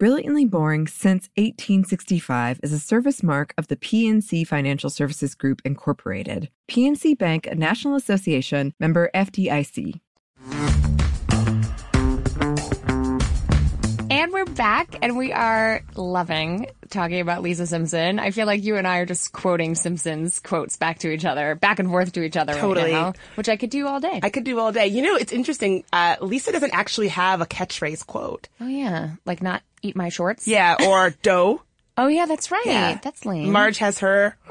Brilliantly 0.00 0.46
Boring 0.46 0.86
Since 0.86 1.28
1865 1.36 2.60
is 2.62 2.72
a 2.72 2.78
service 2.78 3.22
mark 3.22 3.52
of 3.58 3.68
the 3.68 3.76
PNC 3.76 4.46
Financial 4.46 4.88
Services 4.88 5.34
Group, 5.34 5.60
Incorporated. 5.62 6.48
PNC 6.70 7.18
Bank, 7.18 7.46
a 7.46 7.54
National 7.54 7.96
Association, 7.96 8.72
member 8.80 9.10
FDIC. 9.14 10.00
And 14.10 14.32
we're 14.32 14.46
back 14.46 14.96
and 15.02 15.18
we 15.18 15.34
are 15.34 15.82
loving 15.96 16.68
talking 16.88 17.20
about 17.20 17.42
Lisa 17.42 17.66
Simpson. 17.66 18.18
I 18.18 18.30
feel 18.30 18.46
like 18.46 18.64
you 18.64 18.76
and 18.76 18.86
I 18.86 18.98
are 18.98 19.06
just 19.06 19.32
quoting 19.32 19.74
Simpsons 19.74 20.40
quotes 20.40 20.78
back 20.78 21.00
to 21.00 21.10
each 21.10 21.24
other, 21.26 21.54
back 21.54 21.78
and 21.78 21.88
forth 21.88 22.12
to 22.12 22.22
each 22.22 22.36
other 22.36 22.54
Totally. 22.54 22.92
right 22.92 22.92
now, 22.92 23.12
which 23.34 23.48
I 23.48 23.56
could 23.56 23.70
do 23.70 23.86
all 23.86 24.00
day. 24.00 24.20
I 24.22 24.30
could 24.30 24.44
do 24.44 24.58
all 24.58 24.72
day. 24.72 24.86
You 24.86 25.02
know, 25.02 25.16
it's 25.16 25.32
interesting. 25.32 25.84
Uh, 25.92 26.16
Lisa 26.20 26.52
doesn't 26.52 26.74
actually 26.74 27.08
have 27.08 27.40
a 27.40 27.46
catchphrase 27.46 28.06
quote. 28.06 28.48
oh 28.60 28.66
yeah, 28.66 29.10
like 29.26 29.42
not 29.42 29.62
eat 29.82 29.96
my 29.96 30.08
shorts. 30.08 30.46
Yeah, 30.46 30.76
or 30.86 31.10
D'oh. 31.22 31.62
Oh 31.96 32.06
yeah, 32.06 32.26
that's 32.26 32.50
right. 32.50 32.64
Yeah. 32.64 32.98
That's 33.02 33.26
lame. 33.26 33.50
Marge 33.52 33.78
has 33.78 33.98
her. 34.00 34.36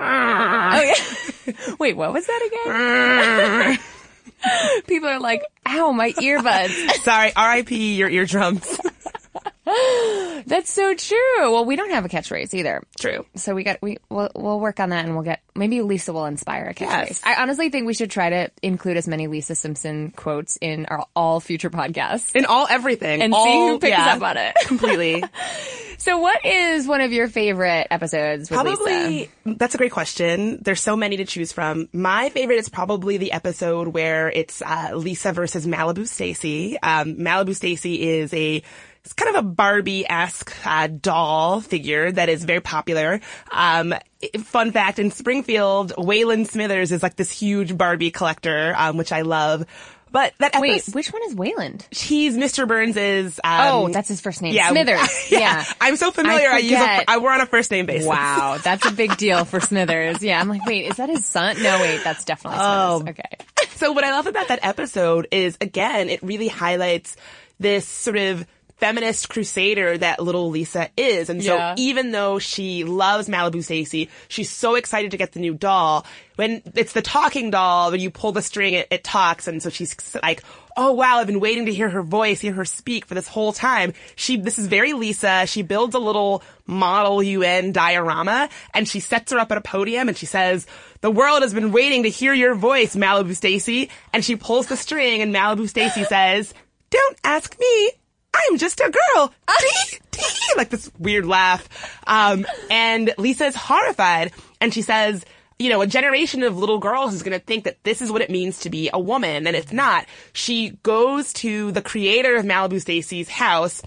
Oh 0.72 0.82
yeah. 0.82 1.54
Wait, 1.80 1.98
what 1.98 2.14
was 2.14 2.28
that 2.28 3.80
again? 4.38 4.84
People 4.88 5.10
are 5.10 5.20
like, 5.20 5.44
"Ow, 5.66 5.92
my 5.92 6.12
earbuds." 6.12 6.92
Sorry, 7.02 7.32
R.I.P. 7.36 7.96
your 7.96 8.08
eardrums. 8.10 8.80
That's 10.46 10.72
so 10.72 10.94
true. 10.94 11.52
Well, 11.52 11.66
we 11.66 11.76
don't 11.76 11.92
have 11.92 12.06
a 12.06 12.10
catchphrase 12.10 12.54
either. 12.54 12.84
True. 13.00 13.26
So 13.36 13.56
we 13.56 13.64
got 13.64 13.82
we 13.82 13.98
we'll, 14.10 14.30
we'll 14.36 14.60
work 14.60 14.80
on 14.80 14.90
that 14.90 15.06
and 15.06 15.16
we'll 15.16 15.24
get 15.24 15.42
maybe 15.56 15.82
Lisa 15.82 16.14
will 16.14 16.26
inspire 16.26 16.66
a 16.66 16.74
catchphrase. 16.74 17.08
Yes. 17.08 17.22
I 17.24 17.42
honestly 17.42 17.70
think 17.70 17.86
we 17.88 17.94
should 17.94 18.12
try 18.12 18.30
to 18.30 18.52
include 18.62 18.98
as 18.98 19.08
many 19.08 19.28
Lisa 19.28 19.56
Simpson 19.56 20.12
quotes 20.12 20.58
in 20.62 20.86
our 20.88 21.06
all 21.16 21.40
future 21.40 21.70
podcasts 21.70 22.36
In 22.36 22.46
all 22.46 22.68
everything. 22.70 23.22
and 23.22 23.34
all, 23.34 23.46
see 23.46 23.68
who 23.74 23.80
picks 23.80 23.98
yeah, 23.98 24.16
up 24.16 24.22
on 24.22 24.38
it. 24.38 24.56
Completely. 24.66 25.24
so, 25.98 26.20
what 26.20 26.46
is 26.46 26.88
one 26.88 27.02
of 27.02 27.12
your 27.12 27.28
favorite 27.28 27.88
episodes? 27.92 28.50
With 28.50 28.60
Probably, 28.60 29.30
Lisa? 29.46 29.58
that's 29.58 29.76
a 29.76 29.78
great 29.78 29.92
question. 29.92 30.60
There's 30.62 30.82
so 30.82 30.96
many 30.96 31.18
to 31.18 31.26
choose 31.26 31.52
from. 31.52 31.90
My 31.94 32.30
favorite 32.30 32.58
is 32.58 32.70
probably 32.70 33.18
the 33.18 33.32
episode 33.32 33.90
where 33.90 34.30
it's 34.30 34.62
uh, 34.62 34.92
Lisa 34.96 35.34
versus 35.34 35.66
Malibu 35.66 36.08
Stacy. 36.08 36.80
Um, 36.80 37.16
Malibu 37.16 37.56
Stacy 37.56 38.02
is 38.08 38.34
a 38.34 38.64
it's 39.10 39.16
kind 39.16 39.36
of 39.36 39.44
a 39.44 39.48
Barbie-esque 39.48 40.56
uh, 40.68 40.86
doll 40.86 41.62
figure 41.62 42.12
that 42.12 42.30
is 42.30 42.44
very 42.44 42.62
popular. 42.62 43.22
Um, 43.50 43.96
fun 44.44 44.72
fact: 44.72 45.00
in 45.00 45.10
Springfield, 45.10 45.94
Waylon 45.98 46.46
Smithers 46.46 46.92
is 46.92 47.02
like 47.02 47.16
this 47.16 47.32
huge 47.32 47.76
Barbie 47.76 48.12
collector, 48.12 48.76
um, 48.78 48.98
which 48.98 49.12
I 49.12 49.22
love. 49.22 49.66
But 50.12 50.34
that 50.38 50.54
Wait, 50.60 50.74
episode, 50.74 50.94
which 50.94 51.12
one 51.12 51.24
is 51.24 51.34
Waylon? 51.34 51.82
he's 51.92 52.38
Mr. 52.38 52.68
Burns's. 52.68 53.40
Um, 53.44 53.62
oh, 53.62 53.90
that's 53.90 54.10
his 54.10 54.22
first 54.22 54.44
name. 54.44 54.54
Yeah, 54.54 54.70
Smithers. 54.70 55.00
yeah. 55.32 55.40
yeah. 55.40 55.66
I'm 55.82 55.96
so 55.96 56.12
familiar. 56.12 56.48
I, 56.48 56.60
use. 56.60 56.74
A. 56.74 57.10
I 57.10 57.18
we're 57.18 57.32
on 57.32 57.42
a 57.42 57.48
first 57.48 57.72
name 57.72 57.88
basis. 57.88 58.08
Wow, 58.08 58.60
that's 58.64 58.86
a 58.86 58.92
big 58.92 59.18
deal 59.18 59.44
for 59.44 59.60
Smithers. 59.60 60.22
Yeah, 60.22 60.40
I'm 60.40 60.50
like, 60.50 60.68
wait, 60.68 60.86
is 60.86 60.98
that 60.98 61.10
his 61.10 61.26
son? 61.26 61.64
No, 61.64 61.80
wait, 61.82 62.04
that's 62.04 62.26
definitely 62.26 62.60
Oh. 62.62 63.00
Smithers. 63.00 63.20
Okay. 63.20 63.38
So 63.80 63.94
what 63.94 64.04
I 64.04 64.12
love 64.12 64.28
about 64.28 64.50
that 64.50 64.60
episode 64.62 65.30
is 65.32 65.58
again, 65.62 66.10
it 66.10 66.22
really 66.22 66.50
highlights 66.50 67.16
this 67.62 67.88
sort 67.88 68.18
of 68.18 68.46
feminist 68.80 69.28
crusader 69.30 69.98
that 69.98 70.22
little 70.22 70.50
Lisa 70.50 70.90
is. 70.96 71.30
And 71.30 71.44
so 71.44 71.56
Yeah. 71.56 71.76
even 71.78 72.12
though 72.12 72.40
she 72.40 72.84
loves 72.86 73.28
Malibu 73.28 73.64
Stacy, 73.64 74.10
she's 74.30 74.50
so 74.50 74.76
excited 74.76 75.12
to 75.12 75.18
get 75.18 75.34
the 75.34 75.40
new 75.40 75.54
doll. 75.54 76.06
When 76.38 76.62
it's 76.76 76.94
the 76.94 77.02
talking 77.02 77.52
doll, 77.52 77.92
when 77.92 78.00
you 78.00 78.10
pull 78.10 78.32
the 78.32 78.42
string, 78.42 78.74
it, 78.74 78.88
it 78.90 79.04
talks. 79.04 79.48
And 79.48 79.62
so 79.62 79.70
she's 79.70 79.96
like, 80.24 80.44
Oh 80.78 80.94
wow, 80.94 81.18
I've 81.18 81.28
been 81.28 81.42
waiting 81.42 81.66
to 81.66 81.74
hear 81.74 81.90
her 81.90 82.02
voice, 82.02 82.40
hear 82.40 82.54
her 82.54 82.64
speak 82.64 83.06
for 83.06 83.14
this 83.16 83.28
whole 83.28 83.52
time. 83.52 83.92
She, 84.16 84.38
this 84.38 84.58
is 84.58 84.68
very 84.68 84.94
Lisa. 84.94 85.46
She 85.46 85.62
builds 85.62 85.94
a 85.94 86.00
little 86.00 86.42
model 86.66 87.22
UN 87.22 87.74
diorama 87.74 88.48
and 88.74 88.88
she 88.88 89.02
sets 89.02 89.34
her 89.34 89.40
up 89.40 89.52
at 89.52 89.58
a 89.58 89.62
podium 89.62 90.08
and 90.08 90.16
she 90.16 90.26
says, 90.26 90.68
the 91.02 91.12
world 91.12 91.42
has 91.42 91.54
been 91.54 91.74
waiting 91.74 92.04
to 92.04 92.10
hear 92.10 92.34
your 92.34 92.56
voice, 92.56 92.96
Malibu 92.96 93.36
Stacy. 93.36 93.90
And 94.14 94.24
she 94.24 94.38
pulls 94.38 94.68
the 94.68 94.78
string 94.78 95.22
and 95.22 95.36
Malibu 95.36 95.68
Stacy 95.68 96.04
says, 96.06 96.54
don't 96.92 97.18
ask 97.26 97.60
me. 97.60 97.92
I'm 98.34 98.58
just 98.58 98.80
a 98.80 98.92
girl. 98.92 99.34
Like 100.58 100.70
this 100.70 100.92
weird 101.00 101.26
laugh. 101.26 101.70
Um, 102.06 102.46
and 102.70 103.14
Lisa 103.18 103.46
is 103.46 103.56
horrified 103.56 104.34
and 104.60 104.74
she 104.74 104.82
says, 104.82 105.24
you 105.60 105.70
know, 105.70 105.82
a 105.82 105.88
generation 105.88 106.44
of 106.44 106.58
little 106.58 106.80
girls 106.80 107.14
is 107.14 107.22
going 107.22 107.38
to 107.38 107.46
think 107.46 107.66
that 107.66 107.84
this 107.84 108.02
is 108.02 108.12
what 108.12 108.22
it 108.22 108.30
means 108.30 108.60
to 108.62 108.70
be 108.70 108.90
a 108.92 109.00
woman. 109.00 109.46
And 109.46 109.56
it's 109.56 109.72
not. 109.72 110.06
She 110.34 110.72
goes 110.84 111.32
to 111.34 111.72
the 111.72 111.82
creator 111.82 112.36
of 112.36 112.46
Malibu 112.46 112.82
Stacy's 112.82 113.30
house, 113.30 113.82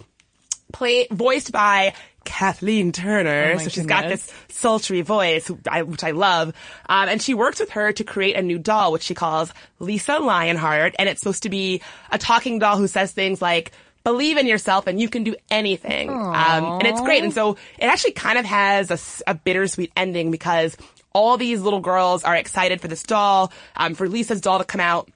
play, 0.73 1.07
voiced 1.11 1.51
by 1.53 1.95
Kathleen 2.25 2.93
Turner. 2.93 3.53
Oh 3.55 3.59
so 3.59 3.71
she's 3.71 3.87
got 3.87 4.09
this 4.09 4.33
sultry 4.49 5.01
voice, 5.01 5.51
I, 5.69 5.83
which 5.83 6.05
I 6.05 6.11
love. 6.13 6.55
Um, 6.89 7.09
and 7.09 7.23
she 7.23 7.35
works 7.35 7.59
with 7.59 7.71
her 7.71 7.93
to 7.93 8.05
create 8.05 8.37
a 8.37 8.43
new 8.43 8.59
doll, 8.59 8.93
which 8.93 9.03
she 9.03 9.15
calls 9.15 9.53
Lisa 9.79 10.19
Lionheart. 10.19 10.95
And 10.99 11.09
it's 11.09 11.21
supposed 11.21 11.43
to 11.45 11.51
be 11.51 11.83
a 12.11 12.19
talking 12.19 12.59
doll 12.59 12.77
who 12.77 12.87
says 12.87 13.13
things 13.13 13.43
like, 13.43 13.73
believe 14.05 14.37
in 14.37 14.47
yourself 14.47 14.87
and 14.87 15.01
you 15.01 15.09
can 15.09 15.25
do 15.25 15.35
anything. 15.51 16.11
Um, 16.11 16.65
and 16.81 16.87
it's 16.87 17.01
great. 17.01 17.23
And 17.23 17.33
so 17.33 17.57
it 17.79 17.85
actually 17.85 18.13
kind 18.13 18.39
of 18.39 18.45
has 18.45 19.23
a 19.27 19.35
bittersweet 19.35 19.93
ending 19.97 20.31
because 20.31 20.77
all 21.13 21.37
these 21.37 21.61
little 21.61 21.81
girls 21.81 22.25
are 22.25 22.35
excited 22.37 22.81
for 22.81 22.89
this 22.89 23.03
doll, 23.03 23.53
um, 23.77 23.95
for 23.95 24.09
Lisa's 24.09 24.41
doll 24.41 24.59
to 24.59 24.65
come 24.65 24.81
out. 24.81 25.11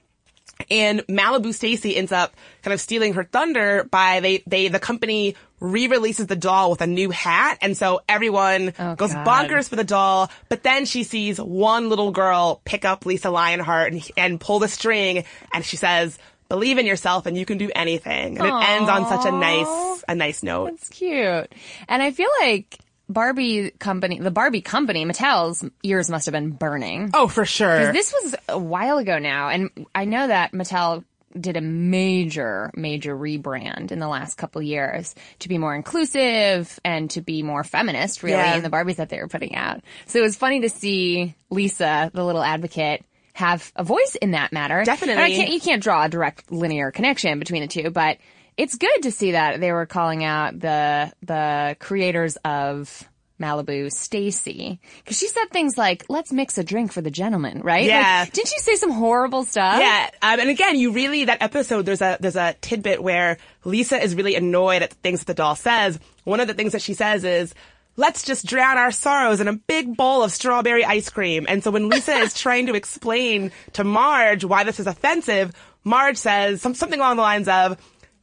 And 0.71 1.01
Malibu 1.07 1.53
Stacy 1.53 1.95
ends 1.95 2.11
up 2.11 2.35
kind 2.63 2.73
of 2.73 2.81
stealing 2.81 3.13
her 3.13 3.23
thunder 3.23 3.83
by 3.83 4.21
they, 4.21 4.43
they, 4.47 4.69
the 4.69 4.79
company 4.79 5.35
re-releases 5.59 6.27
the 6.27 6.35
doll 6.35 6.71
with 6.71 6.81
a 6.81 6.87
new 6.87 7.11
hat. 7.11 7.59
And 7.61 7.77
so 7.77 8.01
everyone 8.09 8.73
goes 8.95 9.13
God. 9.13 9.27
bonkers 9.27 9.69
for 9.69 9.75
the 9.75 9.83
doll. 9.83 10.31
But 10.49 10.63
then 10.63 10.85
she 10.85 11.03
sees 11.03 11.39
one 11.39 11.89
little 11.89 12.11
girl 12.11 12.61
pick 12.65 12.85
up 12.85 13.05
Lisa 13.05 13.29
Lionheart 13.29 13.93
and, 13.93 14.11
and 14.17 14.39
pull 14.39 14.59
the 14.59 14.67
string. 14.67 15.25
And 15.53 15.63
she 15.63 15.77
says, 15.77 16.17
believe 16.49 16.77
in 16.77 16.85
yourself 16.85 17.25
and 17.25 17.37
you 17.37 17.45
can 17.45 17.57
do 17.57 17.69
anything. 17.75 18.37
And 18.37 18.47
it 18.47 18.53
ends 18.53 18.89
on 18.89 19.07
such 19.07 19.25
a 19.25 19.31
nice, 19.31 20.03
a 20.07 20.15
nice 20.15 20.43
note. 20.43 20.73
It's 20.73 20.89
cute. 20.89 21.51
And 21.87 22.01
I 22.01 22.11
feel 22.11 22.29
like 22.41 22.77
Barbie 23.09 23.71
company, 23.71 24.19
the 24.19 24.31
Barbie 24.31 24.61
company, 24.61 25.05
Mattel's 25.05 25.63
ears 25.83 26.09
must 26.09 26.25
have 26.25 26.33
been 26.33 26.51
burning. 26.51 27.11
Oh, 27.13 27.27
for 27.27 27.45
sure. 27.45 27.91
this 27.93 28.13
was 28.21 28.35
a 28.49 28.59
while 28.59 28.97
ago 28.97 29.17
now, 29.19 29.49
and 29.49 29.69
I 29.95 30.05
know 30.05 30.27
that 30.27 30.51
Mattel 30.51 31.03
did 31.39 31.55
a 31.55 31.61
major, 31.61 32.71
major 32.75 33.15
rebrand 33.15 33.91
in 33.91 33.99
the 33.99 34.07
last 34.07 34.35
couple 34.37 34.61
years 34.61 35.13
to 35.39 35.47
be 35.49 35.57
more 35.57 35.75
inclusive 35.75 36.79
and 36.83 37.09
to 37.11 37.21
be 37.21 37.43
more 37.43 37.63
feminist, 37.63 38.23
really, 38.23 38.37
Yeah. 38.37 38.55
in 38.55 38.63
the 38.63 38.69
Barbies 38.69 38.95
that 38.95 39.09
they 39.09 39.19
were 39.19 39.27
putting 39.27 39.53
out. 39.55 39.81
So 40.07 40.19
it 40.19 40.23
was 40.23 40.35
funny 40.35 40.61
to 40.61 40.69
see 40.69 41.35
Lisa, 41.49 42.09
the 42.13 42.23
little 42.25 42.41
advocate, 42.43 43.05
have 43.37 43.71
a 43.75 43.83
voice 43.83 44.17
in 44.19 44.31
that 44.31 44.51
matter. 44.51 44.83
Definitely. 44.83 45.35
Can't, 45.35 45.51
you 45.51 45.59
can't 45.59 45.83
draw 45.83 46.03
a 46.05 46.09
direct 46.09 46.51
linear 46.51 46.89
connection 46.91 47.37
between 47.37 47.61
the 47.61 47.67
two, 47.67 47.91
but 47.91 48.17
it's 48.57 48.75
good 48.75 49.03
to 49.03 49.11
see 49.11 49.33
that 49.33 49.59
they 49.59 49.71
were 49.71 49.85
calling 49.85 50.23
out 50.23 50.59
the 50.59 51.13
the 51.21 51.77
creators 51.79 52.35
of 52.37 53.07
Malibu, 53.39 53.91
Stacy, 53.91 54.79
because 54.97 55.19
she 55.19 55.27
said 55.27 55.51
things 55.51 55.77
like, 55.77 56.05
"Let's 56.09 56.33
mix 56.33 56.57
a 56.57 56.63
drink 56.63 56.91
for 56.91 57.01
the 57.01 57.11
gentleman," 57.11 57.61
right? 57.61 57.85
Yeah. 57.85 58.21
Like, 58.21 58.33
didn't 58.33 58.47
she 58.47 58.59
say 58.59 58.75
some 58.75 58.89
horrible 58.89 59.43
stuff? 59.43 59.79
Yeah, 59.79 60.09
um, 60.23 60.39
and 60.39 60.49
again, 60.49 60.75
you 60.75 60.91
really 60.91 61.25
that 61.25 61.43
episode. 61.43 61.85
There's 61.85 62.01
a 62.01 62.17
there's 62.19 62.35
a 62.35 62.55
tidbit 62.59 63.03
where 63.03 63.37
Lisa 63.63 64.01
is 64.01 64.15
really 64.15 64.33
annoyed 64.33 64.81
at 64.81 64.89
the 64.89 64.95
things 64.95 65.19
that 65.19 65.27
the 65.27 65.35
doll 65.35 65.55
says. 65.55 65.99
One 66.23 66.39
of 66.39 66.47
the 66.47 66.55
things 66.55 66.71
that 66.71 66.81
she 66.81 66.95
says 66.95 67.23
is, 67.23 67.53
"Let's 67.97 68.23
just 68.23 68.45
drown 68.45 68.77
our 68.77 68.91
sorrows 68.91 69.41
in 69.41 69.47
a 69.47 69.53
big 69.53 69.97
bowl 69.97 70.23
of 70.23 70.31
strawberry 70.31 70.85
ice 70.85 71.09
cream." 71.09 71.45
And 71.49 71.63
so 71.63 71.71
when 71.71 71.89
Lisa 71.89 72.13
is 72.13 72.33
trying 72.39 72.67
to 72.67 72.75
explain 72.75 73.51
to 73.73 73.83
Marge 73.83 74.45
why 74.45 74.63
this 74.63 74.79
is 74.79 74.87
offensive, 74.87 75.51
Marge 75.83 76.17
says 76.17 76.61
some, 76.61 76.73
something 76.73 76.99
along 76.99 77.17
the 77.17 77.23
lines 77.23 77.47
of. 77.47 77.77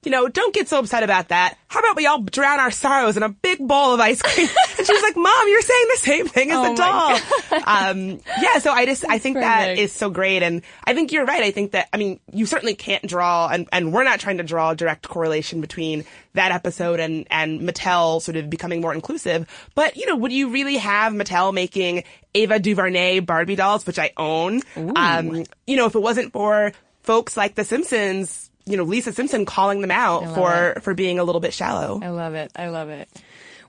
You 0.04 0.10
know, 0.10 0.28
don't 0.28 0.54
get 0.54 0.68
so 0.68 0.78
upset 0.78 1.02
about 1.02 1.28
that. 1.28 1.56
How 1.68 1.80
about 1.80 1.96
we 1.96 2.06
all 2.06 2.20
drown 2.22 2.60
our 2.60 2.70
sorrows 2.70 3.16
in 3.16 3.22
a 3.22 3.28
big 3.28 3.58
bowl 3.58 3.94
of 3.94 4.00
ice 4.00 4.22
cream? 4.22 4.48
and 4.78 4.86
she's 4.86 5.02
like, 5.02 5.16
Mom, 5.16 5.48
you're 5.48 5.62
saying 5.62 5.86
the 5.90 5.98
same 5.98 6.28
thing 6.28 6.50
as 6.50 6.56
Oh 6.58 6.70
the 6.70 6.74
doll. 6.76 7.60
Um, 7.66 8.20
yeah, 8.40 8.58
so 8.58 8.72
I 8.72 8.86
just, 8.86 9.04
I 9.08 9.18
think 9.18 9.36
that 9.36 9.68
perfect. 9.68 9.80
is 9.80 9.92
so 9.92 10.10
great. 10.10 10.42
And 10.42 10.62
I 10.84 10.94
think 10.94 11.12
you're 11.12 11.24
right. 11.24 11.42
I 11.42 11.50
think 11.50 11.72
that, 11.72 11.88
I 11.92 11.96
mean, 11.96 12.20
you 12.32 12.46
certainly 12.46 12.74
can't 12.74 13.06
draw, 13.06 13.48
and, 13.48 13.68
and 13.72 13.92
we're 13.92 14.04
not 14.04 14.20
trying 14.20 14.38
to 14.38 14.44
draw 14.44 14.70
a 14.70 14.76
direct 14.76 15.08
correlation 15.08 15.60
between 15.60 16.04
that 16.34 16.52
episode 16.52 17.00
and, 17.00 17.26
and 17.30 17.60
Mattel 17.60 18.20
sort 18.20 18.36
of 18.36 18.50
becoming 18.50 18.80
more 18.80 18.92
inclusive. 18.92 19.46
But, 19.74 19.96
you 19.96 20.06
know, 20.06 20.16
would 20.16 20.32
you 20.32 20.50
really 20.50 20.76
have 20.76 21.12
Mattel 21.12 21.52
making 21.54 22.04
Ava 22.34 22.58
DuVernay 22.58 23.20
Barbie 23.20 23.56
dolls, 23.56 23.86
which 23.86 23.98
I 23.98 24.12
own? 24.16 24.60
Um, 24.76 25.44
you 25.66 25.76
know, 25.76 25.86
if 25.86 25.94
it 25.94 26.00
wasn't 26.00 26.32
for 26.32 26.72
folks 27.02 27.36
like 27.36 27.54
The 27.54 27.64
Simpsons, 27.64 28.50
you 28.66 28.76
know, 28.76 28.84
Lisa 28.84 29.12
Simpson 29.12 29.44
calling 29.44 29.80
them 29.80 29.90
out 29.90 30.34
for, 30.34 30.80
for 30.80 30.94
being 30.94 31.18
a 31.18 31.24
little 31.24 31.40
bit 31.40 31.52
shallow. 31.52 32.00
I 32.02 32.08
love 32.08 32.34
it. 32.34 32.52
I 32.56 32.68
love 32.68 32.88
it. 32.88 33.08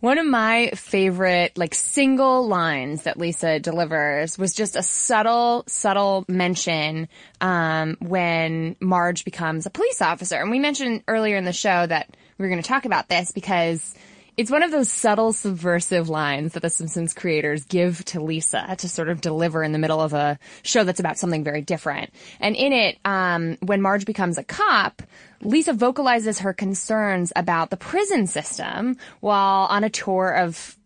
One 0.01 0.17
of 0.17 0.25
my 0.25 0.71
favorite, 0.75 1.57
like, 1.57 1.73
single 1.73 2.47
lines 2.47 3.03
that 3.03 3.17
Lisa 3.17 3.59
delivers 3.59 4.37
was 4.37 4.53
just 4.53 4.75
a 4.75 4.83
subtle, 4.83 5.63
subtle 5.67 6.25
mention, 6.27 7.07
um, 7.41 7.97
when 7.99 8.75
Marge 8.79 9.25
becomes 9.25 9.65
a 9.65 9.69
police 9.69 10.01
officer. 10.01 10.35
And 10.35 10.51
we 10.51 10.59
mentioned 10.59 11.03
earlier 11.07 11.37
in 11.37 11.45
the 11.45 11.53
show 11.53 11.87
that 11.87 12.15
we 12.37 12.43
were 12.43 12.49
going 12.49 12.61
to 12.61 12.67
talk 12.67 12.85
about 12.85 13.09
this 13.09 13.31
because 13.31 13.95
it's 14.37 14.51
one 14.51 14.63
of 14.63 14.71
those 14.71 14.91
subtle, 14.91 15.33
subversive 15.33 16.09
lines 16.09 16.53
that 16.53 16.61
the 16.61 16.69
Simpsons 16.69 17.13
creators 17.13 17.65
give 17.65 18.03
to 18.05 18.21
Lisa 18.21 18.75
to 18.79 18.89
sort 18.89 19.09
of 19.09 19.21
deliver 19.21 19.63
in 19.63 19.71
the 19.71 19.79
middle 19.79 20.01
of 20.01 20.13
a 20.13 20.37
show 20.63 20.83
that's 20.83 20.99
about 20.99 21.17
something 21.17 21.43
very 21.43 21.61
different. 21.61 22.11
And 22.39 22.55
in 22.55 22.73
it, 22.73 22.97
um, 23.05 23.57
when 23.61 23.81
Marge 23.81 24.05
becomes 24.05 24.37
a 24.37 24.43
cop, 24.43 25.01
Lisa 25.41 25.73
vocalizes 25.73 26.39
her 26.39 26.53
concerns 26.53 27.31
about 27.35 27.69
the 27.69 27.77
prison 27.77 28.27
system 28.27 28.97
while 29.21 29.67
on 29.67 29.83
a 29.83 29.89
tour 29.89 30.31
of 30.31 30.77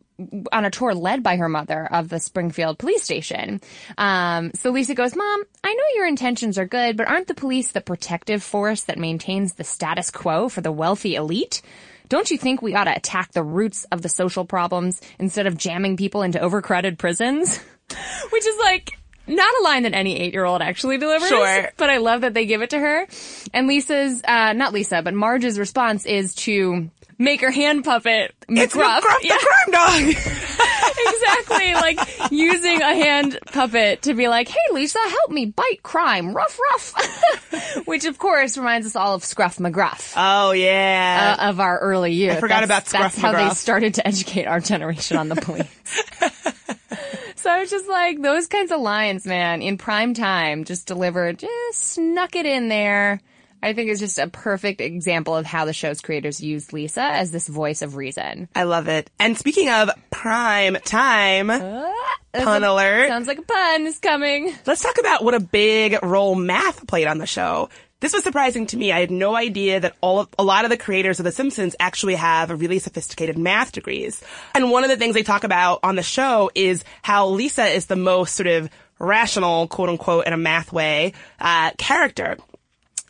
on 0.51 0.65
a 0.65 0.69
tour 0.69 0.93
led 0.93 1.23
by 1.23 1.37
her 1.37 1.47
mother 1.47 1.87
of 1.91 2.09
the 2.09 2.19
Springfield 2.19 2.77
police 2.77 3.03
station. 3.03 3.61
Um, 3.97 4.51
so 4.53 4.69
Lisa 4.69 4.93
goes, 4.93 5.15
Mom, 5.15 5.43
I 5.63 5.73
know 5.73 5.83
your 5.95 6.07
intentions 6.07 6.57
are 6.57 6.65
good, 6.65 6.97
but 6.97 7.07
aren't 7.07 7.27
the 7.27 7.33
police 7.33 7.71
the 7.71 7.79
protective 7.79 8.43
force 8.43 8.83
that 8.83 8.97
maintains 8.97 9.53
the 9.53 9.63
status 9.63 10.11
quo 10.11 10.49
for 10.49 10.59
the 10.59 10.73
wealthy 10.73 11.15
elite? 11.15 11.61
Don't 12.09 12.29
you 12.31 12.37
think 12.37 12.61
we 12.61 12.75
ought 12.75 12.85
to 12.85 12.95
attack 12.95 13.31
the 13.31 13.43
roots 13.43 13.85
of 13.91 14.01
the 14.01 14.09
social 14.09 14.43
problems 14.45 14.99
instead 15.19 15.45
of 15.47 15.55
jamming 15.57 15.95
people 15.95 16.23
into 16.23 16.39
overcrowded 16.39 16.97
prisons? 16.99 17.57
Which 18.31 18.45
is 18.47 18.57
like, 18.59 18.91
not 19.27 19.47
a 19.61 19.63
line 19.63 19.83
that 19.83 19.93
any 19.93 20.19
eight-year-old 20.19 20.61
actually 20.61 20.97
delivers. 20.97 21.29
Sure. 21.29 21.71
But 21.77 21.89
I 21.91 21.97
love 21.97 22.21
that 22.21 22.33
they 22.33 22.45
give 22.47 22.61
it 22.63 22.71
to 22.71 22.79
her. 22.79 23.07
And 23.53 23.67
Lisa's, 23.67 24.21
uh, 24.27 24.53
not 24.53 24.73
Lisa, 24.73 25.01
but 25.03 25.13
Marge's 25.13 25.59
response 25.59 26.05
is 26.07 26.33
to 26.35 26.89
make 27.19 27.41
her 27.41 27.51
hand 27.51 27.83
puppet 27.85 28.33
It's 28.47 28.73
McGruff. 28.73 29.01
McGruff 29.01 29.23
Yeah. 29.23 29.37
the 29.37 29.47
crime 29.71 30.15
dog. 30.15 30.15
exactly. 31.07 31.73
Like 31.73 32.31
using 32.31 32.81
a 32.81 32.93
hand 32.93 33.39
puppet 33.47 34.03
to 34.03 34.13
be 34.13 34.27
like, 34.27 34.47
hey, 34.47 34.57
Lisa, 34.71 34.99
help 34.99 35.31
me 35.31 35.45
bite 35.47 35.81
crime. 35.83 36.33
Rough, 36.33 36.59
rough. 36.71 37.85
Which, 37.85 38.05
of 38.05 38.17
course, 38.17 38.57
reminds 38.57 38.87
us 38.87 38.95
all 38.95 39.15
of 39.15 39.23
Scruff 39.23 39.57
McGruff. 39.57 40.13
oh 40.17 40.51
yeah. 40.51 41.35
uh, 41.39 41.49
of 41.49 41.59
our 41.59 41.79
early 41.79 42.13
years. 42.13 42.37
I 42.37 42.39
forgot 42.39 42.67
That's- 42.67 42.69
about 42.69 42.87
Scruff 42.87 43.15
That's 43.15 43.17
how 43.21 43.49
they 43.49 43.53
started 43.55 43.95
to 43.95 44.07
educate 44.07 44.45
our 44.45 44.59
generation 44.59 45.17
on 45.17 45.29
the 45.29 45.35
police. 45.35 45.67
so 47.35 47.49
I 47.49 47.59
was 47.59 47.69
just 47.69 47.87
like, 47.87 48.21
those 48.21 48.47
kinds 48.47 48.71
of 48.71 48.79
lines, 48.81 49.25
man, 49.25 49.61
in 49.61 49.77
prime 49.77 50.13
time, 50.13 50.63
just 50.65 50.87
delivered, 50.87 51.39
just 51.39 51.79
snuck 51.79 52.35
it 52.35 52.45
in 52.45 52.69
there. 52.69 53.21
I 53.61 53.73
think 53.73 53.89
it's 53.89 53.99
just 53.99 54.19
a 54.19 54.27
perfect 54.27 54.81
example 54.81 55.35
of 55.35 55.45
how 55.45 55.65
the 55.65 55.73
show's 55.73 56.01
creators 56.01 56.41
used 56.41 56.71
Lisa 56.71 57.01
as 57.01 57.31
this 57.31 57.47
voice 57.47 57.81
of 57.81 57.95
reason. 57.95 58.47
I 58.55 58.63
love 58.63 58.87
it. 58.87 59.09
And 59.19 59.37
speaking 59.37 59.69
of 59.69 59.89
prime 60.11 60.77
time, 60.85 61.47
pun 61.47 62.63
alert. 62.63 63.09
Sounds 63.09 63.27
like 63.27 63.39
a 63.39 63.43
pun 63.43 63.85
is 63.85 63.99
coming. 63.99 64.53
Let's 64.65 64.81
talk 64.81 64.97
about 64.99 65.23
what 65.23 65.33
a 65.33 65.39
big 65.39 65.97
role 66.01 66.35
math 66.35 66.87
played 66.87 67.07
on 67.07 67.17
the 67.17 67.25
show. 67.25 67.69
This 68.01 68.13
was 68.13 68.23
surprising 68.23 68.65
to 68.67 68.77
me. 68.77 68.93
I 68.93 69.01
had 69.01 69.11
no 69.11 69.35
idea 69.35 69.81
that 69.81 69.95
all 69.99 70.21
of, 70.21 70.29
a 70.39 70.43
lot 70.43 70.63
of 70.63 70.69
the 70.69 70.77
creators 70.77 71.19
of 71.19 71.25
The 71.25 71.33
Simpsons 71.33 71.75
actually 71.81 72.15
have 72.15 72.49
a 72.49 72.55
really 72.55 72.79
sophisticated 72.79 73.37
math 73.37 73.73
degrees. 73.73 74.23
And 74.55 74.71
one 74.71 74.85
of 74.85 74.89
the 74.89 74.95
things 74.95 75.15
they 75.15 75.23
talk 75.23 75.43
about 75.43 75.81
on 75.83 75.97
the 75.97 76.03
show 76.03 76.49
is 76.55 76.85
how 77.01 77.27
Lisa 77.27 77.65
is 77.65 77.87
the 77.87 77.97
most 77.97 78.35
sort 78.35 78.47
of 78.47 78.69
rational, 78.99 79.67
quote 79.67 79.89
unquote, 79.89 80.27
in 80.27 80.33
a 80.33 80.37
math 80.37 80.71
way, 80.71 81.11
uh, 81.41 81.71
character 81.77 82.37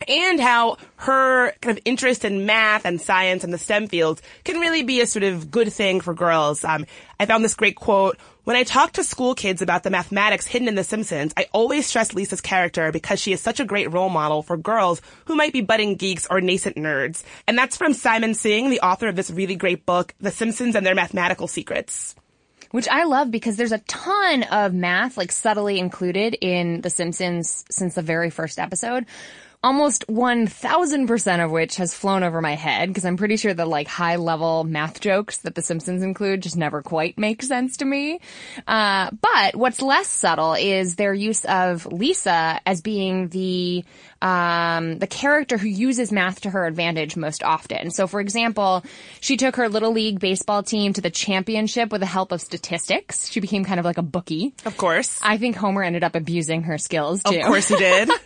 and 0.08 0.40
how 0.40 0.78
her 0.98 1.52
kind 1.62 1.78
of 1.78 1.82
interest 1.86 2.26
in 2.26 2.46
math 2.46 2.86
and 2.86 3.02
science 3.02 3.44
and 3.44 3.54
the 3.54 3.58
STEM 3.58 3.88
fields 3.88 4.22
can 4.44 4.60
really 4.60 4.84
be 4.84 5.02
a 5.02 5.06
sort 5.06 5.24
of 5.24 5.52
good 5.52 5.72
thing 5.72 6.02
for 6.02 6.14
girls. 6.14 6.64
Um, 6.64 6.86
I 7.20 7.26
found 7.26 7.44
this 7.44 7.56
great 7.56 7.76
quote. 7.76 8.18
When 8.46 8.56
I 8.56 8.64
talk 8.64 8.94
to 8.94 9.04
school 9.04 9.36
kids 9.36 9.62
about 9.62 9.84
the 9.84 9.92
mathematics 9.92 10.48
hidden 10.48 10.68
in 10.68 10.76
The 10.76 10.84
Simpsons, 10.84 11.34
I 11.38 11.46
always 11.52 11.86
stress 11.86 12.14
Lisa's 12.14 12.42
character 12.42 12.92
because 12.92 13.20
she 13.20 13.32
is 13.32 13.42
such 13.42 13.60
a 13.60 13.66
great 13.66 13.92
role 13.92 14.10
model 14.10 14.42
for 14.42 14.58
girls 14.58 15.02
who 15.26 15.36
might 15.36 15.54
be 15.54 15.62
budding 15.62 15.96
geeks 15.96 16.26
or 16.30 16.42
nascent 16.42 16.76
nerds. 16.76 17.24
And 17.48 17.58
that's 17.58 17.78
from 17.78 17.94
Simon 17.94 18.34
Singh, 18.34 18.72
the 18.72 18.82
author 18.82 19.08
of 19.08 19.16
this 19.16 19.30
really 19.30 19.56
great 19.56 19.86
book, 19.86 20.16
The 20.20 20.32
Simpsons 20.32 20.76
and 20.76 20.84
Their 20.84 20.96
Mathematical 20.96 21.48
Secrets. 21.48 22.16
Which 22.72 22.88
I 22.88 23.04
love 23.04 23.32
because 23.32 23.58
there's 23.58 23.72
a 23.72 23.80
ton 23.80 24.44
of 24.44 24.74
math 24.74 25.18
like 25.18 25.32
subtly 25.32 25.80
included 25.80 26.36
in 26.40 26.82
The 26.82 26.90
Simpsons 26.90 27.66
since 27.70 27.96
the 27.96 28.02
very 28.02 28.30
first 28.30 28.60
episode. 28.60 29.06
Almost 29.62 30.08
1000% 30.08 31.44
of 31.44 31.52
which 31.52 31.76
has 31.76 31.94
flown 31.94 32.24
over 32.24 32.40
my 32.40 32.56
head 32.56 32.88
because 32.88 33.04
I'm 33.04 33.18
pretty 33.18 33.36
sure 33.36 33.54
the 33.54 33.66
like 33.66 33.90
high 33.90 34.16
level 34.16 34.64
math 34.64 35.02
jokes 35.02 35.40
that 35.40 35.54
The 35.54 35.62
Simpsons 35.62 36.02
include 36.02 36.42
just 36.42 36.56
never 36.56 36.82
quite 36.82 37.18
make 37.18 37.42
sense 37.44 37.76
to 37.78 37.86
me. 37.86 38.22
Uh, 38.66 39.10
but 39.20 39.58
what's 39.58 39.82
less 39.82 40.08
subtle 40.08 40.54
is 40.54 40.96
their 40.96 41.14
use 41.14 41.44
of 41.44 41.86
Lisa 41.88 42.62
as 42.66 42.80
being 42.80 43.28
the 43.28 43.84
um, 44.22 44.98
the 44.98 45.08
character 45.08 45.58
who 45.58 45.68
uses 45.68 46.10
math 46.10 46.40
to 46.42 46.50
her 46.52 46.66
advantage 46.66 47.18
most 47.18 47.44
often. 47.44 47.92
So, 47.92 48.08
for 48.08 48.22
example, 48.22 48.86
she 49.20 49.36
took 49.36 49.58
her 49.58 49.68
little 49.68 49.92
league 49.92 50.22
baseball 50.22 50.64
team 50.64 50.94
to 50.94 51.02
the 51.02 51.10
championship 51.10 51.92
with 51.92 52.00
the 52.00 52.08
help 52.08 52.32
of 52.32 52.40
statistics. 52.40 53.30
She 53.30 53.42
became 53.42 53.66
kind 53.66 53.80
of 53.80 53.86
like 53.86 53.98
a 53.98 54.04
bookie. 54.04 54.54
Of 54.64 54.78
course. 54.78 55.20
I 55.22 55.38
think 55.38 55.58
Homer 55.58 55.84
ended 55.84 56.06
up 56.06 56.16
abusing 56.16 56.64
her 56.64 56.78
skills 56.78 57.24
too. 57.24 57.40
Of 57.40 57.46
course 57.46 57.68
he 57.68 57.76
did. 57.76 58.10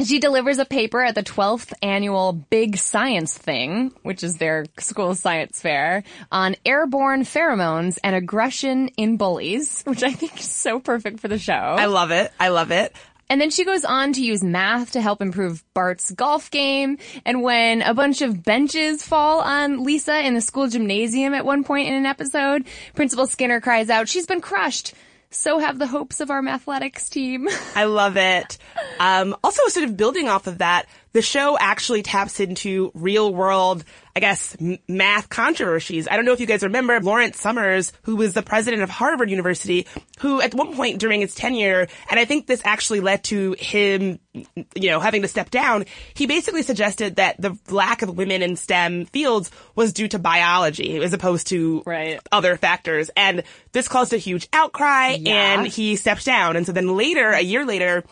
She 0.00 0.18
delivers 0.18 0.58
a 0.58 0.64
paper 0.64 1.02
at 1.02 1.14
the 1.14 1.22
12th 1.22 1.72
annual 1.82 2.32
Big 2.32 2.76
Science 2.76 3.36
Thing, 3.36 3.92
which 4.02 4.24
is 4.24 4.38
their 4.38 4.66
school 4.78 5.14
science 5.14 5.60
fair, 5.60 6.02
on 6.30 6.56
airborne 6.64 7.22
pheromones 7.22 7.98
and 8.02 8.16
aggression 8.16 8.88
in 8.96 9.16
bullies, 9.16 9.82
which 9.84 10.02
I 10.02 10.12
think 10.12 10.40
is 10.40 10.50
so 10.50 10.80
perfect 10.80 11.20
for 11.20 11.28
the 11.28 11.38
show. 11.38 11.52
I 11.52 11.86
love 11.86 12.10
it. 12.10 12.32
I 12.40 12.48
love 12.48 12.70
it. 12.72 12.94
And 13.32 13.40
then 13.40 13.50
she 13.50 13.64
goes 13.64 13.84
on 13.84 14.12
to 14.12 14.22
use 14.22 14.42
math 14.42 14.92
to 14.92 15.00
help 15.00 15.22
improve 15.22 15.64
Bart's 15.72 16.10
golf 16.10 16.50
game. 16.50 16.98
And 17.24 17.42
when 17.42 17.80
a 17.80 17.94
bunch 17.94 18.20
of 18.20 18.42
benches 18.42 19.02
fall 19.02 19.40
on 19.40 19.84
Lisa 19.84 20.20
in 20.20 20.34
the 20.34 20.42
school 20.42 20.68
gymnasium 20.68 21.32
at 21.32 21.46
one 21.46 21.64
point 21.64 21.88
in 21.88 21.94
an 21.94 22.04
episode, 22.04 22.66
Principal 22.94 23.26
Skinner 23.26 23.60
cries 23.60 23.88
out, 23.88 24.08
she's 24.08 24.26
been 24.26 24.42
crushed. 24.42 24.92
So 25.32 25.58
have 25.58 25.78
the 25.78 25.86
hopes 25.86 26.20
of 26.20 26.30
our 26.30 26.42
mathletics 26.42 27.08
team. 27.08 27.48
I 27.74 27.84
love 27.84 28.16
it. 28.16 28.58
Um, 29.00 29.34
also, 29.42 29.66
sort 29.68 29.84
of 29.84 29.96
building 29.96 30.28
off 30.28 30.46
of 30.46 30.58
that, 30.58 30.86
the 31.12 31.22
show 31.22 31.56
actually 31.58 32.02
taps 32.02 32.40
into 32.40 32.90
real 32.94 33.32
world, 33.34 33.84
I 34.16 34.20
guess, 34.20 34.56
m- 34.60 34.78
math 34.88 35.28
controversies. 35.28 36.08
I 36.08 36.16
don't 36.16 36.24
know 36.24 36.32
if 36.32 36.40
you 36.40 36.46
guys 36.46 36.62
remember 36.62 37.00
Lawrence 37.00 37.38
Summers, 37.38 37.92
who 38.02 38.16
was 38.16 38.34
the 38.34 38.42
president 38.42 38.82
of 38.82 38.90
Harvard 38.90 39.30
University, 39.30 39.86
who 40.20 40.40
at 40.40 40.54
one 40.54 40.74
point 40.74 40.98
during 41.00 41.20
his 41.20 41.34
tenure, 41.34 41.86
and 42.10 42.18
I 42.20 42.24
think 42.24 42.46
this 42.46 42.62
actually 42.64 43.00
led 43.00 43.24
to 43.24 43.54
him, 43.58 44.18
you 44.74 44.88
know, 44.90 45.00
having 45.00 45.22
to 45.22 45.28
step 45.28 45.50
down, 45.50 45.84
he 46.14 46.26
basically 46.26 46.62
suggested 46.62 47.16
that 47.16 47.40
the 47.40 47.58
lack 47.70 48.02
of 48.02 48.16
women 48.16 48.40
in 48.42 48.56
STEM 48.56 49.06
fields 49.06 49.50
was 49.74 49.92
due 49.92 50.08
to 50.08 50.18
biology 50.18 50.96
as 51.02 51.12
opposed 51.12 51.48
to 51.48 51.82
Right. 51.84 52.20
other 52.30 52.56
factors. 52.56 53.10
And 53.16 53.42
this 53.72 53.88
caused 53.88 54.12
a 54.14 54.18
huge 54.18 54.48
outcry 54.52 55.18
and 55.26 55.66
he 55.66 55.96
stepped 55.96 56.24
down. 56.24 56.56
And 56.56 56.64
so 56.64 56.72
then 56.72 56.96
later, 56.96 57.30
a 57.30 57.40
year 57.42 57.66
later, 57.66 58.04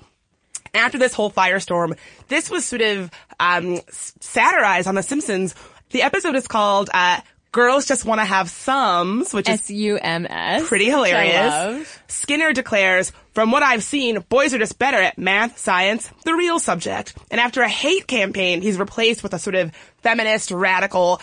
after 0.75 0.99
this 0.99 1.15
whole 1.15 1.31
firestorm, 1.31 1.97
this 2.29 2.51
was 2.51 2.65
sort 2.65 2.83
of 2.83 3.11
um, 3.39 3.81
satirized 3.91 4.87
on 4.89 4.95
The 4.95 5.03
Simpsons. 5.03 5.55
The 5.91 6.03
episode 6.03 6.37
is 6.37 6.47
called 6.47 6.91
uh, 6.95 7.21
"Girls 7.53 7.87
Just 7.87 8.05
Want 8.05 8.21
to 8.21 8.25
Have 8.25 8.49
Sums," 8.49 9.33
which 9.35 9.49
is 9.49 9.61
S-U-M-S. 9.61 10.69
pretty 10.69 10.85
hilarious. 10.87 11.99
Skinner 12.07 12.53
declares, 12.53 13.13
"From 13.35 13.51
what 13.51 13.63
I've 13.63 13.83
seen, 13.83 14.21
boys 14.29 14.55
are 14.55 14.59
just 14.59 14.79
better 14.79 14.99
at 14.99 15.19
math, 15.19 15.59
science, 15.59 16.09
the 16.25 16.35
real 16.35 16.59
subject." 16.59 17.15
And 17.31 17.41
after 17.41 17.63
a 17.63 17.69
hate 17.69 18.07
campaign, 18.07 18.63
he's 18.63 18.79
replaced 18.79 19.23
with 19.23 19.35
a 19.35 19.39
sort 19.39 19.57
of 19.57 19.73
feminist, 20.03 20.51
radical. 20.51 21.21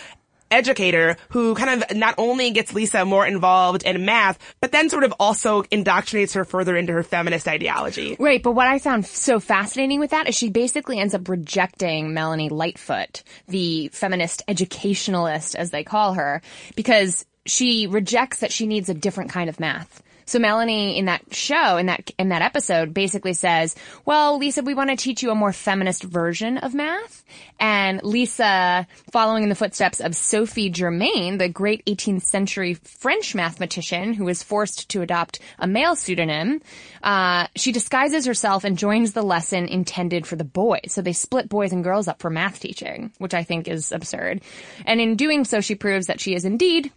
Educator 0.50 1.16
who 1.30 1.54
kind 1.54 1.82
of 1.82 1.96
not 1.96 2.14
only 2.18 2.50
gets 2.50 2.72
Lisa 2.72 3.04
more 3.04 3.26
involved 3.26 3.82
in 3.82 4.04
math, 4.04 4.38
but 4.60 4.72
then 4.72 4.88
sort 4.88 5.04
of 5.04 5.12
also 5.18 5.62
indoctrinates 5.64 6.34
her 6.34 6.44
further 6.44 6.76
into 6.76 6.92
her 6.92 7.02
feminist 7.02 7.48
ideology. 7.48 8.16
Right, 8.18 8.42
but 8.42 8.52
what 8.52 8.66
I 8.66 8.78
found 8.78 9.06
so 9.06 9.40
fascinating 9.40 10.00
with 10.00 10.10
that 10.10 10.28
is 10.28 10.34
she 10.34 10.50
basically 10.50 10.98
ends 10.98 11.14
up 11.14 11.28
rejecting 11.28 12.14
Melanie 12.14 12.48
Lightfoot, 12.48 13.22
the 13.48 13.88
feminist 13.88 14.42
educationalist, 14.48 15.54
as 15.54 15.70
they 15.70 15.84
call 15.84 16.14
her, 16.14 16.42
because 16.76 17.26
she 17.46 17.86
rejects 17.86 18.40
that 18.40 18.52
she 18.52 18.66
needs 18.66 18.88
a 18.88 18.94
different 18.94 19.30
kind 19.30 19.48
of 19.48 19.60
math. 19.60 20.02
So 20.28 20.38
Melanie 20.38 20.98
in 20.98 21.06
that 21.06 21.34
show, 21.34 21.78
in 21.78 21.86
that, 21.86 22.10
in 22.18 22.28
that 22.28 22.42
episode 22.42 22.92
basically 22.92 23.32
says, 23.32 23.74
well, 24.04 24.36
Lisa, 24.36 24.62
we 24.62 24.74
want 24.74 24.90
to 24.90 24.96
teach 24.96 25.22
you 25.22 25.30
a 25.30 25.34
more 25.34 25.54
feminist 25.54 26.02
version 26.02 26.58
of 26.58 26.74
math. 26.74 27.24
And 27.58 28.02
Lisa, 28.02 28.86
following 29.10 29.44
in 29.44 29.48
the 29.48 29.54
footsteps 29.54 30.00
of 30.00 30.14
Sophie 30.14 30.68
Germain, 30.68 31.38
the 31.38 31.48
great 31.48 31.82
18th 31.86 32.24
century 32.24 32.74
French 32.74 33.34
mathematician 33.34 34.12
who 34.12 34.26
was 34.26 34.42
forced 34.42 34.90
to 34.90 35.00
adopt 35.00 35.40
a 35.58 35.66
male 35.66 35.96
pseudonym, 35.96 36.60
uh, 37.02 37.46
she 37.56 37.72
disguises 37.72 38.26
herself 38.26 38.64
and 38.64 38.76
joins 38.76 39.14
the 39.14 39.22
lesson 39.22 39.66
intended 39.66 40.26
for 40.26 40.36
the 40.36 40.44
boys. 40.44 40.88
So 40.88 41.00
they 41.00 41.14
split 41.14 41.48
boys 41.48 41.72
and 41.72 41.82
girls 41.82 42.06
up 42.06 42.20
for 42.20 42.28
math 42.28 42.60
teaching, 42.60 43.12
which 43.16 43.32
I 43.32 43.44
think 43.44 43.66
is 43.66 43.92
absurd. 43.92 44.42
And 44.84 45.00
in 45.00 45.16
doing 45.16 45.46
so, 45.46 45.62
she 45.62 45.74
proves 45.74 46.08
that 46.08 46.20
she 46.20 46.34
is 46.34 46.44
indeed 46.44 46.92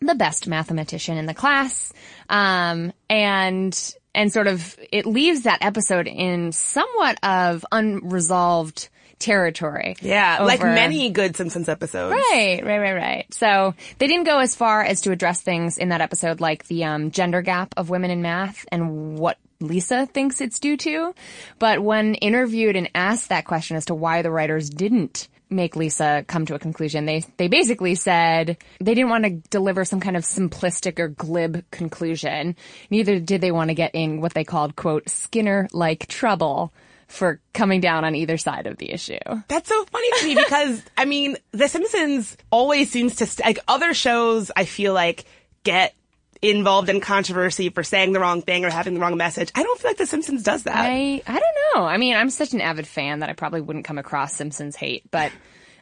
the 0.00 0.14
best 0.14 0.46
mathematician 0.46 1.16
in 1.16 1.26
the 1.26 1.34
class. 1.34 1.92
Um, 2.28 2.92
and, 3.08 3.94
and 4.14 4.32
sort 4.32 4.46
of, 4.46 4.78
it 4.92 5.06
leaves 5.06 5.42
that 5.42 5.62
episode 5.62 6.06
in 6.06 6.52
somewhat 6.52 7.18
of 7.22 7.64
unresolved 7.70 8.88
territory. 9.20 9.96
Yeah, 10.00 10.38
like 10.42 10.60
many 10.60 11.10
good 11.10 11.36
Simpsons 11.36 11.68
episodes. 11.68 12.12
Right, 12.12 12.62
right, 12.64 12.78
right, 12.78 12.94
right. 12.94 13.34
So 13.34 13.74
they 13.98 14.06
didn't 14.06 14.24
go 14.24 14.38
as 14.38 14.56
far 14.56 14.82
as 14.82 15.02
to 15.02 15.12
address 15.12 15.42
things 15.42 15.78
in 15.78 15.90
that 15.90 16.00
episode 16.00 16.40
like 16.40 16.66
the 16.66 16.84
um, 16.84 17.10
gender 17.10 17.42
gap 17.42 17.74
of 17.76 17.90
women 17.90 18.10
in 18.10 18.22
math 18.22 18.64
and 18.72 19.18
what 19.18 19.38
Lisa 19.60 20.06
thinks 20.06 20.40
it's 20.40 20.58
due 20.58 20.78
to. 20.78 21.14
But 21.58 21.80
when 21.80 22.14
interviewed 22.14 22.76
and 22.76 22.90
asked 22.94 23.28
that 23.28 23.44
question 23.44 23.76
as 23.76 23.84
to 23.86 23.94
why 23.94 24.22
the 24.22 24.30
writers 24.30 24.70
didn't 24.70 25.28
make 25.50 25.76
Lisa 25.76 26.24
come 26.28 26.46
to 26.46 26.54
a 26.54 26.58
conclusion, 26.58 27.04
they 27.04 27.24
they 27.36 27.48
basically 27.48 27.94
said 27.94 28.56
they 28.80 28.94
didn't 28.94 29.10
want 29.10 29.24
to 29.24 29.30
deliver 29.50 29.84
some 29.84 30.00
kind 30.00 30.16
of 30.16 30.24
simplistic 30.24 30.98
or 30.98 31.08
glib 31.08 31.64
conclusion. 31.70 32.56
Neither 32.90 33.20
did 33.20 33.40
they 33.40 33.52
want 33.52 33.68
to 33.68 33.74
get 33.74 33.94
in 33.94 34.20
what 34.20 34.34
they 34.34 34.44
called 34.44 34.76
quote 34.76 35.08
Skinner 35.08 35.68
like 35.72 36.06
trouble 36.06 36.72
for 37.10 37.40
coming 37.52 37.80
down 37.80 38.04
on 38.04 38.14
either 38.14 38.38
side 38.38 38.68
of 38.68 38.78
the 38.78 38.92
issue. 38.92 39.18
That's 39.48 39.68
so 39.68 39.84
funny 39.86 40.08
to 40.20 40.26
me 40.26 40.34
because 40.36 40.82
I 40.96 41.04
mean, 41.04 41.36
The 41.50 41.68
Simpsons 41.68 42.36
always 42.50 42.90
seems 42.90 43.16
to 43.16 43.26
st- 43.26 43.44
like 43.44 43.58
other 43.66 43.94
shows. 43.94 44.50
I 44.54 44.64
feel 44.64 44.94
like 44.94 45.24
get 45.64 45.94
involved 46.42 46.88
in 46.88 47.00
controversy 47.00 47.68
for 47.68 47.82
saying 47.82 48.12
the 48.12 48.20
wrong 48.20 48.42
thing 48.42 48.64
or 48.64 48.70
having 48.70 48.94
the 48.94 49.00
wrong 49.00 49.16
message. 49.16 49.50
I 49.54 49.62
don't 49.62 49.78
feel 49.78 49.90
like 49.90 49.98
The 49.98 50.06
Simpsons 50.06 50.42
does 50.42 50.62
that. 50.64 50.76
I 50.76 51.22
I 51.26 51.32
don't 51.32 51.74
know. 51.74 51.84
I 51.84 51.96
mean, 51.96 52.16
I'm 52.16 52.30
such 52.30 52.52
an 52.54 52.60
avid 52.60 52.86
fan 52.86 53.20
that 53.20 53.30
I 53.30 53.34
probably 53.34 53.60
wouldn't 53.60 53.84
come 53.84 53.98
across 53.98 54.34
Simpsons 54.34 54.76
hate, 54.76 55.10
but 55.10 55.32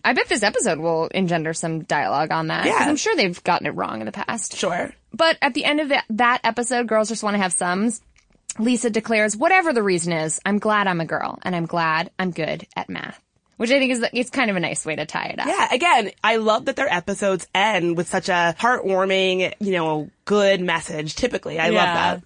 I 0.04 0.12
bet 0.12 0.28
this 0.28 0.42
episode 0.42 0.78
will 0.78 1.06
engender 1.06 1.52
some 1.52 1.84
dialogue 1.84 2.30
on 2.30 2.48
that. 2.48 2.66
Yeah. 2.66 2.78
I'm 2.80 2.96
sure 2.96 3.14
they've 3.16 3.42
gotten 3.44 3.66
it 3.66 3.74
wrong 3.74 4.00
in 4.00 4.06
the 4.06 4.12
past. 4.12 4.56
Sure. 4.56 4.92
But 5.12 5.38
at 5.42 5.54
the 5.54 5.64
end 5.64 5.80
of 5.80 5.88
that, 5.90 6.04
that 6.10 6.40
episode, 6.44 6.86
Girls 6.88 7.08
Just 7.08 7.22
Want 7.22 7.34
to 7.34 7.42
Have 7.42 7.52
Sums, 7.52 8.00
Lisa 8.58 8.90
declares, 8.90 9.36
whatever 9.36 9.72
the 9.72 9.82
reason 9.82 10.12
is, 10.12 10.40
I'm 10.44 10.58
glad 10.58 10.86
I'm 10.86 11.00
a 11.00 11.06
girl 11.06 11.38
and 11.42 11.54
I'm 11.54 11.66
glad 11.66 12.10
I'm 12.18 12.30
good 12.30 12.66
at 12.76 12.88
math. 12.88 13.20
Which 13.58 13.70
I 13.70 13.78
think 13.78 13.92
is, 13.92 14.04
it's 14.12 14.30
kind 14.30 14.50
of 14.50 14.56
a 14.56 14.60
nice 14.60 14.86
way 14.86 14.96
to 14.96 15.04
tie 15.04 15.26
it 15.26 15.38
up. 15.38 15.46
Yeah, 15.46 15.68
again, 15.72 16.12
I 16.24 16.36
love 16.36 16.64
that 16.64 16.76
their 16.76 16.92
episodes 16.92 17.46
end 17.54 17.96
with 17.96 18.08
such 18.08 18.28
a 18.28 18.54
heartwarming, 18.58 19.52
you 19.60 19.72
know, 19.72 20.10
good 20.24 20.60
message. 20.60 21.14
Typically, 21.16 21.58
I 21.58 21.68
love 21.68 21.84
that. 21.84 22.22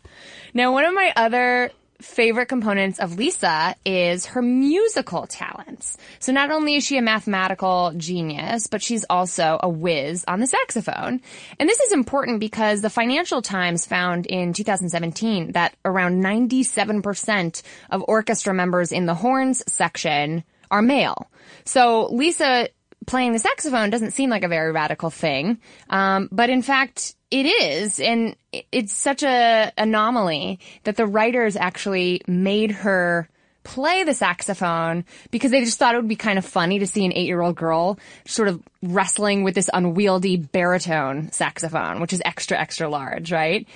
Now, 0.54 0.72
one 0.72 0.84
of 0.84 0.94
my 0.94 1.12
other 1.16 1.70
favorite 2.02 2.46
components 2.46 2.98
of 2.98 3.16
Lisa 3.16 3.74
is 3.84 4.26
her 4.26 4.42
musical 4.42 5.26
talents. 5.26 5.96
So 6.18 6.32
not 6.32 6.50
only 6.50 6.76
is 6.76 6.84
she 6.84 6.98
a 6.98 7.02
mathematical 7.02 7.92
genius, 7.96 8.66
but 8.66 8.82
she's 8.82 9.04
also 9.08 9.58
a 9.62 9.68
whiz 9.68 10.24
on 10.28 10.40
the 10.40 10.46
saxophone. 10.46 11.20
And 11.58 11.68
this 11.68 11.80
is 11.80 11.92
important 11.92 12.40
because 12.40 12.82
the 12.82 12.90
Financial 12.90 13.40
Times 13.40 13.86
found 13.86 14.26
in 14.26 14.52
2017 14.52 15.52
that 15.52 15.74
around 15.84 16.22
97% 16.22 17.62
of 17.90 18.04
orchestra 18.06 18.52
members 18.52 18.92
in 18.92 19.06
the 19.06 19.14
horns 19.14 19.62
section 19.66 20.44
are 20.72 20.82
male. 20.82 21.30
So 21.64 22.06
Lisa 22.06 22.68
playing 23.06 23.32
the 23.32 23.38
saxophone 23.38 23.90
doesn't 23.90 24.12
seem 24.12 24.30
like 24.30 24.42
a 24.42 24.48
very 24.48 24.72
radical 24.72 25.10
thing, 25.10 25.58
um, 25.90 26.28
but 26.32 26.50
in 26.50 26.62
fact 26.62 27.14
it 27.30 27.46
is, 27.46 27.98
and 27.98 28.36
it's 28.70 28.92
such 28.92 29.22
a 29.22 29.72
anomaly 29.78 30.60
that 30.84 30.96
the 30.96 31.06
writers 31.06 31.56
actually 31.56 32.20
made 32.26 32.70
her 32.70 33.28
play 33.64 34.02
the 34.02 34.12
saxophone 34.12 35.04
because 35.30 35.50
they 35.50 35.64
just 35.64 35.78
thought 35.78 35.94
it 35.94 35.98
would 35.98 36.08
be 36.08 36.16
kind 36.16 36.38
of 36.38 36.44
funny 36.44 36.80
to 36.80 36.86
see 36.86 37.04
an 37.04 37.12
eight-year-old 37.14 37.56
girl 37.56 37.98
sort 38.26 38.48
of 38.48 38.60
wrestling 38.82 39.44
with 39.44 39.54
this 39.54 39.70
unwieldy 39.72 40.36
baritone 40.36 41.30
saxophone, 41.32 42.00
which 42.00 42.12
is 42.12 42.20
extra, 42.24 42.58
extra 42.58 42.88
large, 42.88 43.32
right? 43.32 43.66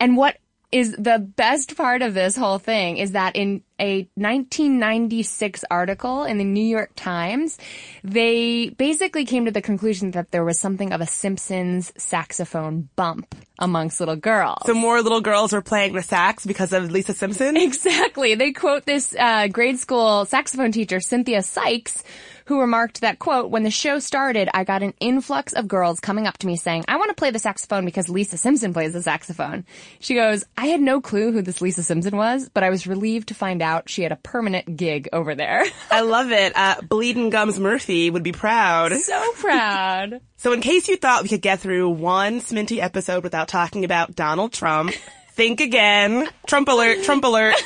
And 0.00 0.16
what 0.16 0.36
is 0.72 0.92
the 0.92 1.18
best 1.18 1.76
part 1.76 2.02
of 2.02 2.12
this 2.12 2.36
whole 2.36 2.58
thing 2.58 2.98
is 2.98 3.12
that 3.12 3.36
in 3.36 3.62
a 3.78 4.08
1996 4.14 5.64
article 5.70 6.24
in 6.24 6.38
the 6.38 6.44
New 6.44 6.64
York 6.64 6.92
Times, 6.96 7.58
they 8.02 8.70
basically 8.70 9.24
came 9.24 9.44
to 9.44 9.50
the 9.50 9.62
conclusion 9.62 10.12
that 10.12 10.30
there 10.30 10.44
was 10.44 10.58
something 10.58 10.92
of 10.92 11.00
a 11.00 11.06
Simpsons 11.06 11.92
saxophone 11.96 12.88
bump 12.96 13.34
amongst 13.58 14.00
little 14.00 14.16
girls. 14.16 14.58
So 14.66 14.74
more 14.74 15.00
little 15.00 15.20
girls 15.20 15.52
were 15.52 15.62
playing 15.62 15.94
the 15.94 16.02
sax 16.02 16.44
because 16.44 16.72
of 16.72 16.90
Lisa 16.90 17.14
Simpson. 17.14 17.56
Exactly. 17.66 18.34
They 18.34 18.52
quote 18.52 18.86
this 18.86 19.14
uh, 19.18 19.48
grade 19.48 19.78
school 19.78 20.24
saxophone 20.24 20.72
teacher, 20.72 21.00
Cynthia 21.00 21.42
Sykes, 21.42 22.04
who 22.46 22.60
remarked 22.60 23.00
that, 23.00 23.18
quote, 23.18 23.50
when 23.50 23.64
the 23.64 23.70
show 23.70 23.98
started, 23.98 24.48
I 24.54 24.62
got 24.62 24.82
an 24.82 24.94
influx 25.00 25.52
of 25.52 25.66
girls 25.66 25.98
coming 25.98 26.26
up 26.26 26.38
to 26.38 26.46
me 26.46 26.56
saying, 26.56 26.84
I 26.86 26.96
want 26.96 27.10
to 27.10 27.14
play 27.14 27.32
the 27.32 27.40
saxophone 27.40 27.84
because 27.84 28.08
Lisa 28.08 28.38
Simpson 28.38 28.72
plays 28.72 28.92
the 28.92 29.02
saxophone. 29.02 29.64
She 29.98 30.14
goes, 30.14 30.44
I 30.56 30.66
had 30.66 30.80
no 30.80 31.00
clue 31.00 31.32
who 31.32 31.42
this 31.42 31.60
Lisa 31.60 31.82
Simpson 31.82 32.16
was, 32.16 32.48
but 32.48 32.62
I 32.62 32.70
was 32.70 32.86
relieved 32.86 33.28
to 33.28 33.34
find 33.34 33.62
out 33.62 33.65
she 33.86 34.02
had 34.02 34.12
a 34.12 34.16
permanent 34.16 34.76
gig 34.76 35.08
over 35.12 35.34
there. 35.34 35.64
I 35.90 36.00
love 36.02 36.30
it. 36.32 36.52
Uh, 36.56 36.80
Bleeding 36.82 37.30
Gums 37.30 37.58
Murphy 37.58 38.10
would 38.10 38.22
be 38.22 38.32
proud. 38.32 38.92
so 38.94 39.32
proud. 39.34 40.20
So 40.38 40.52
in 40.52 40.60
case 40.60 40.86
you 40.86 40.98
thought 40.98 41.22
we 41.22 41.30
could 41.30 41.40
get 41.40 41.60
through 41.60 41.88
one 41.88 42.40
Sminty 42.42 42.78
episode 42.78 43.24
without 43.24 43.48
talking 43.48 43.86
about 43.86 44.14
Donald 44.14 44.52
Trump, 44.52 44.92
think 45.36 45.60
again. 45.60 46.28
Trump 46.46 46.68
alert, 46.68 47.04
Trump 47.04 47.24
alert. 47.24 47.54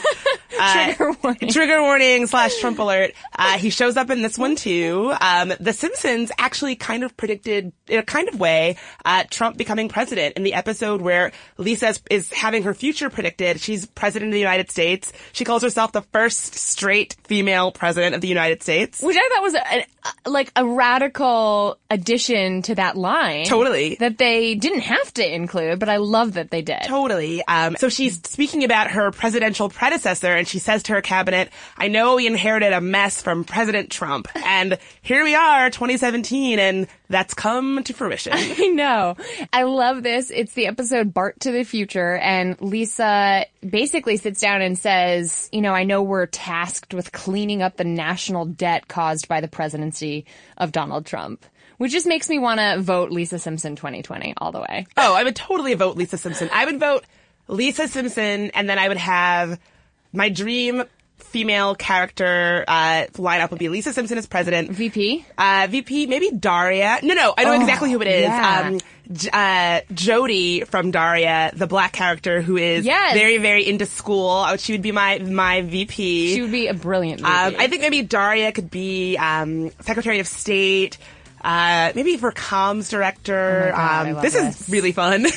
Uh, 0.63 0.93
Trigger 0.93 1.13
warning. 1.23 1.49
Trigger 1.51 1.81
warning 1.81 2.27
slash 2.27 2.59
Trump 2.59 2.79
alert. 2.81 3.13
Uh, 3.39 3.57
he 3.57 3.71
shows 3.71 3.97
up 3.97 4.11
in 4.11 4.21
this 4.21 4.37
one 4.37 4.57
too. 4.57 5.11
Um, 5.19 5.55
the 5.59 5.73
Simpsons 5.73 6.31
actually 6.37 6.75
kind 6.77 7.03
of 7.03 7.17
predicted, 7.17 7.73
in 7.87 7.99
a 7.99 8.03
kind 8.03 8.29
of 8.29 8.39
way, 8.39 8.77
uh, 9.05 9.25
Trump 9.31 9.57
becoming 9.57 9.89
president 9.89 10.37
in 10.37 10.43
the 10.43 10.53
episode 10.53 11.01
where 11.01 11.33
Lisa 11.57 11.89
is, 11.89 12.03
is 12.11 12.33
having 12.33 12.65
her 12.65 12.75
future 12.75 13.09
predicted. 13.09 13.59
She's 13.61 13.87
president 13.87 14.31
of 14.31 14.33
the 14.35 14.41
United 14.41 14.71
States. 14.71 15.13
She 15.33 15.45
calls 15.45 15.63
herself 15.63 15.93
the 15.93 16.03
first 16.03 16.55
straight 16.57 17.17
female 17.25 17.71
president 17.73 18.15
of 18.17 18.21
the 18.21 18.29
United 18.29 18.63
States. 18.63 19.01
Which 19.01 19.17
I 19.17 19.29
thought 19.33 19.43
was 19.43 19.55
a, 19.55 19.63
a- 19.79 19.87
like 20.27 20.53
a 20.57 20.65
radical 20.65 21.79
addition 21.91 22.63
to 22.63 22.75
that 22.77 22.97
line. 22.97 23.47
Totally. 23.47 23.97
That 23.97 24.19
they 24.19 24.55
didn't 24.55 24.81
have 24.81 25.13
to 25.15 25.35
include, 25.35 25.79
but 25.79 25.89
I 25.89 25.97
love 25.97 26.35
that 26.35 26.51
they 26.51 26.63
did. 26.63 26.83
Totally. 26.85 27.43
Um, 27.47 27.77
so 27.77 27.89
she's 27.89 28.21
speaking 28.27 28.65
about 28.65 28.93
her 28.93 29.11
presidential 29.11 29.69
predecessor, 29.69 30.33
and 30.33 30.47
she 30.47 30.59
says 30.59 30.85
to 30.85 30.93
her 30.95 31.03
cabinet, 31.03 31.51
"I 31.77 31.89
know 31.89 32.17
we 32.17 32.27
inherited 32.27 32.73
a 32.73 32.81
mess 32.81 33.21
from 33.21 33.45
President 33.45 33.91
Trump, 33.91 34.29
and 34.45 34.79
here 35.03 35.25
we 35.25 35.35
are, 35.35 35.71
2017, 35.71 36.59
and 36.59 36.87
that's 37.09 37.35
come 37.35 37.83
to 37.85 37.93
fruition." 37.93 38.33
I 38.37 38.69
know. 38.69 39.17
I 39.53 39.65
love 39.65 40.03
this. 40.03 40.31
It's 40.31 40.55
the 40.55 40.67
episode 40.67 41.13
Bart 41.13 41.41
to 41.41 41.53
the 41.53 41.65
Future 41.65 42.17
and 42.17 42.61
Lisa 42.61 43.47
basically 43.69 44.17
sits 44.17 44.41
down 44.41 44.63
and 44.63 44.79
says, 44.79 45.49
you 45.53 45.61
know, 45.61 45.75
I 45.75 45.85
know 45.85 46.03
we're 46.03 46.27
tasked 46.27 46.95
with 46.95 47.13
cleaning 47.13 47.63
up 47.63 47.77
the 47.77 47.85
national 47.85 48.47
debt 48.47 48.89
caused 48.89 49.29
by 49.29 49.41
the 49.41 49.49
presidency 49.91 50.25
of 50.57 50.73
Donald 50.73 51.07
Trump. 51.07 51.45
Which 51.79 51.93
just 51.93 52.07
makes 52.07 52.29
me 52.29 52.39
want 52.39 52.61
to 52.61 52.77
vote 52.81 53.11
Lisa 53.11 53.39
Simpson 53.39 53.75
2020 53.75 54.35
all 54.37 54.53
the 54.53 54.61
way. 54.61 54.87
oh, 54.99 55.15
I 55.15 55.25
would 55.25 55.35
totally 55.35 55.73
vote 55.75 55.97
Lisa 55.97 56.19
Simpson. 56.19 56.51
I 56.53 56.67
would 56.67 56.79
vote 56.79 57.05
Lisa 57.49 57.89
Simpson, 57.89 58.51
and 58.51 58.69
then 58.69 58.79
I 58.79 58.87
would 58.87 58.99
have 58.99 59.59
my 60.13 60.29
dream 60.29 60.85
female 61.31 61.75
character 61.75 62.65
uh, 62.69 63.07
lineup 63.15 63.51
would 63.51 63.59
be 63.59 63.69
Lisa 63.69 63.93
Simpson 63.93 64.19
as 64.19 64.27
president. 64.27 64.71
VP? 64.71 65.25
Uh, 65.39 65.67
VP, 65.71 66.07
maybe 66.07 66.31
Daria. 66.31 66.99
No, 67.03 67.15
no, 67.15 67.35
I 67.37 67.45
know 67.45 67.53
exactly 67.55 67.91
who 67.93 68.01
it 68.03 68.09
is. 68.09 68.23
yeah. 68.25 68.63
Um, 68.69 68.81
J- 69.13 69.31
uh, 69.33 69.81
Jodie 69.93 70.67
from 70.69 70.93
Daria, 70.93 71.51
the 71.55 71.67
black 71.67 71.93
character 71.93 72.43
who 72.43 72.57
is 72.57 72.85
Yes. 72.87 73.15
very, 73.15 73.39
very 73.39 73.67
into 73.67 73.85
school. 73.87 74.31
Uh, 74.31 74.57
She 74.57 74.73
would 74.73 74.83
be 74.83 74.93
my 74.93 75.19
my 75.19 75.63
VP. 75.63 76.35
She 76.35 76.43
would 76.43 76.53
be 76.53 76.69
a 76.69 76.75
brilliant 76.75 77.23
um, 77.25 77.55
I 77.59 77.67
think 77.67 77.83
maybe 77.83 78.03
Daria 78.03 78.53
could 78.53 78.71
be 78.71 79.17
um, 79.17 79.71
Secretary 79.81 80.21
of 80.21 80.29
State. 80.29 80.99
Uh, 81.43 81.91
maybe 81.95 82.19
for 82.19 82.31
comms 82.33 82.91
director. 82.91 83.71
Oh 83.73 83.77
God, 83.77 84.07
um, 84.09 84.23
this, 84.23 84.35
this. 84.35 84.61
is 84.61 84.69
really 84.69 84.93
fun. 84.93 85.27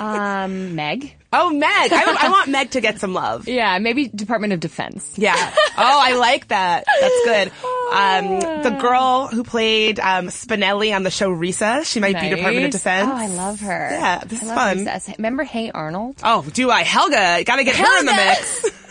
Um, 0.00 0.76
Meg. 0.76 1.16
Oh, 1.32 1.50
Meg. 1.50 1.92
I, 1.92 2.26
I 2.26 2.28
want 2.30 2.48
Meg 2.50 2.70
to 2.70 2.80
get 2.80 3.00
some 3.00 3.14
love. 3.14 3.48
Yeah, 3.48 3.78
maybe 3.78 4.08
Department 4.08 4.52
of 4.52 4.60
Defense. 4.60 5.14
Yeah. 5.16 5.34
Oh, 5.36 5.72
I 5.76 6.16
like 6.16 6.48
that. 6.48 6.84
That's 7.00 7.24
good. 7.24 7.52
Um, 7.88 8.40
the 8.40 8.76
girl 8.78 9.28
who 9.28 9.42
played 9.42 9.98
um, 9.98 10.26
Spinelli 10.26 10.94
on 10.94 11.04
the 11.04 11.10
show 11.10 11.30
Risa, 11.34 11.86
she 11.86 12.00
might 12.00 12.20
be 12.20 12.28
Department 12.28 12.66
of 12.66 12.70
Defense. 12.72 13.08
Oh, 13.10 13.16
I 13.16 13.28
love 13.28 13.60
her. 13.60 13.88
Yeah, 13.90 14.18
this 14.26 14.42
I 14.42 14.44
is 14.44 14.52
fun. 14.52 14.78
Recess. 14.80 15.16
Remember 15.16 15.42
Hey 15.42 15.70
Arnold? 15.70 16.16
Oh, 16.22 16.42
do 16.52 16.70
I? 16.70 16.82
Helga, 16.82 17.44
gotta 17.44 17.64
get 17.64 17.76
her 17.76 18.00
in 18.00 18.04
the 18.04 18.12
mix. 18.12 18.66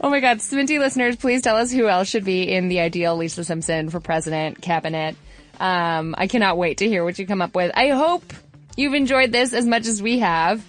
Oh 0.00 0.10
my 0.10 0.20
God, 0.20 0.38
Sminty 0.38 0.78
listeners, 0.78 1.16
please 1.16 1.42
tell 1.42 1.56
us 1.56 1.72
who 1.72 1.88
else 1.88 2.08
should 2.08 2.24
be 2.24 2.48
in 2.48 2.68
the 2.68 2.78
ideal 2.80 3.16
Lisa 3.16 3.42
Simpson 3.42 3.90
for 3.90 3.98
president 3.98 4.62
cabinet. 4.62 5.16
Um, 5.58 6.14
I 6.16 6.26
cannot 6.28 6.56
wait 6.56 6.78
to 6.78 6.86
hear 6.88 7.02
what 7.02 7.18
you 7.18 7.26
come 7.26 7.42
up 7.42 7.54
with. 7.54 7.72
I 7.74 7.88
hope 7.88 8.32
you've 8.76 8.94
enjoyed 8.94 9.32
this 9.32 9.52
as 9.52 9.66
much 9.66 9.86
as 9.86 10.00
we 10.00 10.20
have. 10.20 10.64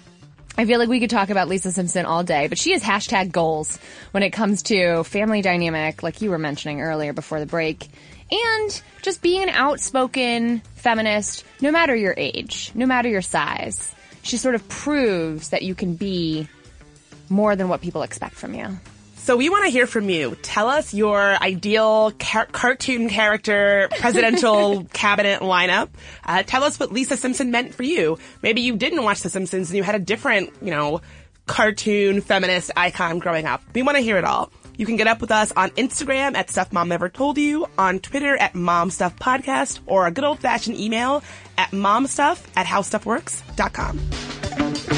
I 0.58 0.64
feel 0.64 0.80
like 0.80 0.88
we 0.88 0.98
could 0.98 1.08
talk 1.08 1.30
about 1.30 1.46
Lisa 1.46 1.70
Simpson 1.70 2.04
all 2.04 2.24
day, 2.24 2.48
but 2.48 2.58
she 2.58 2.72
has 2.72 2.82
hashtag 2.82 3.30
goals 3.30 3.78
when 4.10 4.24
it 4.24 4.30
comes 4.30 4.62
to 4.64 5.04
family 5.04 5.40
dynamic, 5.40 6.02
like 6.02 6.20
you 6.20 6.30
were 6.30 6.38
mentioning 6.38 6.80
earlier 6.80 7.12
before 7.12 7.38
the 7.38 7.46
break, 7.46 7.86
and 8.32 8.82
just 9.00 9.22
being 9.22 9.44
an 9.44 9.50
outspoken 9.50 10.58
feminist, 10.74 11.44
no 11.60 11.70
matter 11.70 11.94
your 11.94 12.12
age, 12.16 12.72
no 12.74 12.86
matter 12.86 13.08
your 13.08 13.22
size. 13.22 13.94
She 14.22 14.36
sort 14.36 14.56
of 14.56 14.68
proves 14.68 15.50
that 15.50 15.62
you 15.62 15.76
can 15.76 15.94
be 15.94 16.48
more 17.28 17.54
than 17.54 17.68
what 17.68 17.80
people 17.80 18.02
expect 18.02 18.34
from 18.34 18.52
you. 18.52 18.66
So 19.28 19.36
we 19.36 19.50
want 19.50 19.66
to 19.66 19.70
hear 19.70 19.86
from 19.86 20.08
you. 20.08 20.38
Tell 20.40 20.70
us 20.70 20.94
your 20.94 21.20
ideal 21.20 22.12
car- 22.12 22.46
cartoon 22.46 23.10
character 23.10 23.90
presidential 23.98 24.84
cabinet 24.94 25.42
lineup. 25.42 25.90
Uh, 26.24 26.42
tell 26.44 26.64
us 26.64 26.80
what 26.80 26.92
Lisa 26.92 27.14
Simpson 27.14 27.50
meant 27.50 27.74
for 27.74 27.82
you. 27.82 28.18
Maybe 28.42 28.62
you 28.62 28.74
didn't 28.74 29.04
watch 29.04 29.20
The 29.20 29.28
Simpsons 29.28 29.68
and 29.68 29.76
you 29.76 29.82
had 29.82 29.94
a 29.94 29.98
different, 29.98 30.54
you 30.62 30.70
know, 30.70 31.02
cartoon 31.44 32.22
feminist 32.22 32.70
icon 32.74 33.18
growing 33.18 33.44
up. 33.44 33.62
We 33.74 33.82
want 33.82 33.96
to 33.96 34.02
hear 34.02 34.16
it 34.16 34.24
all. 34.24 34.50
You 34.78 34.86
can 34.86 34.96
get 34.96 35.08
up 35.08 35.20
with 35.20 35.30
us 35.30 35.52
on 35.52 35.72
Instagram 35.72 36.34
at 36.34 36.48
Stuff 36.48 36.72
Mom 36.72 36.88
Never 36.88 37.10
Told 37.10 37.36
You, 37.36 37.66
on 37.76 37.98
Twitter 37.98 38.34
at 38.34 38.54
Mom 38.54 38.90
Stuff 38.90 39.16
Podcast, 39.16 39.80
or 39.84 40.06
a 40.06 40.10
good 40.10 40.24
old 40.24 40.38
fashioned 40.38 40.78
email 40.78 41.22
at 41.58 41.72
momstuff 41.72 42.42
at 42.56 42.64
howstuffworks.com. 42.64 44.97